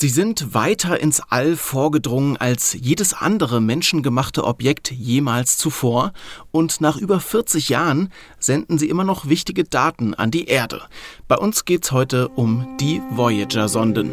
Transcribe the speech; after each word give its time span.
Sie 0.00 0.08
sind 0.08 0.54
weiter 0.54 1.00
ins 1.00 1.20
All 1.28 1.56
vorgedrungen 1.56 2.36
als 2.36 2.76
jedes 2.80 3.14
andere 3.14 3.60
menschengemachte 3.60 4.44
Objekt 4.44 4.92
jemals 4.92 5.58
zuvor 5.58 6.12
und 6.52 6.80
nach 6.80 6.98
über 6.98 7.18
40 7.18 7.68
Jahren 7.68 8.12
senden 8.38 8.78
sie 8.78 8.88
immer 8.88 9.02
noch 9.02 9.28
wichtige 9.28 9.64
Daten 9.64 10.14
an 10.14 10.30
die 10.30 10.44
Erde. 10.44 10.82
Bei 11.26 11.36
uns 11.36 11.64
geht's 11.64 11.90
heute 11.90 12.28
um 12.28 12.76
die 12.78 13.02
Voyager-Sonden. 13.10 14.12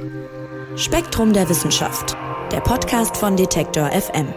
Spektrum 0.76 1.34
der 1.34 1.48
Wissenschaft, 1.50 2.18
der 2.52 2.62
Podcast 2.62 3.16
von 3.16 3.38
Detektor 3.38 3.92
FM. 3.92 4.34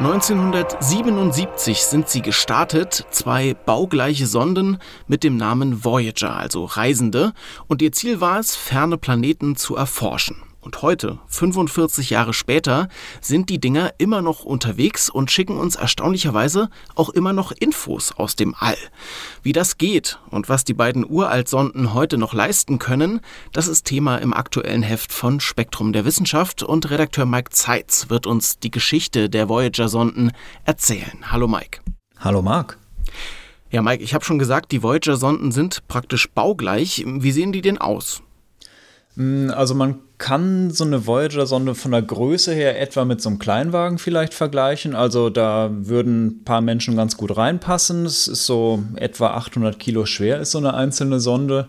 1977 0.00 1.82
sind 1.82 2.08
sie 2.08 2.22
gestartet, 2.22 3.04
zwei 3.10 3.52
baugleiche 3.52 4.26
Sonden 4.26 4.78
mit 5.08 5.22
dem 5.24 5.36
Namen 5.36 5.84
Voyager, 5.84 6.34
also 6.34 6.64
Reisende, 6.64 7.34
und 7.66 7.82
ihr 7.82 7.92
Ziel 7.92 8.22
war 8.22 8.38
es, 8.38 8.56
ferne 8.56 8.96
Planeten 8.96 9.56
zu 9.56 9.76
erforschen. 9.76 10.49
Und 10.62 10.82
heute, 10.82 11.18
45 11.28 12.10
Jahre 12.10 12.34
später, 12.34 12.88
sind 13.22 13.48
die 13.48 13.58
Dinger 13.58 13.94
immer 13.96 14.20
noch 14.20 14.44
unterwegs 14.44 15.08
und 15.08 15.30
schicken 15.30 15.56
uns 15.56 15.76
erstaunlicherweise 15.76 16.68
auch 16.94 17.08
immer 17.08 17.32
noch 17.32 17.50
Infos 17.52 18.12
aus 18.12 18.36
dem 18.36 18.54
All. 18.58 18.76
Wie 19.42 19.52
das 19.52 19.78
geht 19.78 20.18
und 20.28 20.50
was 20.50 20.64
die 20.64 20.74
beiden 20.74 21.08
Uraltsonden 21.08 21.94
heute 21.94 22.18
noch 22.18 22.34
leisten 22.34 22.78
können, 22.78 23.20
das 23.52 23.68
ist 23.68 23.86
Thema 23.86 24.16
im 24.18 24.34
aktuellen 24.34 24.82
Heft 24.82 25.12
von 25.12 25.40
Spektrum 25.40 25.94
der 25.94 26.04
Wissenschaft 26.04 26.62
und 26.62 26.90
Redakteur 26.90 27.24
Mike 27.24 27.50
Zeitz 27.50 28.10
wird 28.10 28.26
uns 28.26 28.58
die 28.58 28.70
Geschichte 28.70 29.30
der 29.30 29.48
Voyager-Sonden 29.48 30.32
erzählen. 30.64 31.24
Hallo 31.30 31.48
Mike. 31.48 31.80
Hallo 32.18 32.42
Mark. 32.42 32.76
Ja, 33.70 33.80
Mike, 33.80 34.02
ich 34.02 34.12
habe 34.12 34.26
schon 34.26 34.38
gesagt, 34.38 34.72
die 34.72 34.82
Voyager-Sonden 34.82 35.52
sind 35.52 35.86
praktisch 35.88 36.28
baugleich. 36.28 37.02
Wie 37.06 37.32
sehen 37.32 37.52
die 37.52 37.62
denn 37.62 37.78
aus? 37.78 38.22
Hm, 39.14 39.50
also 39.56 39.74
man 39.74 40.00
kann 40.20 40.70
so 40.70 40.84
eine 40.84 41.06
Voyager-Sonde 41.06 41.74
von 41.74 41.90
der 41.90 42.02
Größe 42.02 42.52
her 42.52 42.80
etwa 42.80 43.04
mit 43.04 43.20
so 43.20 43.30
einem 43.30 43.38
Kleinwagen 43.40 43.98
vielleicht 43.98 44.34
vergleichen. 44.34 44.94
Also 44.94 45.30
da 45.30 45.70
würden 45.72 46.26
ein 46.26 46.44
paar 46.44 46.60
Menschen 46.60 46.94
ganz 46.94 47.16
gut 47.16 47.36
reinpassen. 47.36 48.06
Es 48.06 48.28
ist 48.28 48.46
so 48.46 48.84
etwa 48.94 49.30
800 49.30 49.80
Kilo 49.80 50.06
schwer, 50.06 50.38
ist 50.38 50.52
so 50.52 50.58
eine 50.58 50.74
einzelne 50.74 51.18
Sonde. 51.18 51.68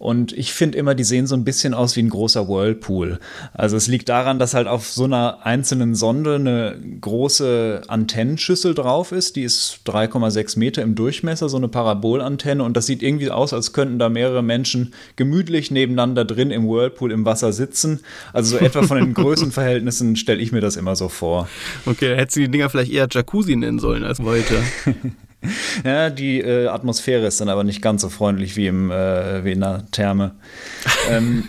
Und 0.00 0.32
ich 0.32 0.54
finde 0.54 0.78
immer, 0.78 0.94
die 0.94 1.04
sehen 1.04 1.26
so 1.26 1.34
ein 1.34 1.44
bisschen 1.44 1.74
aus 1.74 1.94
wie 1.94 2.00
ein 2.00 2.08
großer 2.08 2.48
Whirlpool. 2.48 3.18
Also 3.52 3.76
es 3.76 3.86
liegt 3.86 4.08
daran, 4.08 4.38
dass 4.38 4.54
halt 4.54 4.66
auf 4.66 4.88
so 4.88 5.04
einer 5.04 5.44
einzelnen 5.44 5.94
Sonde 5.94 6.36
eine 6.36 6.80
große 7.02 7.82
Antennenschüssel 7.86 8.74
drauf 8.74 9.12
ist. 9.12 9.36
Die 9.36 9.42
ist 9.42 9.80
3,6 9.84 10.58
Meter 10.58 10.80
im 10.80 10.94
Durchmesser, 10.94 11.50
so 11.50 11.58
eine 11.58 11.68
Parabolantenne. 11.68 12.64
Und 12.64 12.78
das 12.78 12.86
sieht 12.86 13.02
irgendwie 13.02 13.30
aus, 13.30 13.52
als 13.52 13.74
könnten 13.74 13.98
da 13.98 14.08
mehrere 14.08 14.42
Menschen 14.42 14.94
gemütlich 15.16 15.70
nebeneinander 15.70 16.24
drin 16.24 16.50
im 16.50 16.66
Whirlpool 16.66 17.12
im 17.12 17.26
Wasser 17.26 17.52
sitzen. 17.52 18.00
Also 18.32 18.56
so 18.56 18.64
etwa 18.64 18.84
von 18.84 18.96
den 18.96 19.12
Größenverhältnissen 19.22 20.16
stelle 20.16 20.40
ich 20.40 20.50
mir 20.50 20.62
das 20.62 20.76
immer 20.76 20.96
so 20.96 21.10
vor. 21.10 21.46
Okay, 21.84 22.16
hättest 22.16 22.38
du 22.38 22.40
die 22.40 22.50
Dinger 22.50 22.70
vielleicht 22.70 22.90
eher 22.90 23.06
Jacuzzi 23.10 23.54
nennen 23.54 23.78
sollen 23.78 24.04
als 24.04 24.18
Voyager. 24.18 24.62
Ja, 25.84 26.10
die 26.10 26.40
äh, 26.40 26.66
Atmosphäre 26.66 27.26
ist 27.26 27.40
dann 27.40 27.48
aber 27.48 27.64
nicht 27.64 27.82
ganz 27.82 28.02
so 28.02 28.08
freundlich 28.08 28.56
wie, 28.56 28.66
im, 28.66 28.90
äh, 28.90 29.44
wie 29.44 29.52
in 29.52 29.60
der 29.60 29.84
Therme. 29.90 30.32
ähm, 31.10 31.44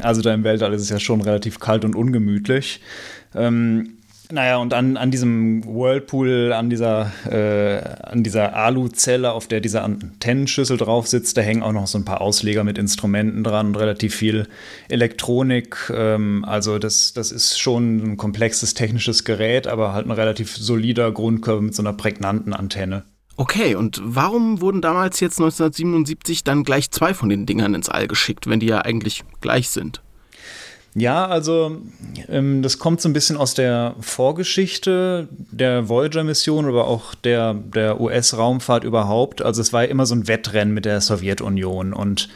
also 0.00 0.22
da 0.22 0.34
im 0.34 0.44
Weltall 0.44 0.74
ist 0.74 0.82
es 0.82 0.90
ja 0.90 1.00
schon 1.00 1.20
relativ 1.20 1.60
kalt 1.60 1.84
und 1.84 1.94
ungemütlich. 1.94 2.82
Ähm, 3.34 3.97
naja, 4.30 4.58
und 4.58 4.74
an, 4.74 4.96
an 4.96 5.10
diesem 5.10 5.64
Whirlpool, 5.64 6.52
an 6.52 6.68
dieser, 6.68 7.12
äh, 7.26 7.82
an 8.02 8.22
dieser 8.22 8.54
Aluzelle, 8.54 9.32
auf 9.32 9.46
der 9.46 9.60
diese 9.60 9.82
Antennenschüssel 9.82 10.76
drauf 10.76 11.06
sitzt, 11.06 11.36
da 11.36 11.40
hängen 11.40 11.62
auch 11.62 11.72
noch 11.72 11.86
so 11.86 11.98
ein 11.98 12.04
paar 12.04 12.20
Ausleger 12.20 12.62
mit 12.62 12.76
Instrumenten 12.76 13.42
dran 13.42 13.68
und 13.68 13.76
relativ 13.76 14.14
viel 14.14 14.46
Elektronik. 14.88 15.90
Ähm, 15.94 16.44
also 16.44 16.78
das, 16.78 17.14
das 17.14 17.32
ist 17.32 17.58
schon 17.58 18.12
ein 18.12 18.16
komplexes 18.18 18.74
technisches 18.74 19.24
Gerät, 19.24 19.66
aber 19.66 19.94
halt 19.94 20.06
ein 20.06 20.12
relativ 20.12 20.56
solider 20.56 21.10
Grundkörper 21.10 21.62
mit 21.62 21.74
so 21.74 21.82
einer 21.82 21.94
prägnanten 21.94 22.52
Antenne. 22.52 23.04
Okay, 23.36 23.76
und 23.76 24.00
warum 24.04 24.60
wurden 24.60 24.82
damals 24.82 25.20
jetzt 25.20 25.38
1977 25.38 26.42
dann 26.42 26.64
gleich 26.64 26.90
zwei 26.90 27.14
von 27.14 27.28
den 27.28 27.46
Dingern 27.46 27.74
ins 27.74 27.88
All 27.88 28.08
geschickt, 28.08 28.48
wenn 28.48 28.58
die 28.60 28.66
ja 28.66 28.80
eigentlich 28.80 29.22
gleich 29.40 29.68
sind? 29.68 30.02
Ja, 30.94 31.26
also 31.26 31.82
ähm, 32.28 32.62
das 32.62 32.78
kommt 32.78 33.00
so 33.00 33.08
ein 33.08 33.12
bisschen 33.12 33.36
aus 33.36 33.54
der 33.54 33.94
Vorgeschichte 34.00 35.28
der 35.30 35.88
Voyager-Mission, 35.88 36.66
aber 36.66 36.86
auch 36.86 37.14
der, 37.14 37.54
der 37.54 38.00
US-Raumfahrt 38.00 38.84
überhaupt. 38.84 39.42
Also 39.42 39.60
es 39.60 39.72
war 39.72 39.84
ja 39.84 39.90
immer 39.90 40.06
so 40.06 40.14
ein 40.14 40.28
Wettrennen 40.28 40.72
mit 40.72 40.86
der 40.86 41.00
Sowjetunion 41.00 41.92
und 41.92 42.28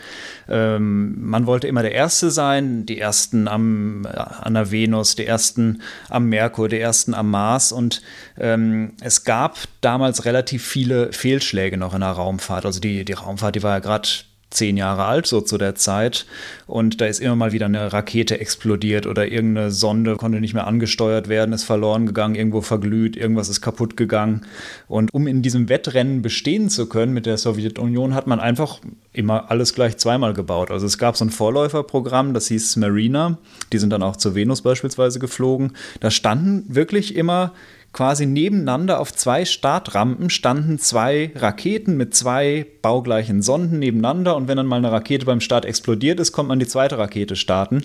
ähm, 0.48 1.14
man 1.18 1.46
wollte 1.46 1.66
immer 1.66 1.82
der 1.82 1.92
Erste 1.92 2.30
sein, 2.30 2.84
die 2.84 2.98
Ersten 2.98 3.48
am, 3.48 4.06
an 4.06 4.54
der 4.54 4.70
Venus, 4.70 5.16
die 5.16 5.26
Ersten 5.26 5.80
am 6.10 6.28
Merkur, 6.28 6.68
die 6.68 6.78
Ersten 6.78 7.14
am 7.14 7.30
Mars 7.30 7.72
und 7.72 8.02
ähm, 8.38 8.92
es 9.00 9.24
gab 9.24 9.58
damals 9.80 10.26
relativ 10.26 10.64
viele 10.64 11.12
Fehlschläge 11.12 11.78
noch 11.78 11.94
in 11.94 12.00
der 12.00 12.10
Raumfahrt. 12.10 12.66
Also 12.66 12.80
die, 12.80 13.04
die 13.04 13.14
Raumfahrt, 13.14 13.56
die 13.56 13.62
war 13.62 13.72
ja 13.72 13.78
gerade 13.78 14.08
zehn 14.52 14.76
Jahre 14.76 15.04
alt, 15.04 15.26
so 15.26 15.40
zu 15.40 15.58
der 15.58 15.74
Zeit. 15.74 16.26
Und 16.66 17.00
da 17.00 17.06
ist 17.06 17.20
immer 17.20 17.36
mal 17.36 17.52
wieder 17.52 17.66
eine 17.66 17.92
Rakete 17.92 18.40
explodiert 18.40 19.06
oder 19.06 19.26
irgendeine 19.26 19.70
Sonde 19.70 20.16
konnte 20.16 20.40
nicht 20.40 20.54
mehr 20.54 20.66
angesteuert 20.66 21.28
werden, 21.28 21.52
ist 21.52 21.64
verloren 21.64 22.06
gegangen, 22.06 22.34
irgendwo 22.34 22.60
verglüht, 22.60 23.16
irgendwas 23.16 23.48
ist 23.48 23.60
kaputt 23.60 23.96
gegangen. 23.96 24.42
Und 24.88 25.12
um 25.12 25.26
in 25.26 25.42
diesem 25.42 25.68
Wettrennen 25.68 26.22
bestehen 26.22 26.70
zu 26.70 26.88
können 26.88 27.12
mit 27.12 27.26
der 27.26 27.38
Sowjetunion, 27.38 28.14
hat 28.14 28.26
man 28.26 28.40
einfach 28.40 28.80
immer 29.12 29.50
alles 29.50 29.74
gleich 29.74 29.96
zweimal 29.96 30.32
gebaut. 30.34 30.70
Also 30.70 30.86
es 30.86 30.98
gab 30.98 31.16
so 31.16 31.24
ein 31.24 31.30
Vorläuferprogramm, 31.30 32.34
das 32.34 32.48
hieß 32.48 32.76
Marina. 32.76 33.38
Die 33.72 33.78
sind 33.78 33.90
dann 33.90 34.02
auch 34.02 34.16
zur 34.16 34.34
Venus 34.34 34.62
beispielsweise 34.62 35.18
geflogen. 35.18 35.72
Da 36.00 36.10
standen 36.10 36.64
wirklich 36.74 37.16
immer 37.16 37.52
quasi 37.92 38.26
nebeneinander 38.26 39.00
auf 39.00 39.12
zwei 39.12 39.44
Startrampen 39.44 40.30
standen 40.30 40.78
zwei 40.78 41.30
Raketen 41.34 41.96
mit 41.96 42.14
zwei 42.14 42.66
baugleichen 42.80 43.42
Sonden 43.42 43.78
nebeneinander 43.78 44.36
und 44.36 44.48
wenn 44.48 44.56
dann 44.56 44.66
mal 44.66 44.76
eine 44.76 44.90
Rakete 44.90 45.26
beim 45.26 45.40
Start 45.40 45.64
explodiert 45.64 46.18
ist, 46.18 46.32
kommt 46.32 46.48
man 46.48 46.58
die 46.58 46.66
zweite 46.66 46.98
Rakete 46.98 47.36
starten 47.36 47.82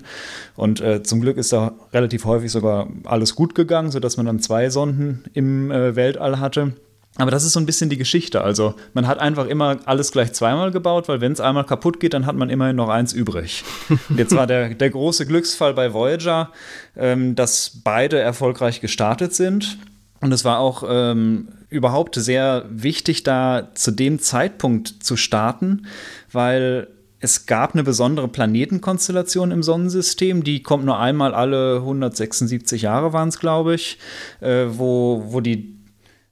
und 0.56 0.80
äh, 0.80 1.02
zum 1.02 1.20
Glück 1.20 1.36
ist 1.36 1.52
da 1.52 1.74
relativ 1.92 2.24
häufig 2.24 2.50
sogar 2.50 2.88
alles 3.04 3.34
gut 3.34 3.54
gegangen, 3.54 3.90
sodass 3.90 4.16
man 4.16 4.26
dann 4.26 4.40
zwei 4.40 4.70
Sonden 4.70 5.24
im 5.34 5.70
äh, 5.70 5.94
Weltall 5.94 6.40
hatte. 6.40 6.72
Aber 7.18 7.32
das 7.32 7.44
ist 7.44 7.52
so 7.52 7.60
ein 7.60 7.66
bisschen 7.66 7.90
die 7.90 7.98
Geschichte. 7.98 8.42
Also 8.42 8.74
man 8.94 9.08
hat 9.08 9.18
einfach 9.18 9.46
immer 9.46 9.78
alles 9.86 10.12
gleich 10.12 10.32
zweimal 10.32 10.70
gebaut, 10.70 11.08
weil 11.08 11.20
wenn 11.20 11.32
es 11.32 11.40
einmal 11.40 11.64
kaputt 11.64 11.98
geht, 11.98 12.14
dann 12.14 12.26
hat 12.26 12.36
man 12.36 12.48
immerhin 12.48 12.76
noch 12.76 12.88
eins 12.88 13.12
übrig. 13.12 13.64
Jetzt 14.16 14.36
war 14.36 14.46
der, 14.46 14.74
der 14.74 14.90
große 14.90 15.26
Glücksfall 15.26 15.74
bei 15.74 15.92
Voyager, 15.92 16.52
ähm, 16.96 17.34
dass 17.34 17.80
beide 17.82 18.20
erfolgreich 18.20 18.80
gestartet 18.80 19.34
sind. 19.34 19.78
Und 20.20 20.32
es 20.32 20.44
war 20.44 20.58
auch 20.58 20.84
ähm, 20.88 21.48
überhaupt 21.68 22.16
sehr 22.16 22.64
wichtig, 22.70 23.22
da 23.22 23.68
zu 23.74 23.90
dem 23.90 24.18
Zeitpunkt 24.18 24.88
zu 25.02 25.16
starten, 25.16 25.86
weil 26.32 26.88
es 27.20 27.46
gab 27.46 27.74
eine 27.74 27.82
besondere 27.82 28.28
Planetenkonstellation 28.28 29.50
im 29.50 29.62
Sonnensystem, 29.62 30.44
die 30.44 30.62
kommt 30.62 30.84
nur 30.84 30.98
einmal 30.98 31.34
alle 31.34 31.76
176 31.76 32.82
Jahre, 32.82 33.12
waren 33.12 33.28
es, 33.28 33.40
glaube 33.40 33.74
ich, 33.74 33.98
äh, 34.40 34.66
wo, 34.68 35.24
wo 35.28 35.40
die 35.40 35.78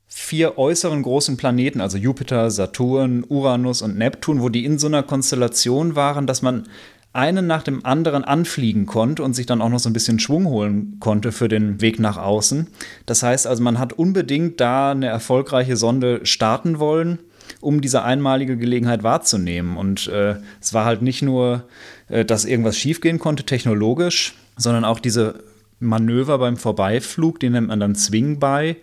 vier 0.07 0.57
äußeren 0.57 1.03
großen 1.03 1.37
Planeten, 1.37 1.81
also 1.81 1.99
Jupiter, 1.99 2.51
Saturn, 2.51 3.25
Uranus 3.29 3.83
und 3.83 3.99
Neptun, 3.99 4.41
wo 4.41 4.49
die 4.49 4.65
in 4.65 4.79
so 4.79 4.87
einer 4.87 5.03
Konstellation 5.03 5.97
waren, 5.97 6.27
dass 6.27 6.41
man 6.41 6.69
einen 7.17 7.47
nach 7.47 7.63
dem 7.63 7.85
anderen 7.85 8.25
anfliegen 8.25 8.87
konnte 8.87 9.23
und 9.23 9.35
sich 9.35 9.47
dann 9.47 9.63
auch 9.63 9.69
noch 9.69 9.79
so 9.79 9.89
ein 9.89 9.95
bisschen 9.95 10.19
Schwung 10.19 10.47
holen 10.47 10.99
konnte 11.01 11.33
für 11.33 11.49
den 11.49 11.81
Weg 11.81 11.99
nach 11.99 12.19
außen. 12.19 12.69
Das 13.07 13.23
heißt 13.23 13.47
also, 13.47 13.63
man 13.63 13.79
hat 13.79 13.93
unbedingt 13.95 14.61
da 14.61 14.93
eine 14.93 15.07
erfolgreiche 15.07 15.77
Sonde 15.77 16.21
starten 16.25 16.79
wollen, 16.79 17.19
um 17.61 17.81
diese 17.81 18.03
einmalige 18.03 18.57
Gelegenheit 18.57 19.03
wahrzunehmen. 19.03 19.77
Und 19.77 20.09
äh, 20.09 20.37
es 20.61 20.75
war 20.75 20.85
halt 20.85 21.03
nicht 21.03 21.23
nur, 21.23 21.65
äh, 22.09 22.25
dass 22.25 22.45
irgendwas 22.45 22.77
schiefgehen 22.77 23.19
konnte 23.19 23.45
technologisch, 23.45 24.35
sondern 24.57 24.85
auch 24.85 25.01
diese 25.01 25.45
Manöver 25.79 26.39
beim 26.39 26.57
Vorbeiflug, 26.57 27.41
die 27.41 27.51
nennt 27.51 27.69
man 27.69 27.81
dann 27.81 27.95
Swing 27.95 28.39
by 28.39 28.77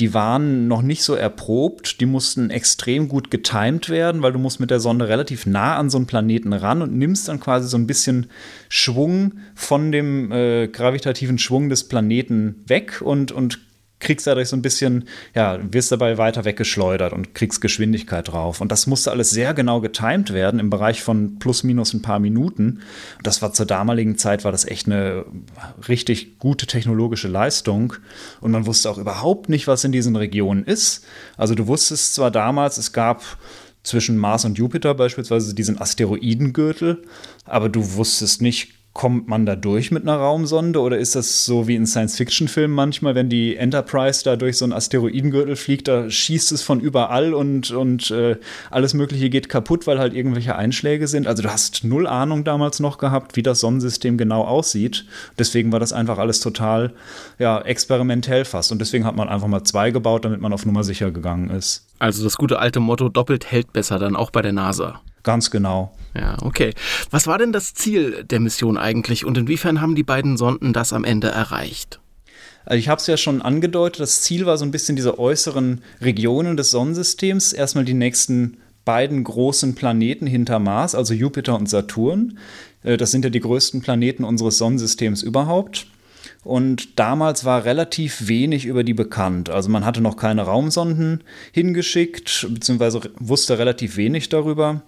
die 0.00 0.14
waren 0.14 0.68
noch 0.68 0.82
nicht 0.82 1.02
so 1.02 1.14
erprobt, 1.14 2.00
die 2.00 2.06
mussten 2.06 2.50
extrem 2.50 3.08
gut 3.08 3.30
getimed 3.30 3.88
werden, 3.88 4.22
weil 4.22 4.32
du 4.32 4.38
musst 4.38 4.60
mit 4.60 4.70
der 4.70 4.78
Sonde 4.78 5.08
relativ 5.08 5.44
nah 5.44 5.76
an 5.76 5.90
so 5.90 5.98
einen 5.98 6.06
Planeten 6.06 6.52
ran 6.52 6.82
und 6.82 6.96
nimmst 6.96 7.28
dann 7.28 7.40
quasi 7.40 7.68
so 7.68 7.76
ein 7.76 7.88
bisschen 7.88 8.26
Schwung 8.68 9.32
von 9.56 9.90
dem 9.90 10.30
äh, 10.30 10.68
gravitativen 10.68 11.38
Schwung 11.38 11.68
des 11.68 11.88
Planeten 11.88 12.62
weg 12.66 13.02
und, 13.02 13.32
und 13.32 13.58
kriegst 14.00 14.26
dadurch 14.26 14.48
so 14.48 14.56
ein 14.56 14.62
bisschen, 14.62 15.08
ja, 15.34 15.58
wirst 15.72 15.90
dabei 15.90 16.18
weiter 16.18 16.44
weggeschleudert 16.44 17.12
und 17.12 17.34
kriegst 17.34 17.60
Geschwindigkeit 17.60 18.28
drauf. 18.28 18.60
Und 18.60 18.70
das 18.70 18.86
musste 18.86 19.10
alles 19.10 19.30
sehr 19.30 19.54
genau 19.54 19.80
getimed 19.80 20.32
werden 20.32 20.60
im 20.60 20.70
Bereich 20.70 21.02
von 21.02 21.38
plus 21.38 21.64
minus 21.64 21.94
ein 21.94 22.02
paar 22.02 22.20
Minuten. 22.20 22.80
Und 23.16 23.26
das 23.26 23.42
war 23.42 23.52
zur 23.52 23.66
damaligen 23.66 24.16
Zeit 24.16 24.44
war 24.44 24.52
das 24.52 24.64
echt 24.64 24.86
eine 24.86 25.24
richtig 25.88 26.38
gute 26.38 26.66
technologische 26.66 27.28
Leistung. 27.28 27.94
Und 28.40 28.52
man 28.52 28.66
wusste 28.66 28.88
auch 28.90 28.98
überhaupt 28.98 29.48
nicht, 29.48 29.66
was 29.66 29.84
in 29.84 29.92
diesen 29.92 30.14
Regionen 30.14 30.64
ist. 30.64 31.04
Also 31.36 31.54
du 31.54 31.66
wusstest 31.66 32.14
zwar 32.14 32.30
damals, 32.30 32.78
es 32.78 32.92
gab 32.92 33.22
zwischen 33.82 34.16
Mars 34.16 34.44
und 34.44 34.58
Jupiter 34.58 34.94
beispielsweise 34.94 35.54
diesen 35.54 35.80
Asteroidengürtel, 35.80 37.02
aber 37.44 37.68
du 37.68 37.94
wusstest 37.94 38.42
nicht, 38.42 38.74
kommt 38.92 39.28
man 39.28 39.46
da 39.46 39.54
durch 39.54 39.92
mit 39.92 40.02
einer 40.02 40.16
Raumsonde 40.16 40.80
oder 40.80 40.98
ist 40.98 41.14
das 41.14 41.44
so 41.44 41.68
wie 41.68 41.76
in 41.76 41.86
Science-Fiction-Filmen 41.86 42.74
manchmal, 42.74 43.14
wenn 43.14 43.28
die 43.28 43.56
Enterprise 43.56 44.24
da 44.24 44.34
durch 44.34 44.58
so 44.58 44.64
einen 44.64 44.72
Asteroidengürtel 44.72 45.54
fliegt, 45.54 45.86
da 45.86 46.10
schießt 46.10 46.50
es 46.50 46.62
von 46.62 46.80
überall 46.80 47.32
und, 47.32 47.70
und 47.70 48.10
äh, 48.10 48.36
alles 48.70 48.94
Mögliche 48.94 49.30
geht 49.30 49.48
kaputt, 49.48 49.86
weil 49.86 50.00
halt 50.00 50.14
irgendwelche 50.14 50.56
Einschläge 50.56 51.06
sind. 51.06 51.28
Also 51.28 51.44
du 51.44 51.52
hast 51.52 51.84
null 51.84 52.08
Ahnung 52.08 52.42
damals 52.42 52.80
noch 52.80 52.98
gehabt, 52.98 53.36
wie 53.36 53.42
das 53.42 53.60
Sonnensystem 53.60 54.18
genau 54.18 54.42
aussieht. 54.42 55.04
Deswegen 55.38 55.70
war 55.70 55.78
das 55.78 55.92
einfach 55.92 56.18
alles 56.18 56.40
total 56.40 56.92
ja, 57.38 57.60
experimentell 57.60 58.44
fast. 58.44 58.72
Und 58.72 58.80
deswegen 58.80 59.04
hat 59.04 59.14
man 59.14 59.28
einfach 59.28 59.46
mal 59.46 59.62
zwei 59.62 59.92
gebaut, 59.92 60.24
damit 60.24 60.40
man 60.40 60.52
auf 60.52 60.66
Nummer 60.66 60.82
sicher 60.82 61.12
gegangen 61.12 61.50
ist. 61.50 61.86
Also 62.00 62.24
das 62.24 62.36
gute 62.36 62.58
alte 62.58 62.80
Motto, 62.80 63.08
doppelt 63.08 63.50
hält 63.50 63.72
besser, 63.72 64.00
dann 64.00 64.16
auch 64.16 64.30
bei 64.30 64.42
der 64.42 64.52
NASA. 64.52 65.00
Ganz 65.28 65.50
genau. 65.50 65.94
Ja, 66.14 66.38
okay. 66.40 66.72
Was 67.10 67.26
war 67.26 67.36
denn 67.36 67.52
das 67.52 67.74
Ziel 67.74 68.24
der 68.24 68.40
Mission 68.40 68.78
eigentlich 68.78 69.26
und 69.26 69.36
inwiefern 69.36 69.82
haben 69.82 69.94
die 69.94 70.02
beiden 70.02 70.38
Sonden 70.38 70.72
das 70.72 70.94
am 70.94 71.04
Ende 71.04 71.28
erreicht? 71.28 72.00
Also 72.64 72.78
ich 72.78 72.88
habe 72.88 72.98
es 72.98 73.06
ja 73.08 73.18
schon 73.18 73.42
angedeutet, 73.42 74.00
das 74.00 74.22
Ziel 74.22 74.46
war 74.46 74.56
so 74.56 74.64
ein 74.64 74.70
bisschen 74.70 74.96
diese 74.96 75.18
äußeren 75.18 75.82
Regionen 76.00 76.56
des 76.56 76.70
Sonnensystems, 76.70 77.52
erstmal 77.52 77.84
die 77.84 77.92
nächsten 77.92 78.56
beiden 78.86 79.22
großen 79.22 79.74
Planeten 79.74 80.26
hinter 80.26 80.60
Mars, 80.60 80.94
also 80.94 81.12
Jupiter 81.12 81.56
und 81.56 81.68
Saturn. 81.68 82.38
Äh, 82.82 82.96
das 82.96 83.10
sind 83.10 83.22
ja 83.22 83.30
die 83.30 83.40
größten 83.40 83.82
Planeten 83.82 84.24
unseres 84.24 84.56
Sonnensystems 84.56 85.22
überhaupt. 85.22 85.88
Und 86.42 86.98
damals 86.98 87.44
war 87.44 87.66
relativ 87.66 88.28
wenig 88.28 88.64
über 88.64 88.82
die 88.82 88.94
bekannt. 88.94 89.50
Also 89.50 89.68
man 89.68 89.84
hatte 89.84 90.00
noch 90.00 90.16
keine 90.16 90.40
Raumsonden 90.42 91.22
hingeschickt, 91.52 92.46
beziehungsweise 92.48 93.02
wusste 93.18 93.58
relativ 93.58 93.98
wenig 93.98 94.30
darüber. 94.30 94.82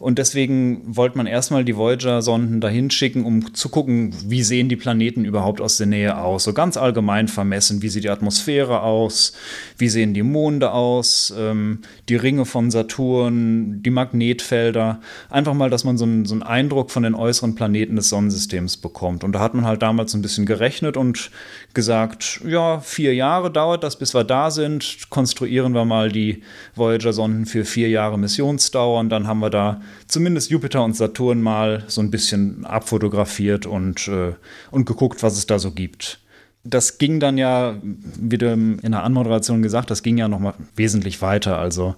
Und 0.00 0.18
deswegen 0.18 0.80
wollte 0.96 1.18
man 1.18 1.26
erstmal 1.26 1.62
die 1.62 1.76
Voyager-Sonden 1.76 2.62
dahin 2.62 2.90
schicken, 2.90 3.26
um 3.26 3.52
zu 3.52 3.68
gucken, 3.68 4.14
wie 4.24 4.42
sehen 4.42 4.70
die 4.70 4.76
Planeten 4.76 5.26
überhaupt 5.26 5.60
aus 5.60 5.76
der 5.76 5.88
Nähe 5.88 6.16
aus. 6.16 6.44
So 6.44 6.54
ganz 6.54 6.78
allgemein 6.78 7.28
vermessen, 7.28 7.82
wie 7.82 7.90
sieht 7.90 8.04
die 8.04 8.08
Atmosphäre 8.08 8.80
aus, 8.82 9.34
wie 9.76 9.90
sehen 9.90 10.14
die 10.14 10.22
Monde 10.22 10.72
aus, 10.72 11.34
ähm, 11.36 11.80
die 12.08 12.16
Ringe 12.16 12.46
von 12.46 12.70
Saturn, 12.70 13.82
die 13.82 13.90
Magnetfelder. 13.90 15.00
Einfach 15.28 15.52
mal, 15.52 15.68
dass 15.68 15.84
man 15.84 15.98
so 15.98 16.06
einen, 16.06 16.24
so 16.24 16.32
einen 16.32 16.44
Eindruck 16.44 16.90
von 16.90 17.02
den 17.02 17.14
äußeren 17.14 17.54
Planeten 17.54 17.96
des 17.96 18.08
Sonnensystems 18.08 18.78
bekommt. 18.78 19.22
Und 19.22 19.32
da 19.32 19.40
hat 19.40 19.52
man 19.52 19.66
halt 19.66 19.82
damals 19.82 20.14
ein 20.14 20.22
bisschen 20.22 20.46
gerechnet 20.46 20.96
und 20.96 21.30
gesagt, 21.74 22.40
ja, 22.46 22.80
vier 22.80 23.14
Jahre 23.14 23.50
dauert 23.50 23.84
das, 23.84 23.98
bis 23.98 24.14
wir 24.14 24.24
da 24.24 24.50
sind. 24.50 25.10
Konstruieren 25.10 25.74
wir 25.74 25.84
mal 25.84 26.10
die 26.10 26.42
Voyager-Sonden 26.74 27.44
für 27.44 27.66
vier 27.66 27.90
Jahre 27.90 28.18
Missionsdauer 28.18 28.98
und 28.98 29.10
dann 29.10 29.26
haben 29.26 29.40
wir 29.40 29.50
da 29.50 29.82
zumindest 30.06 30.50
Jupiter 30.50 30.84
und 30.84 30.96
Saturn 30.96 31.42
mal 31.42 31.84
so 31.88 32.00
ein 32.00 32.10
bisschen 32.10 32.64
abfotografiert 32.64 33.66
und, 33.66 34.08
äh, 34.08 34.32
und 34.70 34.86
geguckt, 34.86 35.22
was 35.22 35.36
es 35.36 35.46
da 35.46 35.58
so 35.58 35.72
gibt. 35.72 36.20
Das 36.62 36.98
ging 36.98 37.20
dann 37.20 37.38
ja, 37.38 37.76
wie 37.82 38.36
du 38.36 38.52
in 38.52 38.78
der 38.82 39.02
Anmoderation 39.02 39.62
gesagt, 39.62 39.90
das 39.90 40.02
ging 40.02 40.18
ja 40.18 40.28
noch 40.28 40.40
mal 40.40 40.52
wesentlich 40.76 41.22
weiter. 41.22 41.58
Also 41.58 41.94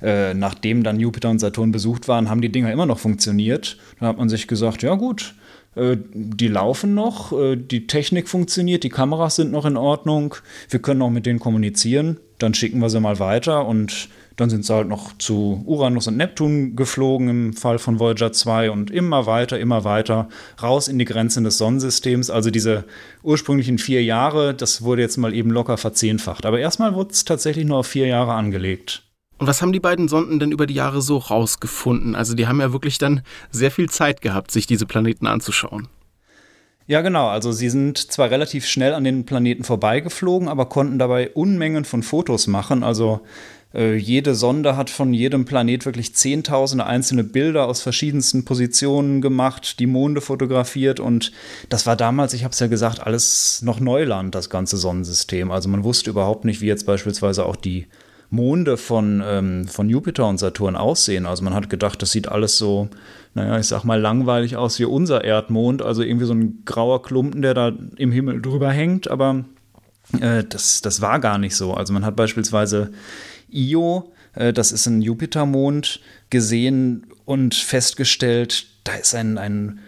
äh, 0.00 0.34
nachdem 0.34 0.84
dann 0.84 1.00
Jupiter 1.00 1.30
und 1.30 1.40
Saturn 1.40 1.72
besucht 1.72 2.06
waren, 2.06 2.30
haben 2.30 2.40
die 2.40 2.52
Dinger 2.52 2.72
immer 2.72 2.86
noch 2.86 3.00
funktioniert. 3.00 3.76
Da 3.98 4.06
hat 4.06 4.18
man 4.18 4.28
sich 4.28 4.46
gesagt, 4.46 4.82
ja 4.82 4.94
gut, 4.94 5.34
äh, 5.74 5.96
die 6.12 6.48
laufen 6.48 6.94
noch, 6.94 7.32
äh, 7.32 7.56
die 7.56 7.86
Technik 7.86 8.28
funktioniert, 8.28 8.84
die 8.84 8.88
Kameras 8.88 9.36
sind 9.36 9.50
noch 9.50 9.64
in 9.64 9.76
Ordnung, 9.76 10.36
wir 10.70 10.80
können 10.80 11.02
auch 11.02 11.10
mit 11.10 11.26
denen 11.26 11.40
kommunizieren, 11.40 12.18
dann 12.38 12.54
schicken 12.54 12.78
wir 12.80 12.90
sie 12.90 13.00
mal 13.00 13.18
weiter 13.18 13.66
und 13.66 14.08
dann 14.36 14.50
sind 14.50 14.64
sie 14.64 14.74
halt 14.74 14.88
noch 14.88 15.16
zu 15.18 15.62
Uranus 15.64 16.08
und 16.08 16.16
Neptun 16.16 16.76
geflogen 16.76 17.28
im 17.28 17.52
Fall 17.52 17.78
von 17.78 18.00
Voyager 18.00 18.32
2 18.32 18.70
und 18.70 18.90
immer 18.90 19.26
weiter, 19.26 19.58
immer 19.58 19.84
weiter 19.84 20.28
raus 20.62 20.88
in 20.88 20.98
die 20.98 21.04
Grenzen 21.04 21.44
des 21.44 21.58
Sonnensystems. 21.58 22.30
Also 22.30 22.50
diese 22.50 22.84
ursprünglichen 23.22 23.78
vier 23.78 24.02
Jahre, 24.02 24.54
das 24.54 24.82
wurde 24.82 25.02
jetzt 25.02 25.16
mal 25.16 25.34
eben 25.34 25.50
locker 25.50 25.76
verzehnfacht. 25.76 26.46
Aber 26.46 26.58
erstmal 26.58 26.94
wurde 26.94 27.10
es 27.12 27.24
tatsächlich 27.24 27.64
nur 27.64 27.78
auf 27.78 27.86
vier 27.86 28.06
Jahre 28.06 28.32
angelegt. 28.32 29.04
Und 29.38 29.46
was 29.46 29.62
haben 29.62 29.72
die 29.72 29.80
beiden 29.80 30.08
Sonden 30.08 30.38
denn 30.38 30.52
über 30.52 30.66
die 30.66 30.74
Jahre 30.74 31.02
so 31.02 31.18
rausgefunden? 31.18 32.14
Also 32.14 32.34
die 32.34 32.46
haben 32.46 32.60
ja 32.60 32.72
wirklich 32.72 32.98
dann 32.98 33.22
sehr 33.50 33.70
viel 33.70 33.90
Zeit 33.90 34.20
gehabt, 34.20 34.50
sich 34.50 34.66
diese 34.66 34.86
Planeten 34.86 35.26
anzuschauen. 35.26 35.88
Ja, 36.86 37.00
genau. 37.00 37.28
Also 37.28 37.50
sie 37.50 37.70
sind 37.70 38.12
zwar 38.12 38.30
relativ 38.30 38.66
schnell 38.66 38.92
an 38.92 39.04
den 39.04 39.24
Planeten 39.24 39.64
vorbeigeflogen, 39.64 40.48
aber 40.48 40.66
konnten 40.66 40.98
dabei 40.98 41.30
Unmengen 41.30 41.84
von 41.84 42.02
Fotos 42.02 42.46
machen. 42.46 42.82
Also 42.82 43.22
äh, 43.74 43.96
jede 43.96 44.34
Sonde 44.34 44.76
hat 44.76 44.90
von 44.90 45.12
jedem 45.12 45.44
Planet 45.44 45.84
wirklich 45.84 46.14
zehntausende 46.14 46.86
einzelne 46.86 47.24
Bilder 47.24 47.66
aus 47.66 47.82
verschiedensten 47.82 48.44
Positionen 48.44 49.20
gemacht, 49.20 49.80
die 49.80 49.86
Monde 49.86 50.20
fotografiert 50.20 51.00
und 51.00 51.32
das 51.68 51.86
war 51.86 51.96
damals, 51.96 52.34
ich 52.34 52.44
habe 52.44 52.52
es 52.52 52.60
ja 52.60 52.66
gesagt, 52.68 53.00
alles 53.00 53.62
noch 53.62 53.80
Neuland, 53.80 54.34
das 54.34 54.50
ganze 54.50 54.76
Sonnensystem. 54.76 55.50
Also 55.50 55.68
man 55.68 55.84
wusste 55.84 56.10
überhaupt 56.10 56.44
nicht, 56.44 56.60
wie 56.60 56.66
jetzt 56.66 56.86
beispielsweise 56.86 57.44
auch 57.44 57.56
die 57.56 57.86
Monde 58.30 58.76
von, 58.76 59.22
ähm, 59.24 59.68
von 59.68 59.88
Jupiter 59.88 60.26
und 60.26 60.38
Saturn 60.38 60.76
aussehen. 60.76 61.26
Also 61.26 61.44
man 61.44 61.54
hat 61.54 61.70
gedacht, 61.70 62.02
das 62.02 62.10
sieht 62.10 62.28
alles 62.28 62.58
so, 62.58 62.88
naja, 63.34 63.58
ich 63.58 63.66
sag 63.66 63.84
mal, 63.84 64.00
langweilig 64.00 64.56
aus 64.56 64.78
wie 64.78 64.84
unser 64.84 65.24
Erdmond. 65.24 65.82
Also 65.82 66.02
irgendwie 66.02 66.26
so 66.26 66.34
ein 66.34 66.62
grauer 66.64 67.02
Klumpen, 67.02 67.42
der 67.42 67.54
da 67.54 67.72
im 67.96 68.12
Himmel 68.12 68.42
drüber 68.42 68.70
hängt. 68.70 69.08
Aber 69.08 69.44
äh, 70.20 70.44
das, 70.44 70.80
das 70.82 71.00
war 71.00 71.20
gar 71.20 71.38
nicht 71.38 71.56
so. 71.56 71.74
Also 71.74 71.92
man 71.92 72.04
hat 72.04 72.16
beispielsweise 72.16 72.92
Io, 73.54 74.12
äh, 74.34 74.52
das 74.52 74.72
ist 74.72 74.86
ein 74.86 75.00
Jupitermond, 75.00 76.00
gesehen 76.30 77.06
und 77.24 77.54
festgestellt, 77.54 78.66
da 78.84 78.94
ist 78.94 79.14
ein, 79.14 79.38
ein 79.38 79.80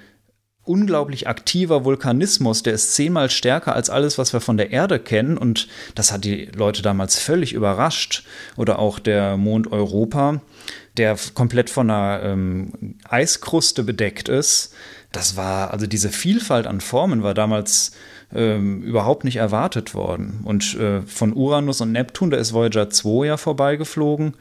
unglaublich 0.66 1.28
aktiver 1.28 1.84
Vulkanismus, 1.84 2.62
der 2.62 2.74
ist 2.74 2.94
zehnmal 2.94 3.30
stärker 3.30 3.74
als 3.74 3.90
alles, 3.90 4.18
was 4.18 4.32
wir 4.32 4.40
von 4.40 4.56
der 4.56 4.70
Erde 4.70 4.98
kennen. 4.98 5.38
Und 5.38 5.68
das 5.94 6.12
hat 6.12 6.24
die 6.24 6.46
Leute 6.46 6.82
damals 6.82 7.18
völlig 7.18 7.52
überrascht. 7.52 8.24
Oder 8.56 8.78
auch 8.78 8.98
der 8.98 9.36
Mond 9.36 9.72
Europa, 9.72 10.40
der 10.96 11.16
komplett 11.34 11.70
von 11.70 11.90
einer 11.90 12.22
ähm, 12.22 12.96
Eiskruste 13.08 13.82
bedeckt 13.82 14.28
ist. 14.28 14.74
Das 15.12 15.36
war, 15.36 15.70
also 15.70 15.86
diese 15.86 16.10
Vielfalt 16.10 16.66
an 16.66 16.80
Formen 16.80 17.22
war 17.22 17.34
damals 17.34 17.92
ähm, 18.34 18.82
überhaupt 18.82 19.24
nicht 19.24 19.36
erwartet 19.36 19.94
worden. 19.94 20.40
Und 20.44 20.74
äh, 20.78 21.02
von 21.02 21.32
Uranus 21.32 21.80
und 21.80 21.92
Neptun, 21.92 22.30
da 22.30 22.36
ist 22.36 22.52
Voyager 22.52 22.90
2 22.90 23.26
ja 23.26 23.36
vorbeigeflogen. 23.36 24.34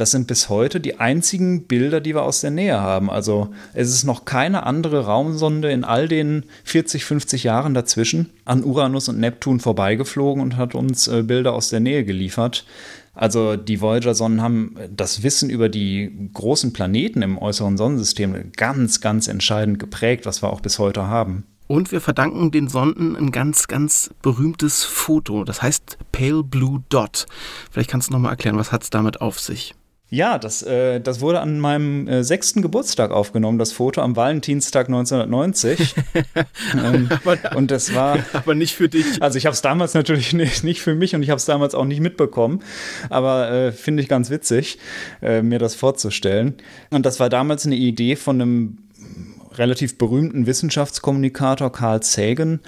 Das 0.00 0.12
sind 0.12 0.28
bis 0.28 0.48
heute 0.48 0.80
die 0.80 0.98
einzigen 0.98 1.64
Bilder, 1.64 2.00
die 2.00 2.14
wir 2.14 2.22
aus 2.22 2.40
der 2.40 2.50
Nähe 2.50 2.80
haben. 2.80 3.10
Also 3.10 3.50
es 3.74 3.90
ist 3.90 4.04
noch 4.04 4.24
keine 4.24 4.62
andere 4.62 5.04
Raumsonde 5.04 5.70
in 5.70 5.84
all 5.84 6.08
den 6.08 6.46
40, 6.64 7.04
50 7.04 7.44
Jahren 7.44 7.74
dazwischen 7.74 8.30
an 8.46 8.64
Uranus 8.64 9.10
und 9.10 9.20
Neptun 9.20 9.60
vorbeigeflogen 9.60 10.42
und 10.42 10.56
hat 10.56 10.74
uns 10.74 11.06
äh, 11.06 11.22
Bilder 11.22 11.52
aus 11.52 11.68
der 11.68 11.80
Nähe 11.80 12.02
geliefert. 12.06 12.64
Also 13.12 13.56
die 13.56 13.82
Voyager-Sonnen 13.82 14.40
haben 14.40 14.76
das 14.90 15.22
Wissen 15.22 15.50
über 15.50 15.68
die 15.68 16.30
großen 16.32 16.72
Planeten 16.72 17.20
im 17.20 17.36
äußeren 17.36 17.76
Sonnensystem 17.76 18.52
ganz, 18.56 19.02
ganz 19.02 19.28
entscheidend 19.28 19.78
geprägt, 19.78 20.24
was 20.24 20.42
wir 20.42 20.50
auch 20.50 20.62
bis 20.62 20.78
heute 20.78 21.08
haben. 21.08 21.44
Und 21.66 21.92
wir 21.92 22.00
verdanken 22.00 22.50
den 22.50 22.68
Sonden 22.68 23.16
ein 23.16 23.32
ganz, 23.32 23.68
ganz 23.68 24.14
berühmtes 24.22 24.82
Foto. 24.82 25.44
Das 25.44 25.60
heißt 25.60 25.98
Pale 26.10 26.42
Blue 26.42 26.82
Dot. 26.88 27.26
Vielleicht 27.70 27.90
kannst 27.90 28.08
du 28.08 28.14
noch 28.14 28.20
mal 28.20 28.30
erklären, 28.30 28.56
was 28.56 28.72
hat 28.72 28.82
es 28.82 28.88
damit 28.88 29.20
auf 29.20 29.38
sich? 29.38 29.74
Ja, 30.12 30.38
das, 30.38 30.62
äh, 30.62 31.00
das 31.00 31.20
wurde 31.20 31.40
an 31.40 31.60
meinem 31.60 32.08
äh, 32.08 32.24
sechsten 32.24 32.62
Geburtstag 32.62 33.12
aufgenommen, 33.12 33.58
das 33.58 33.70
Foto 33.70 34.00
am 34.00 34.16
Valentinstag 34.16 34.88
1990. 34.88 35.94
ähm, 36.84 37.08
aber, 37.24 37.56
und 37.56 37.70
das 37.70 37.94
war. 37.94 38.18
Aber 38.32 38.56
nicht 38.56 38.74
für 38.74 38.88
dich. 38.88 39.22
Also 39.22 39.38
ich 39.38 39.46
habe 39.46 39.54
es 39.54 39.62
damals 39.62 39.94
natürlich 39.94 40.32
nicht, 40.34 40.64
nicht 40.64 40.80
für 40.80 40.96
mich 40.96 41.14
und 41.14 41.22
ich 41.22 41.30
habe 41.30 41.38
es 41.38 41.44
damals 41.44 41.76
auch 41.76 41.84
nicht 41.84 42.00
mitbekommen. 42.00 42.60
Aber 43.08 43.50
äh, 43.50 43.72
finde 43.72 44.02
ich 44.02 44.08
ganz 44.08 44.30
witzig, 44.30 44.78
äh, 45.22 45.42
mir 45.42 45.60
das 45.60 45.76
vorzustellen. 45.76 46.54
Und 46.90 47.06
das 47.06 47.20
war 47.20 47.28
damals 47.28 47.64
eine 47.64 47.76
Idee 47.76 48.16
von 48.16 48.40
einem 48.40 48.78
relativ 49.52 49.98
berühmten 49.98 50.46
Wissenschaftskommunikator 50.46 51.70
Carl 51.72 52.02
Sagan, 52.02 52.60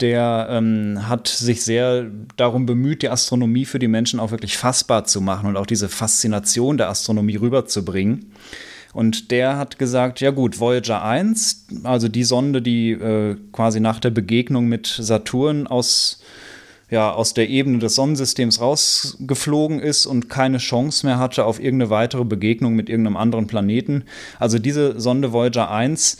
der 0.00 0.48
ähm, 0.50 1.08
hat 1.08 1.28
sich 1.28 1.62
sehr 1.62 2.06
darum 2.36 2.66
bemüht, 2.66 3.02
die 3.02 3.08
Astronomie 3.08 3.64
für 3.64 3.78
die 3.78 3.88
Menschen 3.88 4.20
auch 4.20 4.30
wirklich 4.30 4.56
fassbar 4.56 5.04
zu 5.04 5.20
machen 5.20 5.48
und 5.48 5.56
auch 5.56 5.66
diese 5.66 5.88
Faszination 5.88 6.78
der 6.78 6.88
Astronomie 6.88 7.36
rüberzubringen. 7.36 8.32
Und 8.92 9.30
der 9.30 9.56
hat 9.56 9.78
gesagt, 9.78 10.20
ja 10.20 10.30
gut, 10.30 10.58
Voyager 10.58 11.04
1, 11.04 11.66
also 11.84 12.08
die 12.08 12.24
Sonde, 12.24 12.60
die 12.60 12.90
äh, 12.90 13.36
quasi 13.52 13.78
nach 13.78 14.00
der 14.00 14.10
Begegnung 14.10 14.66
mit 14.66 14.86
Saturn 14.86 15.66
aus 15.66 16.22
ja, 16.90 17.12
aus 17.12 17.34
der 17.34 17.48
Ebene 17.48 17.78
des 17.78 17.94
Sonnensystems 17.94 18.60
rausgeflogen 18.60 19.78
ist 19.78 20.06
und 20.06 20.28
keine 20.28 20.58
Chance 20.58 21.06
mehr 21.06 21.18
hatte 21.18 21.44
auf 21.44 21.60
irgendeine 21.60 21.90
weitere 21.90 22.24
Begegnung 22.24 22.74
mit 22.74 22.88
irgendeinem 22.88 23.16
anderen 23.16 23.46
Planeten. 23.46 24.04
Also 24.40 24.58
diese 24.58 25.00
Sonde 25.00 25.32
Voyager 25.32 25.70
1, 25.70 26.18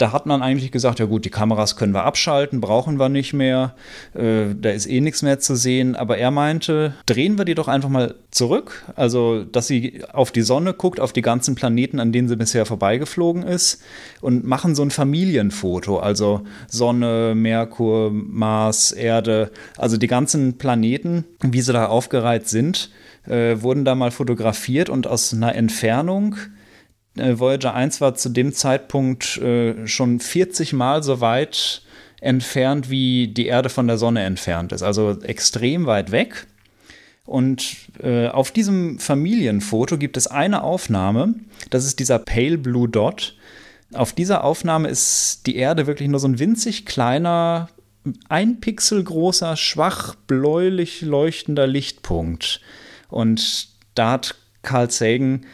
da 0.00 0.12
hat 0.12 0.24
man 0.24 0.40
eigentlich 0.40 0.72
gesagt, 0.72 0.98
ja 0.98 1.04
gut, 1.04 1.26
die 1.26 1.30
Kameras 1.30 1.76
können 1.76 1.92
wir 1.92 2.04
abschalten, 2.04 2.60
brauchen 2.60 2.98
wir 2.98 3.10
nicht 3.10 3.34
mehr, 3.34 3.74
äh, 4.14 4.54
da 4.58 4.70
ist 4.70 4.86
eh 4.86 5.00
nichts 5.00 5.20
mehr 5.20 5.38
zu 5.40 5.56
sehen. 5.56 5.94
Aber 5.94 6.16
er 6.16 6.30
meinte, 6.30 6.94
drehen 7.04 7.36
wir 7.36 7.44
die 7.44 7.54
doch 7.54 7.68
einfach 7.68 7.90
mal 7.90 8.14
zurück, 8.30 8.84
also 8.96 9.44
dass 9.44 9.66
sie 9.66 10.02
auf 10.12 10.32
die 10.32 10.40
Sonne 10.40 10.72
guckt, 10.72 11.00
auf 11.00 11.12
die 11.12 11.20
ganzen 11.20 11.54
Planeten, 11.54 12.00
an 12.00 12.12
denen 12.12 12.28
sie 12.28 12.36
bisher 12.36 12.64
vorbeigeflogen 12.64 13.42
ist 13.42 13.82
und 14.22 14.44
machen 14.44 14.74
so 14.74 14.82
ein 14.82 14.90
Familienfoto, 14.90 15.98
also 15.98 16.42
Sonne, 16.66 17.34
Merkur, 17.34 18.10
Mars, 18.10 18.92
Erde, 18.92 19.50
also 19.76 19.98
die 19.98 20.06
ganzen 20.06 20.56
Planeten, 20.56 21.24
wie 21.42 21.60
sie 21.60 21.74
da 21.74 21.86
aufgereiht 21.86 22.48
sind, 22.48 22.90
äh, 23.26 23.60
wurden 23.60 23.84
da 23.84 23.94
mal 23.94 24.12
fotografiert 24.12 24.88
und 24.88 25.06
aus 25.06 25.34
einer 25.34 25.54
Entfernung 25.54 26.36
Voyager 27.16 27.74
1 27.74 28.00
war 28.00 28.14
zu 28.14 28.28
dem 28.28 28.52
Zeitpunkt 28.52 29.36
äh, 29.38 29.86
schon 29.86 30.20
40 30.20 30.72
Mal 30.72 31.02
so 31.02 31.20
weit 31.20 31.82
entfernt, 32.20 32.90
wie 32.90 33.28
die 33.28 33.46
Erde 33.46 33.68
von 33.68 33.86
der 33.86 33.98
Sonne 33.98 34.22
entfernt 34.22 34.72
ist. 34.72 34.82
Also 34.82 35.20
extrem 35.22 35.86
weit 35.86 36.12
weg. 36.12 36.46
Und 37.24 37.76
äh, 38.02 38.28
auf 38.28 38.50
diesem 38.50 38.98
Familienfoto 38.98 39.98
gibt 39.98 40.16
es 40.16 40.26
eine 40.26 40.62
Aufnahme, 40.62 41.34
das 41.70 41.84
ist 41.84 42.00
dieser 42.00 42.18
Pale 42.18 42.58
Blue 42.58 42.88
Dot. 42.88 43.36
Auf 43.92 44.12
dieser 44.12 44.42
Aufnahme 44.44 44.88
ist 44.88 45.46
die 45.46 45.56
Erde 45.56 45.86
wirklich 45.86 46.08
nur 46.08 46.20
so 46.20 46.28
ein 46.28 46.38
winzig 46.38 46.86
kleiner, 46.86 47.68
ein 48.28 48.60
Pixel 48.60 49.04
großer, 49.04 49.56
schwach 49.56 50.14
bläulich 50.26 51.02
leuchtender 51.02 51.66
Lichtpunkt. 51.66 52.60
Und 53.08 53.68
da 53.94 54.12
hat 54.12 54.34
Carl 54.62 54.90
Sagan 54.90 55.46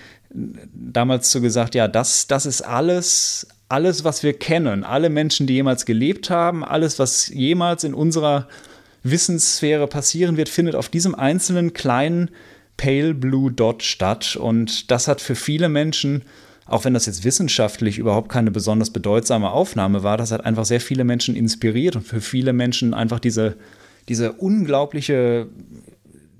damals 0.75 1.31
so 1.31 1.41
gesagt, 1.41 1.75
ja, 1.75 1.89
das, 1.89 2.27
das 2.27 2.47
ist 2.47 2.63
alles, 2.63 3.47
alles, 3.69 4.05
was 4.05 4.23
wir 4.23 4.33
kennen, 4.33 4.85
alle 4.85 5.11
Menschen, 5.11 5.47
die 5.47 5.55
jemals 5.55 5.87
gelebt 5.87 6.31
haben, 6.31 6.65
alles, 6.65 6.99
was 6.99 7.29
jemals 7.29 7.85
in 7.85 7.95
unserer 7.95 8.49
Wissenssphäre 9.03 9.87
passieren 9.87 10.37
wird, 10.37 10.49
findet 10.49 10.75
auf 10.75 10.89
diesem 10.89 11.15
einzelnen 11.15 11.73
kleinen 11.73 12.31
Pale 12.77 13.15
Blue 13.15 13.51
Dot 13.51 13.83
statt. 13.83 14.37
Und 14.37 14.91
das 14.91 15.09
hat 15.09 15.21
für 15.21 15.35
viele 15.35 15.69
Menschen, 15.69 16.23
auch 16.67 16.85
wenn 16.85 16.95
das 16.95 17.07
jetzt 17.07 17.25
wissenschaftlich 17.25 17.99
überhaupt 17.99 18.29
keine 18.29 18.51
besonders 18.51 18.91
bedeutsame 18.91 19.51
Aufnahme 19.51 20.03
war, 20.03 20.17
das 20.17 20.33
hat 20.33 20.45
einfach 20.45 20.65
sehr 20.65 20.81
viele 20.81 21.05
Menschen 21.05 21.37
inspiriert 21.37 21.97
und 21.97 22.03
für 22.03 22.21
viele 22.21 22.53
Menschen 22.53 22.93
einfach 22.93 23.21
diese, 23.21 23.57
diese 24.09 24.33
unglaubliche 24.33 25.49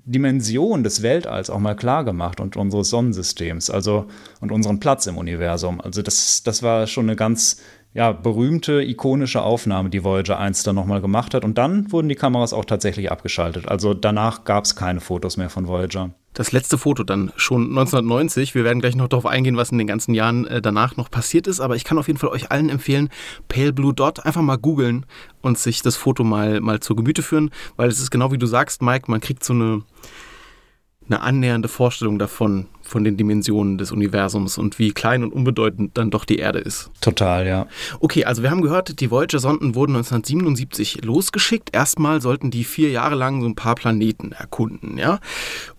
Dimension 0.07 0.85
des 0.85 1.03
Weltalls 1.03 1.51
auch 1.51 1.59
mal 1.59 1.75
klar 1.75 2.05
gemacht 2.05 2.41
und 2.41 2.57
unseres 2.57 2.91
Sonnensystems, 2.91 3.71
also 3.71 4.07
und 4.41 4.53
unseren 4.53 4.81
Platz 4.81 5.07
im 5.07 5.19
Universum. 5.19 5.81
Also 5.81 6.01
das, 6.01 6.43
das 6.45 6.63
war 6.63 6.87
schon 6.87 7.07
eine 7.07 7.17
ganz 7.17 7.61
ja, 7.93 8.13
berühmte, 8.13 8.83
ikonische 8.83 9.43
Aufnahme, 9.43 9.91
die 9.91 10.05
Voyager 10.05 10.39
1 10.39 10.63
dann 10.63 10.77
nochmal 10.77 11.01
gemacht 11.01 11.35
hat. 11.35 11.45
Und 11.45 11.59
dann 11.59 11.91
wurden 11.91 12.09
die 12.09 12.15
Kameras 12.15 12.53
auch 12.53 12.67
tatsächlich 12.67 13.11
abgeschaltet. 13.11 13.69
Also 13.69 13.95
danach 13.95 14.45
gab 14.45 14.65
es 14.65 14.77
keine 14.77 15.01
Fotos 15.01 15.39
mehr 15.39 15.49
von 15.49 15.67
Voyager. 15.67 16.11
Das 16.37 16.53
letzte 16.53 16.77
Foto 16.77 17.03
dann 17.03 17.33
schon 17.37 17.63
1990. 17.63 18.55
Wir 18.55 18.63
werden 18.63 18.81
gleich 18.81 18.95
noch 18.95 19.09
darauf 19.09 19.25
eingehen, 19.25 19.57
was 19.57 19.73
in 19.73 19.79
den 19.79 19.87
ganzen 19.87 20.13
Jahren 20.13 20.47
äh, 20.47 20.61
danach 20.61 20.99
noch 20.99 21.11
passiert 21.11 21.47
ist. 21.47 21.61
Aber 21.61 21.77
ich 21.77 21.85
kann 21.85 21.97
auf 21.97 22.09
jeden 22.09 22.19
Fall 22.19 22.29
euch 22.29 22.51
allen 22.51 22.69
empfehlen, 22.69 23.09
Pale 23.49 23.73
Blue 23.73 23.95
Dot 23.95 24.27
einfach 24.27 24.43
mal 24.43 24.59
googeln 24.59 25.07
und 25.41 25.59
sich 25.59 25.81
das 25.81 25.97
Foto 25.97 26.25
mal, 26.25 26.61
mal 26.61 26.81
zur 26.81 26.95
Gemüte 26.95 27.23
führen. 27.23 27.51
Weil 27.77 27.89
es 27.89 28.01
ist 28.01 28.11
genau 28.11 28.33
wie 28.33 28.39
du 28.39 28.47
sagst, 28.47 28.83
Mike, 28.83 29.11
man 29.11 29.21
kriegt 29.21 29.45
so 29.45 29.55
eine 29.55 29.83
eine 31.09 31.21
annähernde 31.21 31.69
Vorstellung 31.69 32.19
davon, 32.19 32.67
von 32.87 33.05
den 33.05 33.17
Dimensionen 33.17 33.79
des 33.79 33.93
Universums 33.93 34.59
und 34.59 34.79
wie 34.79 34.93
klein 34.93 35.23
und 35.23 35.33
unbedeutend 35.33 35.97
dann 35.99 36.11
doch 36.11 36.25
die 36.25 36.37
Erde 36.37 36.59
ist. 36.59 36.91
Total, 37.01 37.47
ja. 37.47 37.67
Okay, 38.01 38.25
also 38.25 38.43
wir 38.43 38.51
haben 38.51 38.63
gehört, 38.63 39.01
die 39.01 39.11
Voyager-Sonden 39.11 39.75
wurden 39.75 39.97
1977 39.97 41.05
losgeschickt. 41.05 41.75
Erstmal 41.75 42.21
sollten 42.21 42.51
die 42.51 42.65
vier 42.65 42.91
Jahre 42.91 43.15
lang 43.15 43.41
so 43.41 43.49
ein 43.49 43.55
paar 43.55 43.75
Planeten 43.75 44.33
erkunden, 44.33 44.99
ja. 44.99 45.21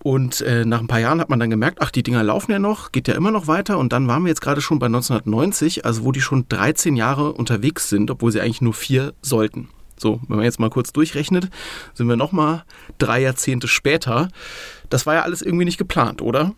Und 0.03 0.41
äh, 0.41 0.65
nach 0.65 0.79
ein 0.79 0.87
paar 0.87 0.99
Jahren 0.99 1.19
hat 1.21 1.29
man 1.29 1.39
dann 1.39 1.49
gemerkt, 1.49 1.79
ach, 1.81 1.91
die 1.91 2.03
Dinger 2.03 2.23
laufen 2.23 2.51
ja 2.51 2.59
noch, 2.59 2.91
geht 2.91 3.07
ja 3.07 3.15
immer 3.15 3.31
noch 3.31 3.47
weiter. 3.47 3.77
Und 3.77 3.93
dann 3.93 4.07
waren 4.07 4.23
wir 4.23 4.29
jetzt 4.29 4.41
gerade 4.41 4.61
schon 4.61 4.79
bei 4.79 4.87
1990, 4.87 5.85
also 5.85 6.03
wo 6.03 6.11
die 6.11 6.21
schon 6.21 6.47
13 6.49 6.95
Jahre 6.95 7.33
unterwegs 7.33 7.89
sind, 7.89 8.11
obwohl 8.11 8.31
sie 8.31 8.41
eigentlich 8.41 8.61
nur 8.61 8.73
vier 8.73 9.13
sollten. 9.21 9.69
So, 9.99 10.21
wenn 10.27 10.37
man 10.37 10.45
jetzt 10.45 10.59
mal 10.59 10.69
kurz 10.69 10.93
durchrechnet, 10.93 11.49
sind 11.93 12.07
wir 12.07 12.15
nochmal 12.15 12.63
drei 12.99 13.21
Jahrzehnte 13.21 13.67
später. 13.67 14.29
Das 14.89 15.05
war 15.05 15.15
ja 15.15 15.21
alles 15.23 15.41
irgendwie 15.41 15.65
nicht 15.65 15.79
geplant, 15.79 16.21
oder? 16.21 16.53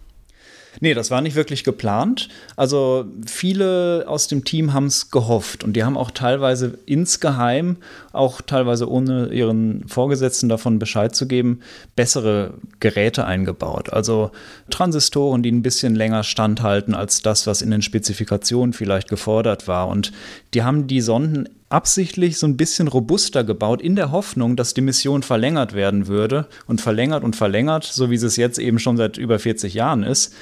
Nee, 0.82 0.94
das 0.94 1.12
war 1.12 1.22
nicht 1.22 1.36
wirklich 1.36 1.66
geplant. 1.66 2.30
Also 2.56 3.06
viele 3.26 4.06
aus 4.08 4.28
dem 4.28 4.46
Team 4.46 4.72
haben 4.72 4.86
es 4.86 5.12
gehofft 5.12 5.64
und 5.64 5.74
die 5.74 5.84
haben 5.84 5.98
auch 5.98 6.12
teilweise 6.12 6.80
insgeheim, 6.86 7.78
auch 8.14 8.42
teilweise 8.42 8.90
ohne 8.90 9.28
ihren 9.28 9.88
Vorgesetzten 9.88 10.48
davon 10.48 10.80
Bescheid 10.80 11.14
zu 11.14 11.28
geben, 11.28 11.60
bessere 11.98 12.54
Geräte 12.80 13.26
eingebaut. 13.26 13.92
Also 13.92 14.32
Transistoren, 14.70 15.44
die 15.44 15.52
ein 15.52 15.64
bisschen 15.64 15.96
länger 15.96 16.24
standhalten 16.24 16.96
als 16.96 17.22
das, 17.22 17.46
was 17.46 17.62
in 17.62 17.72
den 17.72 17.82
Spezifikationen 17.82 18.72
vielleicht 18.72 19.10
gefordert 19.10 19.68
war. 19.68 19.90
Und 19.90 20.14
die 20.54 20.64
haben 20.64 20.88
die 20.88 21.02
Sonden 21.02 21.50
absichtlich 21.70 22.38
so 22.38 22.48
ein 22.48 22.58
bisschen 22.58 22.88
robuster 22.88 23.44
gebaut, 23.44 23.82
in 23.82 23.96
der 23.96 24.12
Hoffnung, 24.12 24.56
dass 24.56 24.74
die 24.74 24.82
Mission 24.82 25.24
verlängert 25.24 25.74
werden 25.74 26.08
würde 26.08 26.48
und 26.68 26.82
verlängert 26.82 27.24
und 27.24 27.36
verlängert, 27.36 27.84
so 27.84 28.10
wie 28.10 28.16
es 28.16 28.36
jetzt 28.38 28.60
eben 28.60 28.80
schon 28.80 28.98
seit 28.98 29.18
über 29.18 29.40
40 29.40 29.74
Jahren 29.74 30.04
ist. 30.04 30.34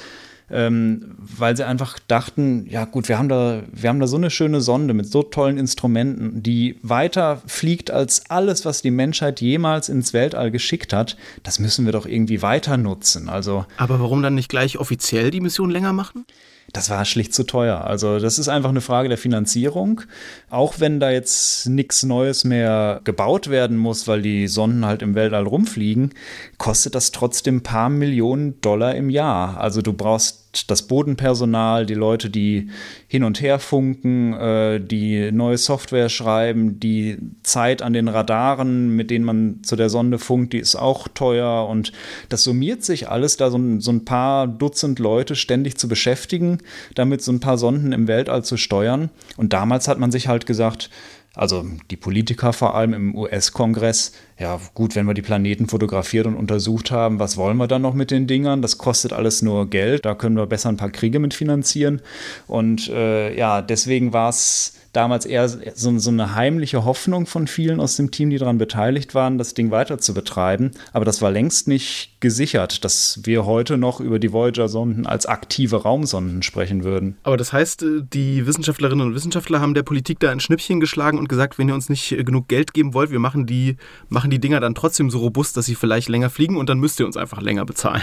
Ähm, 0.50 1.16
weil 1.18 1.58
sie 1.58 1.66
einfach 1.66 2.00
dachten, 2.08 2.66
ja 2.70 2.86
gut, 2.86 3.10
wir 3.10 3.18
haben, 3.18 3.27
da, 3.27 3.63
wir 3.72 3.89
haben 3.89 4.00
da 4.00 4.08
so 4.08 4.16
eine 4.16 4.30
schöne 4.30 4.62
Sonde 4.62 4.94
mit 4.94 5.12
so 5.12 5.24
tollen 5.24 5.58
Instrumenten, 5.58 6.42
die 6.42 6.80
weiter 6.84 7.42
fliegt 7.48 7.92
als 7.92 8.30
alles, 8.30 8.63
was 8.63 8.82
die 8.82 8.92
Menschheit 8.92 9.42
jemals 9.42 9.89
ins 9.89 10.13
Weltall 10.13 10.51
geschickt 10.51 10.94
hat. 10.94 11.18
Das 11.44 11.60
müssen 11.60 11.86
wir 11.86 11.92
doch 11.92 12.06
irgendwie 12.06 12.42
weiter 12.42 12.77
nutzen. 12.77 13.27
Also, 13.27 13.66
Aber 13.75 14.00
warum 14.00 14.22
dann 14.22 14.36
nicht 14.36 14.50
gleich 14.50 14.77
offiziell 14.77 15.32
die 15.32 15.42
Mission 15.42 15.70
länger 15.70 15.92
machen? 15.92 16.25
Das 16.74 16.90
war 16.90 17.06
schlicht 17.06 17.34
zu 17.34 17.44
teuer. 17.44 17.82
Also 17.86 18.20
das 18.20 18.40
ist 18.40 18.50
einfach 18.50 18.70
eine 18.70 18.82
Frage 18.82 19.10
der 19.10 19.18
Finanzierung. 19.18 20.02
Auch 20.50 20.80
wenn 20.80 21.00
da 21.00 21.10
jetzt 21.10 21.68
nichts 21.68 22.04
Neues 22.04 22.44
mehr 22.44 23.02
gebaut 23.04 23.50
werden 23.50 23.78
muss, 23.78 24.08
weil 24.08 24.22
die 24.22 24.48
Sonden 24.48 24.86
halt 24.86 25.02
im 25.02 25.16
Weltall 25.16 25.48
rumfliegen, 25.48 26.14
kostet 26.58 26.96
das 26.96 27.12
trotzdem 27.12 27.58
ein 27.58 27.64
paar 27.64 27.90
Millionen 27.90 28.60
Dollar 28.62 28.96
im 28.96 29.10
Jahr. 29.10 29.60
Also 29.60 29.82
du 29.82 29.94
brauchst 29.94 30.47
das 30.68 30.88
Bodenpersonal, 30.88 31.86
die 31.86 31.94
Leute, 31.94 32.30
die 32.30 32.70
hin 33.08 33.24
und 33.24 33.42
her 33.42 33.60
funken, 33.60 34.34
äh, 34.34 34.80
die 34.80 35.32
neue 35.32 35.58
Software 35.58 36.10
schreiben, 36.10 36.80
die 36.80 37.18
Zeit 37.44 37.82
an 37.82 37.94
den 37.94 38.08
Radaren, 38.08 38.96
mit 38.96 39.12
denen 39.12 39.25
man 39.25 39.63
zu 39.63 39.75
der 39.75 39.89
Sonde 39.89 40.20
funkt, 40.20 40.54
die 40.54 40.60
ist 40.60 40.75
auch 40.75 41.08
teuer 41.08 41.68
und 41.68 41.92
das 42.30 42.44
summiert 42.44 42.84
sich 42.84 43.10
alles, 43.10 43.38
da 43.38 43.51
so 43.51 43.58
so 43.80 43.92
ein 43.92 44.06
paar 44.06 44.48
Dutzend 44.48 45.00
Leute 45.00 45.36
ständig 45.36 45.77
zu 45.77 45.88
beschäftigen, 45.88 46.60
damit 46.96 47.22
so 47.22 47.32
ein 47.32 47.39
paar 47.39 47.58
Sonden 47.58 47.92
im 47.92 48.08
Weltall 48.08 48.44
zu 48.44 48.58
steuern. 48.58 49.10
Und 49.36 49.54
damals 49.54 49.88
hat 49.88 50.00
man 50.00 50.12
sich 50.12 50.27
halt 50.27 50.46
gesagt, 50.46 50.89
also 51.38 51.66
die 51.92 51.98
Politiker 51.98 52.51
vor 52.51 52.74
allem 52.74 52.94
im 52.94 53.16
US-Kongress, 53.16 54.13
ja 54.39 54.60
gut, 54.74 54.96
wenn 54.96 55.08
wir 55.08 55.13
die 55.13 55.22
Planeten 55.22 55.67
fotografiert 55.67 56.27
und 56.27 56.36
untersucht 56.36 56.91
haben, 56.91 57.20
was 57.20 57.38
wollen 57.38 57.58
wir 57.58 57.67
dann 57.67 57.82
noch 57.82 57.94
mit 57.94 58.12
den 58.12 58.27
Dingern? 58.27 58.62
Das 58.62 58.77
kostet 58.77 59.13
alles 59.13 59.41
nur 59.41 59.70
Geld, 59.70 60.06
da 60.06 60.13
können 60.13 60.36
wir 60.36 60.46
besser 60.46 60.70
ein 60.70 60.77
paar 60.77 60.91
Kriege 60.91 61.20
mit 61.20 61.34
finanzieren. 61.34 62.01
Und 62.48 62.88
äh, 62.89 63.36
ja, 63.36 63.62
deswegen 63.62 64.13
war 64.13 64.29
es 64.29 64.77
damals 64.98 65.25
eher 65.27 65.48
so, 65.48 66.00
so, 66.00 66.10
eine 66.10 66.34
heimliche 66.34 66.84
Hoffnung 66.84 67.27
von 67.27 67.46
vielen 67.46 67.79
aus 67.79 67.98
dem 67.98 68.10
Team, 68.10 68.32
die 68.32 68.39
daran 68.39 68.58
beteiligt 68.58 69.13
waren, 69.13 69.38
das 69.38 69.53
Ding 69.53 69.70
weiter 69.70 70.00
zu 70.00 70.13
betreiben. 70.13 70.72
Aber 70.91 71.06
das 71.06 71.22
war 71.22 71.29
längst 71.29 71.67
nicht 71.67 72.20
gesichert, 72.20 72.84
dass 72.84 73.20
wir 73.24 73.46
heute 73.46 73.77
noch 73.77 74.00
über 74.00 74.17
die 74.17 74.34
Voyager-Sonden 74.34 75.06
als 75.06 75.27
aktive 75.27 75.84
Raumsonden 75.84 76.41
sprechen 76.41 76.84
würden. 76.84 77.15
Aber 77.22 77.38
das 77.38 77.53
heißt, 77.53 77.84
äh, 77.84 78.01
die 78.12 78.48
Wissenschaftlerinnen 78.48 79.06
und 79.06 79.13
Wissenschaftler 79.13 79.62
haben 79.62 79.75
der 79.75 79.84
Politik 79.84 80.20
da 80.20 80.32
ein 80.32 80.39
Schnippchen 80.39 80.79
geschlagen 80.79 81.20
und 81.20 81.29
gesagt, 81.29 81.60
wenn 81.60 81.70
ihr 81.70 81.75
uns 81.75 81.89
nicht 81.89 82.12
äh, 82.12 82.24
genug 82.24 82.48
Geld 82.48 82.74
geben 82.74 82.96
wollt, 82.96 83.12
wir 83.12 83.20
machen 83.20 83.46
die, 83.46 83.77
machen 84.10 84.26
die 84.29 84.39
Dinger 84.39 84.60
dann 84.60 84.75
trotzdem 84.75 85.10
so 85.10 85.19
robust, 85.19 85.57
dass 85.57 85.65
sie 85.65 85.75
vielleicht 85.75 86.10
länger 86.10 86.29
fliegen 86.29 86.57
und 86.57 86.69
dann 86.69 86.79
müsst 86.79 87.00
ihr 87.00 87.05
uns 87.05 87.17
einfach 87.17 87.41
länger 87.41 87.65
bezahlen. 87.65 88.01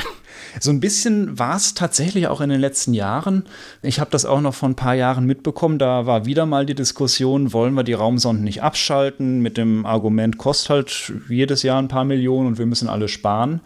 So 0.60 0.70
ein 0.70 0.80
bisschen 0.80 1.38
war 1.38 1.56
es 1.56 1.74
tatsächlich 1.74 2.28
auch 2.28 2.40
in 2.40 2.50
den 2.50 2.60
letzten 2.60 2.94
Jahren. 2.94 3.44
Ich 3.82 4.00
habe 4.00 4.10
das 4.10 4.24
auch 4.24 4.40
noch 4.40 4.54
vor 4.54 4.68
ein 4.68 4.76
paar 4.76 4.94
Jahren 4.94 5.26
mitbekommen. 5.26 5.78
Da 5.78 6.06
war 6.06 6.26
wieder 6.26 6.46
mal 6.46 6.66
die 6.66 6.74
Diskussion, 6.74 7.52
wollen 7.52 7.74
wir 7.74 7.84
die 7.84 7.92
Raumsonden 7.92 8.44
nicht 8.44 8.62
abschalten? 8.62 9.40
Mit 9.40 9.56
dem 9.56 9.86
Argument, 9.86 10.38
kostet 10.38 10.70
halt 10.70 11.12
jedes 11.28 11.62
Jahr 11.62 11.80
ein 11.80 11.88
paar 11.88 12.04
Millionen 12.04 12.48
und 12.48 12.58
wir 12.58 12.66
müssen 12.66 12.88
alle 12.88 13.08
sparen. 13.08 13.60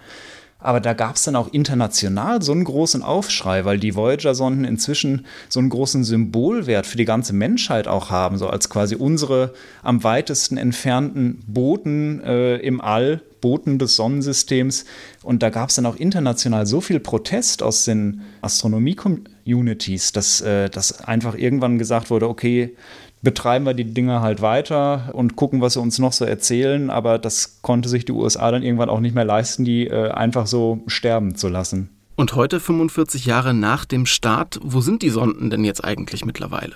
Aber 0.61 0.81
da 0.81 0.93
gab 0.93 1.15
es 1.15 1.23
dann 1.23 1.37
auch 1.37 1.53
international 1.53 2.43
so 2.43 2.51
einen 2.51 2.65
großen 2.65 3.03
Aufschrei, 3.03 3.65
weil 3.65 3.79
die 3.79 3.95
Voyager-Sonden 3.95 4.65
inzwischen 4.65 5.25
so 5.49 5.61
einen 5.61 5.69
großen 5.69 6.03
Symbolwert 6.03 6.87
für 6.87 6.97
die 6.97 7.05
ganze 7.05 7.33
Menschheit 7.33 7.87
auch 7.87 8.11
haben, 8.11 8.39
so 8.39 8.49
als 8.49 8.69
quasi 8.69 8.97
unsere 8.97 9.55
am 9.83 10.03
weitesten 10.03 10.57
entfernten 10.57 11.45
Boten 11.47 12.21
äh, 12.25 12.57
im 12.57 12.81
All, 12.81 13.23
Boten 13.41 13.79
des 13.79 13.95
Sonnensystems. 13.95 14.85
Und 15.23 15.45
da 15.45 15.51
gab 15.51 15.69
es 15.69 15.77
dann 15.77 15.87
auch 15.87 15.95
international 15.95 16.67
so 16.67 16.81
viel 16.81 16.99
Protest 16.99 17.63
aus 17.63 17.85
den 17.85 18.23
Astronomie-Communities, 18.43 20.11
dass, 20.11 20.41
äh, 20.41 20.69
dass 20.71 21.01
einfach 21.05 21.37
irgendwann 21.37 21.79
gesagt 21.79 22.11
wurde, 22.11 22.29
okay, 22.29 22.75
betreiben 23.23 23.67
wir 23.67 23.75
die 23.75 23.93
Dinge 23.93 24.21
halt 24.21 24.43
weiter 24.43 25.11
und 25.13 25.37
gucken, 25.37 25.61
was 25.61 25.75
sie 25.75 25.81
uns 25.81 25.99
noch 25.99 26.13
so 26.13 26.25
erzählen. 26.25 26.91
Aber 26.91 27.19
das 27.19 27.61
konnte 27.63 27.89
sich 27.89 28.05
die 28.05 28.13
USA 28.13 28.51
dann 28.51 28.63
irgendwann 28.63 28.91
auch 28.91 29.01
nicht 29.01 29.15
mehr 29.15 29.25
leisten, 29.25 29.65
die 29.65 29.87
äh, 29.87 30.11
einfach 30.11 30.47
so 30.47 30.83
sterben 30.87 31.35
zu 31.35 31.49
lassen. 31.49 31.91
Und 32.17 32.35
heute, 32.35 32.59
45 32.59 33.27
Jahre 33.27 33.55
nach 33.55 33.85
dem 33.85 34.05
Start, 34.05 34.59
wo 34.63 34.81
sind 34.81 35.03
die 35.03 35.11
Sonden 35.11 35.51
denn 35.51 35.65
jetzt 35.65 35.85
eigentlich 35.85 36.25
mittlerweile? 36.25 36.75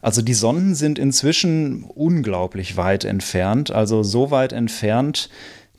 Also 0.00 0.22
die 0.22 0.34
Sonden 0.34 0.74
sind 0.74 0.98
inzwischen 0.98 1.84
unglaublich 1.84 2.76
weit 2.76 3.04
entfernt, 3.04 3.70
also 3.70 4.02
so 4.02 4.30
weit 4.30 4.52
entfernt, 4.52 5.28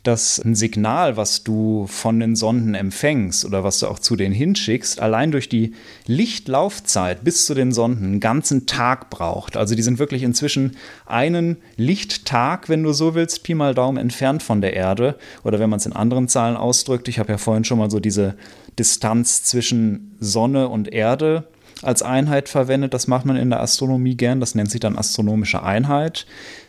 dass 0.04 0.40
ein 0.40 0.56
Signal, 0.56 1.18
was 1.18 1.44
du 1.44 1.86
von 1.88 2.20
den 2.20 2.36
Sonden 2.36 2.74
empfängst 2.74 3.44
oder 3.44 3.66
was 3.66 3.80
du 3.80 3.88
auch 3.88 4.00
zu 4.00 4.16
denen 4.16 4.34
hinschickst, 4.34 5.02
allein 5.02 5.32
durch 5.32 5.50
die 5.50 5.74
Lichtlaufzeit 6.08 7.24
bis 7.24 7.46
zu 7.46 7.54
den 7.54 7.74
Sonden 7.74 8.06
einen 8.06 8.20
ganzen 8.22 8.66
Tag 8.66 9.10
braucht. 9.10 9.58
Also 9.58 9.76
die 9.76 9.82
sind 9.82 10.00
wirklich 10.00 10.24
inzwischen 10.24 10.78
einen 11.06 11.58
Lichttag, 11.76 12.70
wenn 12.70 12.84
du 12.84 12.94
so 12.94 13.14
willst, 13.14 13.44
Pi 13.44 13.56
mal 13.56 13.76
Daumen 13.76 13.98
entfernt 13.98 14.42
von 14.42 14.62
der 14.62 14.74
Erde. 14.74 15.18
Oder 15.44 15.60
wenn 15.60 15.70
man 15.70 15.80
es 15.80 15.86
in 15.86 15.94
anderen 15.94 16.30
Zahlen 16.30 16.56
ausdrückt, 16.56 17.10
ich 17.10 17.20
habe 17.20 17.34
ja 17.34 17.38
vorhin 17.38 17.66
schon 17.66 17.78
mal 17.78 17.92
so 17.92 18.00
diese 18.00 18.36
Distanz 18.78 19.44
zwischen 19.44 20.16
Sonne 20.22 20.70
und 20.70 20.94
Erde 20.94 21.46
als 21.82 22.04
Einheit 22.04 22.48
verwendet. 22.48 22.94
Das 22.94 23.08
macht 23.08 23.26
man 23.26 23.36
in 23.36 23.50
der 23.50 23.60
Astronomie 23.60 24.16
gern. 24.16 24.40
Das 24.40 24.56
nennt 24.56 24.72
sich 24.72 24.80
dann 24.80 24.98
astronomische 24.98 25.62
Einheit. 25.62 26.26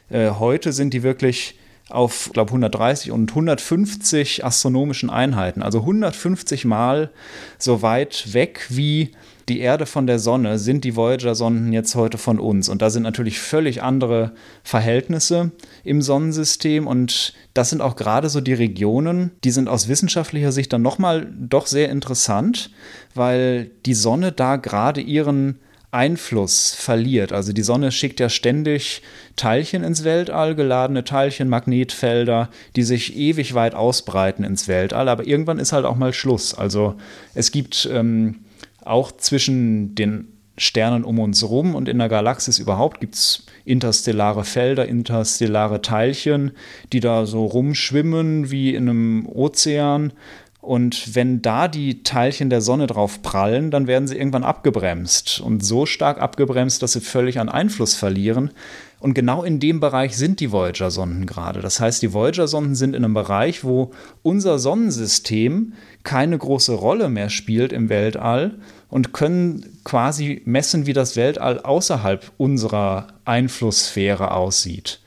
Äh, 0.08 0.30
heute 0.30 0.72
sind 0.72 0.94
die 0.94 1.04
wirklich 1.04 1.56
auf, 1.90 2.30
glaube 2.32 2.50
130 2.50 3.10
und 3.10 3.30
150 3.30 4.44
astronomischen 4.44 5.10
Einheiten, 5.10 5.62
also 5.62 5.80
150 5.80 6.64
Mal 6.64 7.10
so 7.58 7.82
weit 7.82 8.32
weg 8.32 8.66
wie 8.68 9.10
die 9.50 9.58
Erde 9.58 9.84
von 9.84 10.06
der 10.06 10.20
Sonne 10.20 10.60
sind 10.60 10.84
die 10.84 10.94
Voyager-Sonden 10.94 11.72
jetzt 11.72 11.96
heute 11.96 12.18
von 12.18 12.38
uns. 12.38 12.68
Und 12.68 12.82
da 12.82 12.88
sind 12.88 13.02
natürlich 13.02 13.40
völlig 13.40 13.82
andere 13.82 14.30
Verhältnisse 14.62 15.50
im 15.82 16.02
Sonnensystem. 16.02 16.86
Und 16.86 17.34
das 17.52 17.70
sind 17.70 17.80
auch 17.80 17.96
gerade 17.96 18.28
so 18.28 18.40
die 18.40 18.52
Regionen, 18.52 19.32
die 19.42 19.50
sind 19.50 19.68
aus 19.68 19.88
wissenschaftlicher 19.88 20.52
Sicht 20.52 20.72
dann 20.72 20.82
nochmal 20.82 21.26
doch 21.36 21.66
sehr 21.66 21.88
interessant, 21.88 22.70
weil 23.16 23.72
die 23.86 23.94
Sonne 23.94 24.30
da 24.30 24.54
gerade 24.54 25.00
ihren 25.00 25.58
Einfluss 25.92 26.74
verliert. 26.74 27.32
Also 27.32 27.52
die 27.52 27.62
Sonne 27.62 27.90
schickt 27.90 28.20
ja 28.20 28.28
ständig 28.28 29.02
Teilchen 29.36 29.82
ins 29.82 30.04
Weltall, 30.04 30.54
geladene 30.54 31.04
Teilchen, 31.04 31.48
Magnetfelder, 31.48 32.48
die 32.76 32.84
sich 32.84 33.16
ewig 33.16 33.54
weit 33.54 33.74
ausbreiten 33.74 34.44
ins 34.44 34.68
Weltall. 34.68 35.08
Aber 35.08 35.26
irgendwann 35.26 35.58
ist 35.58 35.72
halt 35.72 35.84
auch 35.84 35.96
mal 35.96 36.12
Schluss. 36.12 36.54
Also 36.54 36.94
es 37.34 37.50
gibt 37.50 37.88
ähm, 37.92 38.44
auch 38.84 39.12
zwischen 39.12 39.94
den 39.94 40.28
Sternen 40.56 41.04
um 41.04 41.18
uns 41.18 41.42
rum 41.48 41.74
und 41.74 41.88
in 41.88 41.98
der 41.98 42.10
Galaxis 42.10 42.58
überhaupt 42.58 43.00
gibt 43.00 43.14
es 43.14 43.46
interstellare 43.64 44.44
Felder, 44.44 44.86
interstellare 44.86 45.80
Teilchen, 45.80 46.52
die 46.92 47.00
da 47.00 47.24
so 47.24 47.46
rumschwimmen 47.46 48.50
wie 48.50 48.74
in 48.74 48.88
einem 48.88 49.26
Ozean 49.26 50.12
und 50.60 51.14
wenn 51.14 51.40
da 51.40 51.68
die 51.68 52.02
Teilchen 52.02 52.50
der 52.50 52.60
Sonne 52.60 52.86
drauf 52.86 53.22
prallen, 53.22 53.70
dann 53.70 53.86
werden 53.86 54.06
sie 54.06 54.16
irgendwann 54.16 54.44
abgebremst 54.44 55.40
und 55.40 55.64
so 55.64 55.86
stark 55.86 56.20
abgebremst, 56.20 56.82
dass 56.82 56.92
sie 56.92 57.00
völlig 57.00 57.40
an 57.40 57.48
Einfluss 57.48 57.94
verlieren. 57.94 58.50
Und 58.98 59.14
genau 59.14 59.42
in 59.42 59.58
dem 59.58 59.80
Bereich 59.80 60.18
sind 60.18 60.40
die 60.40 60.52
Voyager-Sonden 60.52 61.24
gerade. 61.24 61.60
Das 61.60 61.80
heißt, 61.80 62.02
die 62.02 62.12
Voyager-Sonden 62.12 62.74
sind 62.74 62.94
in 62.94 63.02
einem 63.02 63.14
Bereich, 63.14 63.64
wo 63.64 63.92
unser 64.22 64.58
Sonnensystem 64.58 65.72
keine 66.02 66.36
große 66.36 66.74
Rolle 66.74 67.08
mehr 67.08 67.30
spielt 67.30 67.72
im 67.72 67.88
Weltall 67.88 68.58
und 68.90 69.14
können 69.14 69.78
quasi 69.84 70.42
messen, 70.44 70.84
wie 70.84 70.92
das 70.92 71.16
Weltall 71.16 71.60
außerhalb 71.60 72.32
unserer 72.36 73.06
Einflusssphäre 73.24 74.32
aussieht. 74.32 75.00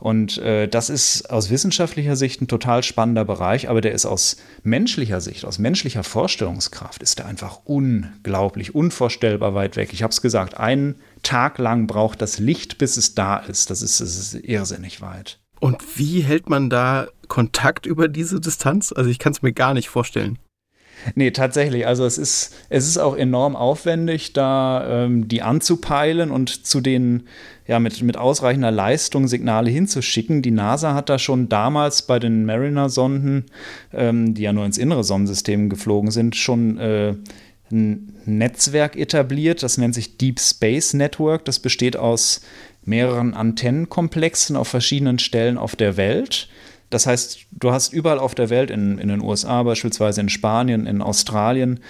Und 0.00 0.38
äh, 0.38 0.66
das 0.66 0.88
ist 0.90 1.30
aus 1.30 1.50
wissenschaftlicher 1.50 2.16
Sicht 2.16 2.40
ein 2.40 2.48
total 2.48 2.82
spannender 2.82 3.24
Bereich, 3.24 3.68
aber 3.68 3.80
der 3.82 3.92
ist 3.92 4.06
aus 4.06 4.38
menschlicher 4.62 5.20
Sicht, 5.20 5.44
aus 5.44 5.58
menschlicher 5.58 6.02
Vorstellungskraft, 6.02 7.02
ist 7.02 7.18
der 7.18 7.26
einfach 7.26 7.60
unglaublich, 7.64 8.74
unvorstellbar 8.74 9.54
weit 9.54 9.76
weg. 9.76 9.90
Ich 9.92 10.02
habe 10.02 10.10
es 10.10 10.22
gesagt, 10.22 10.58
einen 10.58 10.96
Tag 11.22 11.58
lang 11.58 11.86
braucht 11.86 12.22
das 12.22 12.38
Licht, 12.38 12.78
bis 12.78 12.96
es 12.96 13.14
da 13.14 13.36
ist. 13.36 13.70
Das 13.70 13.82
ist, 13.82 14.00
das 14.00 14.16
ist 14.16 14.34
irrsinnig 14.34 15.02
weit. 15.02 15.38
Und 15.60 15.98
wie 15.98 16.22
hält 16.22 16.48
man 16.48 16.70
da 16.70 17.08
Kontakt 17.28 17.84
über 17.84 18.08
diese 18.08 18.40
Distanz? 18.40 18.92
Also 18.96 19.10
ich 19.10 19.18
kann 19.18 19.32
es 19.32 19.42
mir 19.42 19.52
gar 19.52 19.74
nicht 19.74 19.90
vorstellen. 19.90 20.38
Nee, 21.14 21.30
tatsächlich. 21.30 21.86
Also 21.86 22.04
es 22.04 22.18
ist, 22.18 22.54
es 22.68 22.86
ist 22.86 22.98
auch 22.98 23.16
enorm 23.16 23.56
aufwendig, 23.56 24.32
da 24.32 25.04
ähm, 25.04 25.28
die 25.28 25.42
anzupeilen 25.42 26.30
und 26.30 26.66
zu 26.66 26.80
den, 26.80 27.24
ja, 27.66 27.78
mit, 27.78 28.02
mit 28.02 28.16
ausreichender 28.16 28.70
Leistung 28.70 29.28
Signale 29.28 29.70
hinzuschicken. 29.70 30.42
Die 30.42 30.50
NASA 30.50 30.94
hat 30.94 31.08
da 31.08 31.18
schon 31.18 31.48
damals 31.48 32.02
bei 32.02 32.18
den 32.18 32.44
Mariner-Sonden, 32.44 33.46
ähm, 33.92 34.34
die 34.34 34.42
ja 34.42 34.52
nur 34.52 34.66
ins 34.66 34.78
innere 34.78 35.04
Sonnensystem 35.04 35.68
geflogen 35.68 36.10
sind, 36.10 36.36
schon 36.36 36.78
äh, 36.78 37.14
ein 37.70 38.14
Netzwerk 38.24 38.96
etabliert. 38.96 39.62
Das 39.62 39.78
nennt 39.78 39.94
sich 39.94 40.16
Deep 40.18 40.40
Space 40.40 40.94
Network. 40.94 41.44
Das 41.44 41.58
besteht 41.58 41.96
aus 41.96 42.42
mehreren 42.84 43.34
Antennenkomplexen 43.34 44.56
auf 44.56 44.68
verschiedenen 44.68 45.18
Stellen 45.18 45.58
auf 45.58 45.76
der 45.76 45.96
Welt. 45.96 46.48
Das 46.90 47.06
heißt, 47.06 47.46
du 47.52 47.70
hast 47.70 47.92
überall 47.92 48.18
auf 48.18 48.34
der 48.34 48.50
Welt, 48.50 48.70
in, 48.70 48.98
in 48.98 49.08
den 49.08 49.22
USA 49.22 49.62
beispielsweise, 49.62 50.20
in 50.20 50.28
Spanien, 50.28 50.86
in 50.86 51.00
Australien, 51.00 51.80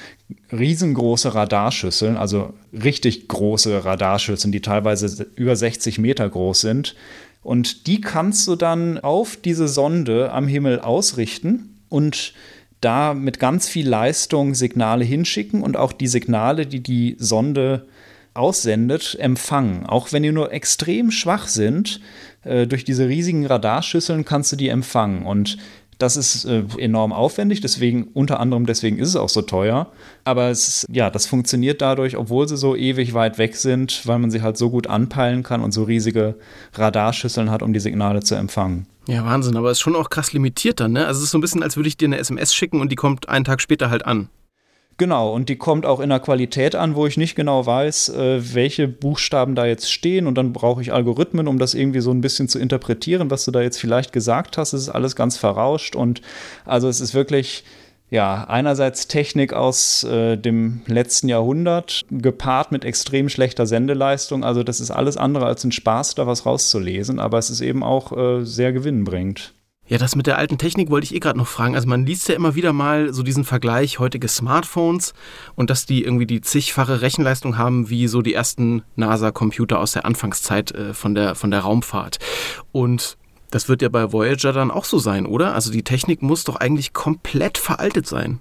riesengroße 0.53 1.35
Radarschüsseln, 1.35 2.19
also 2.19 2.53
richtig 2.73 3.27
große 3.27 3.85
Radarschüsseln, 3.85 4.53
die 4.53 4.61
teilweise 4.61 5.27
über 5.37 5.57
60 5.57 5.99
Meter 5.99 6.29
groß 6.29 6.61
sind. 6.61 6.95
Und 7.43 7.87
die 7.87 8.03
kannst 8.03 8.47
du 8.47 8.57
dann 8.57 8.99
auf 8.99 9.37
diese 9.37 9.69
Sonde 9.69 10.31
am 10.33 10.47
Himmel 10.47 10.81
ausrichten 10.81 11.79
und 11.89 12.35
da 12.83 13.15
mit 13.15 13.39
ganz 13.39 13.69
viel 13.69 13.89
Leistung 13.89 14.55
Signale 14.55 15.05
hinschicken 15.05 15.63
und 15.63 15.77
auch 15.77 15.93
die 15.93 16.09
Signale, 16.09 16.67
die 16.67 16.83
die 16.83 17.17
Sonde 17.19 17.87
aussendet, 18.35 19.17
empfangen. 19.19 19.87
Auch 19.87 20.13
wenn 20.13 20.23
die 20.23 20.33
nur 20.33 20.53
extrem 20.53 21.11
schwach 21.11 21.49
sind, 21.49 22.01
äh, 22.45 22.67
durch 22.67 22.85
diese 22.85 23.09
riesigen 23.09 23.47
Radarschüsseln 23.47 24.25
kannst 24.25 24.53
du 24.53 24.57
die 24.57 24.69
empfangen. 24.69 25.27
Und 25.27 25.59
das 26.01 26.17
ist 26.17 26.47
äh, 26.47 26.65
enorm 26.79 27.13
aufwendig, 27.13 27.61
deswegen, 27.61 28.05
unter 28.15 28.41
anderem 28.41 28.65
deswegen 28.65 28.99
ist 28.99 29.09
es 29.09 29.17
auch 29.17 29.29
so 29.29 29.43
teuer. 29.43 29.93
Aber 30.25 30.49
es, 30.49 30.87
ja, 30.91 31.11
das 31.11 31.27
funktioniert 31.27 31.83
dadurch, 31.83 32.17
obwohl 32.17 32.49
sie 32.49 32.57
so 32.57 32.75
ewig 32.75 33.13
weit 33.13 33.39
weg 33.39 33.57
sind, 33.57 34.07
weil 34.07 34.19
man 34.19 34.31
sie 34.31 34.43
halt 34.43 34.57
so 34.57 34.71
gut 34.71 34.87
anpeilen 34.87 35.43
kann 35.43 35.63
und 35.63 35.73
so 35.73 35.85
riesige 35.85 36.37
Radarschüsseln 36.75 37.51
hat, 37.51 37.63
um 37.63 37.73
die 37.73 37.81
Signale 37.81 38.23
zu 38.23 38.35
empfangen. 38.35 38.87
Ja, 39.07 39.25
Wahnsinn, 39.25 39.57
aber 39.57 39.71
es 39.71 39.79
ist 39.79 39.83
schon 39.83 39.97
auch 39.97 40.09
krass 40.09 40.33
limitiert 40.33 40.81
dann, 40.81 40.93
ne? 40.93 41.07
Also 41.07 41.19
es 41.19 41.25
ist 41.25 41.31
so 41.33 41.39
ein 41.39 41.43
bisschen, 41.43 41.63
als 41.63 41.77
würde 41.77 41.89
ich 41.89 41.97
dir 41.97 42.07
eine 42.07 42.19
SMS 42.19 42.55
schicken 42.55 42.81
und 42.81 42.91
die 42.91 42.97
kommt 42.97 43.29
einen 43.29 43.45
Tag 43.45 43.61
später 43.61 43.91
halt 43.91 44.07
an. 44.07 44.29
Genau, 45.01 45.33
und 45.33 45.49
die 45.49 45.57
kommt 45.57 45.87
auch 45.87 45.99
in 46.01 46.13
einer 46.13 46.21
Qualität 46.21 46.75
an, 46.75 46.95
wo 46.95 47.07
ich 47.07 47.17
nicht 47.17 47.35
genau 47.35 47.65
weiß, 47.65 48.11
äh, 48.11 48.55
welche 48.55 48.87
Buchstaben 48.87 49.55
da 49.55 49.65
jetzt 49.65 49.91
stehen. 49.91 50.27
Und 50.27 50.35
dann 50.35 50.53
brauche 50.53 50.83
ich 50.83 50.93
Algorithmen, 50.93 51.49
um 51.49 51.59
das 51.59 51.73
irgendwie 51.73 52.01
so 52.01 52.11
ein 52.11 52.21
bisschen 52.21 52.51
zu 52.51 52.59
interpretieren, 52.59 53.31
was 53.31 53.47
du 53.47 53.51
da 53.51 53.63
jetzt 53.63 53.79
vielleicht 53.79 54.13
gesagt 54.13 54.59
hast. 54.59 54.75
Es 54.75 54.83
ist 54.83 54.89
alles 54.91 55.17
ganz 55.17 55.39
verrauscht. 55.39 55.97
Und 55.97 56.21
also 56.67 56.87
es 56.87 57.01
ist 57.01 57.15
wirklich, 57.15 57.65
ja, 58.11 58.45
einerseits 58.47 59.09
Technik 59.09 59.55
aus 59.55 60.05
äh, 60.05 60.37
dem 60.37 60.83
letzten 60.85 61.31
Jahrhundert, 61.31 62.03
gepaart 62.11 62.71
mit 62.71 62.85
extrem 62.85 63.31
schlechter 63.31 63.67
Sendeleistung. 63.67 64.45
Also 64.45 64.63
das 64.63 64.81
ist 64.81 64.91
alles 64.91 65.17
andere 65.17 65.47
als 65.47 65.65
ein 65.65 65.73
Spaß, 65.73 66.15
da 66.17 66.27
was 66.27 66.45
rauszulesen. 66.45 67.21
Aber 67.21 67.39
es 67.39 67.49
ist 67.49 67.63
eben 67.63 67.83
auch 67.83 68.15
äh, 68.15 68.45
sehr 68.45 68.75
gewinnbringend. 68.75 69.55
Ja, 69.91 69.99
das 69.99 70.15
mit 70.15 70.29
der 70.29 70.39
alten 70.39 70.57
Technik 70.57 70.89
wollte 70.89 71.07
ich 71.07 71.15
eh 71.17 71.19
gerade 71.19 71.37
noch 71.37 71.49
fragen. 71.49 71.75
Also 71.75 71.89
man 71.89 72.07
liest 72.07 72.29
ja 72.29 72.37
immer 72.37 72.55
wieder 72.55 72.73
mal 72.73 73.13
so 73.13 73.25
diesen 73.25 73.43
Vergleich 73.43 73.99
heutige 73.99 74.29
Smartphones 74.29 75.15
und 75.57 75.69
dass 75.69 75.85
die 75.85 76.05
irgendwie 76.05 76.27
die 76.27 76.41
zigfache 76.41 77.01
Rechenleistung 77.01 77.59
haben 77.59 77.91
wie 77.91 78.07
so 78.07 78.23
die 78.23 78.33
ersten 78.33 78.85
NASA-Computer 78.95 79.81
aus 79.81 79.91
der 79.91 80.05
Anfangszeit 80.05 80.71
äh, 80.71 80.95
von, 80.95 81.17
der, 81.17 81.35
von 81.35 81.51
der 81.51 81.61
Raumfahrt. 81.61 82.21
Und 82.71 83.19
das 83.51 83.69
wird 83.69 83.83
ja 83.83 83.89
bei 83.89 84.13
Voyager 84.13 84.53
dann 84.53 84.71
auch 84.71 84.85
so 84.85 85.01
sein, 85.01 85.27
oder? 85.27 85.55
Also 85.55 85.73
die 85.73 85.83
Technik 85.83 86.23
muss 86.23 86.45
doch 86.45 86.55
eigentlich 86.55 86.93
komplett 86.93 87.59
veraltet 87.59 88.07
sein. 88.07 88.39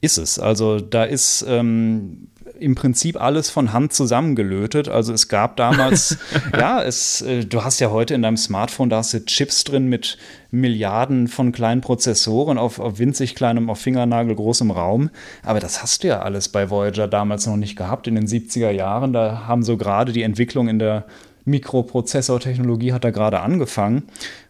ist 0.00 0.18
es. 0.18 0.40
Also 0.40 0.80
da 0.80 1.04
ist 1.04 1.44
ähm, 1.46 2.27
im 2.58 2.74
Prinzip 2.74 3.20
alles 3.20 3.50
von 3.50 3.72
Hand 3.72 3.92
zusammengelötet. 3.92 4.88
Also 4.88 5.12
es 5.12 5.28
gab 5.28 5.56
damals, 5.56 6.18
ja, 6.52 6.82
es, 6.82 7.22
äh, 7.22 7.44
du 7.44 7.64
hast 7.64 7.80
ja 7.80 7.90
heute 7.90 8.14
in 8.14 8.22
deinem 8.22 8.36
Smartphone, 8.36 8.90
da 8.90 8.98
hast 8.98 9.14
du 9.14 9.24
Chips 9.24 9.64
drin 9.64 9.88
mit 9.88 10.18
Milliarden 10.50 11.28
von 11.28 11.52
kleinen 11.52 11.80
Prozessoren 11.80 12.58
auf, 12.58 12.78
auf 12.78 12.98
winzig 12.98 13.34
kleinem, 13.34 13.70
auf 13.70 13.78
Fingernagel 13.78 14.34
großem 14.34 14.70
Raum. 14.70 15.10
Aber 15.42 15.60
das 15.60 15.82
hast 15.82 16.02
du 16.02 16.08
ja 16.08 16.20
alles 16.20 16.48
bei 16.48 16.70
Voyager 16.70 17.06
damals 17.06 17.46
noch 17.46 17.56
nicht 17.56 17.76
gehabt 17.76 18.06
in 18.06 18.14
den 18.14 18.26
70er 18.26 18.70
Jahren. 18.70 19.12
Da 19.12 19.46
haben 19.46 19.62
so 19.62 19.76
gerade 19.76 20.12
die 20.12 20.22
Entwicklung 20.22 20.68
in 20.68 20.78
der 20.78 21.04
Mikroprozessortechnologie 21.48 22.92
hat 22.92 23.04
da 23.04 23.10
gerade 23.10 23.40
angefangen. 23.40 24.04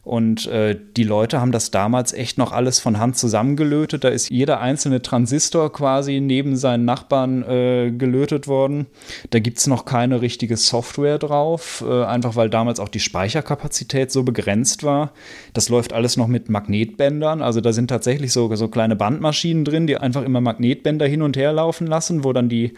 Und 0.09 0.47
äh, 0.47 0.75
die 0.97 1.05
Leute 1.05 1.39
haben 1.39 1.53
das 1.53 1.71
damals 1.71 2.15
echt 2.15 2.39
noch 2.39 2.53
alles 2.53 2.81
von 2.81 2.99
Hand 2.99 3.19
zusammengelötet. 3.19 4.05
Da 4.05 4.09
ist 4.09 4.31
jeder 4.31 4.59
einzelne 4.59 5.03
Transistor 5.03 5.71
quasi 5.71 6.21
neben 6.21 6.57
seinen 6.57 6.87
Nachbarn 6.87 7.43
äh, 7.43 7.91
gelötet 7.91 8.49
worden. 8.49 8.87
Da 9.29 9.39
gibt 9.39 9.59
es 9.59 9.67
noch 9.67 9.85
keine 9.85 10.23
richtige 10.23 10.57
Software 10.57 11.19
drauf, 11.19 11.85
äh, 11.87 12.05
einfach 12.05 12.37
weil 12.37 12.49
damals 12.49 12.81
auch 12.81 12.89
die 12.89 13.01
Speicherkapazität 13.01 14.11
so 14.11 14.23
begrenzt 14.23 14.83
war. 14.83 15.13
Das 15.53 15.69
läuft 15.69 15.93
alles 15.93 16.17
noch 16.17 16.27
mit 16.27 16.49
Magnetbändern. 16.49 17.43
Also 17.43 17.61
da 17.61 17.75
sind 17.75 17.89
tatsächlich 17.89 18.33
so, 18.33 18.55
so 18.57 18.69
kleine 18.69 18.97
Bandmaschinen 18.97 19.67
drin, 19.67 19.87
die 19.87 19.99
einfach 19.99 20.23
immer 20.23 20.41
Magnetbänder 20.41 21.07
hin 21.07 21.21
und 21.21 21.37
her 21.37 21.53
laufen 21.53 21.87
lassen, 21.87 22.25
wo 22.25 22.33
dann 22.33 22.49
die 22.49 22.73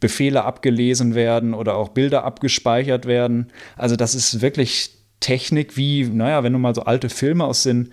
Befehle 0.00 0.44
abgelesen 0.44 1.14
werden 1.14 1.54
oder 1.54 1.76
auch 1.76 1.90
Bilder 1.90 2.24
abgespeichert 2.24 3.06
werden. 3.06 3.52
Also 3.76 3.96
das 3.96 4.14
ist 4.14 4.40
wirklich 4.40 4.96
Technik 5.20 5.76
wie, 5.76 6.04
naja, 6.04 6.42
wenn 6.42 6.54
du 6.54 6.58
mal 6.58 6.74
so 6.74 6.82
alte 6.82 7.10
Filme 7.10 7.44
aus 7.44 7.62
den 7.62 7.92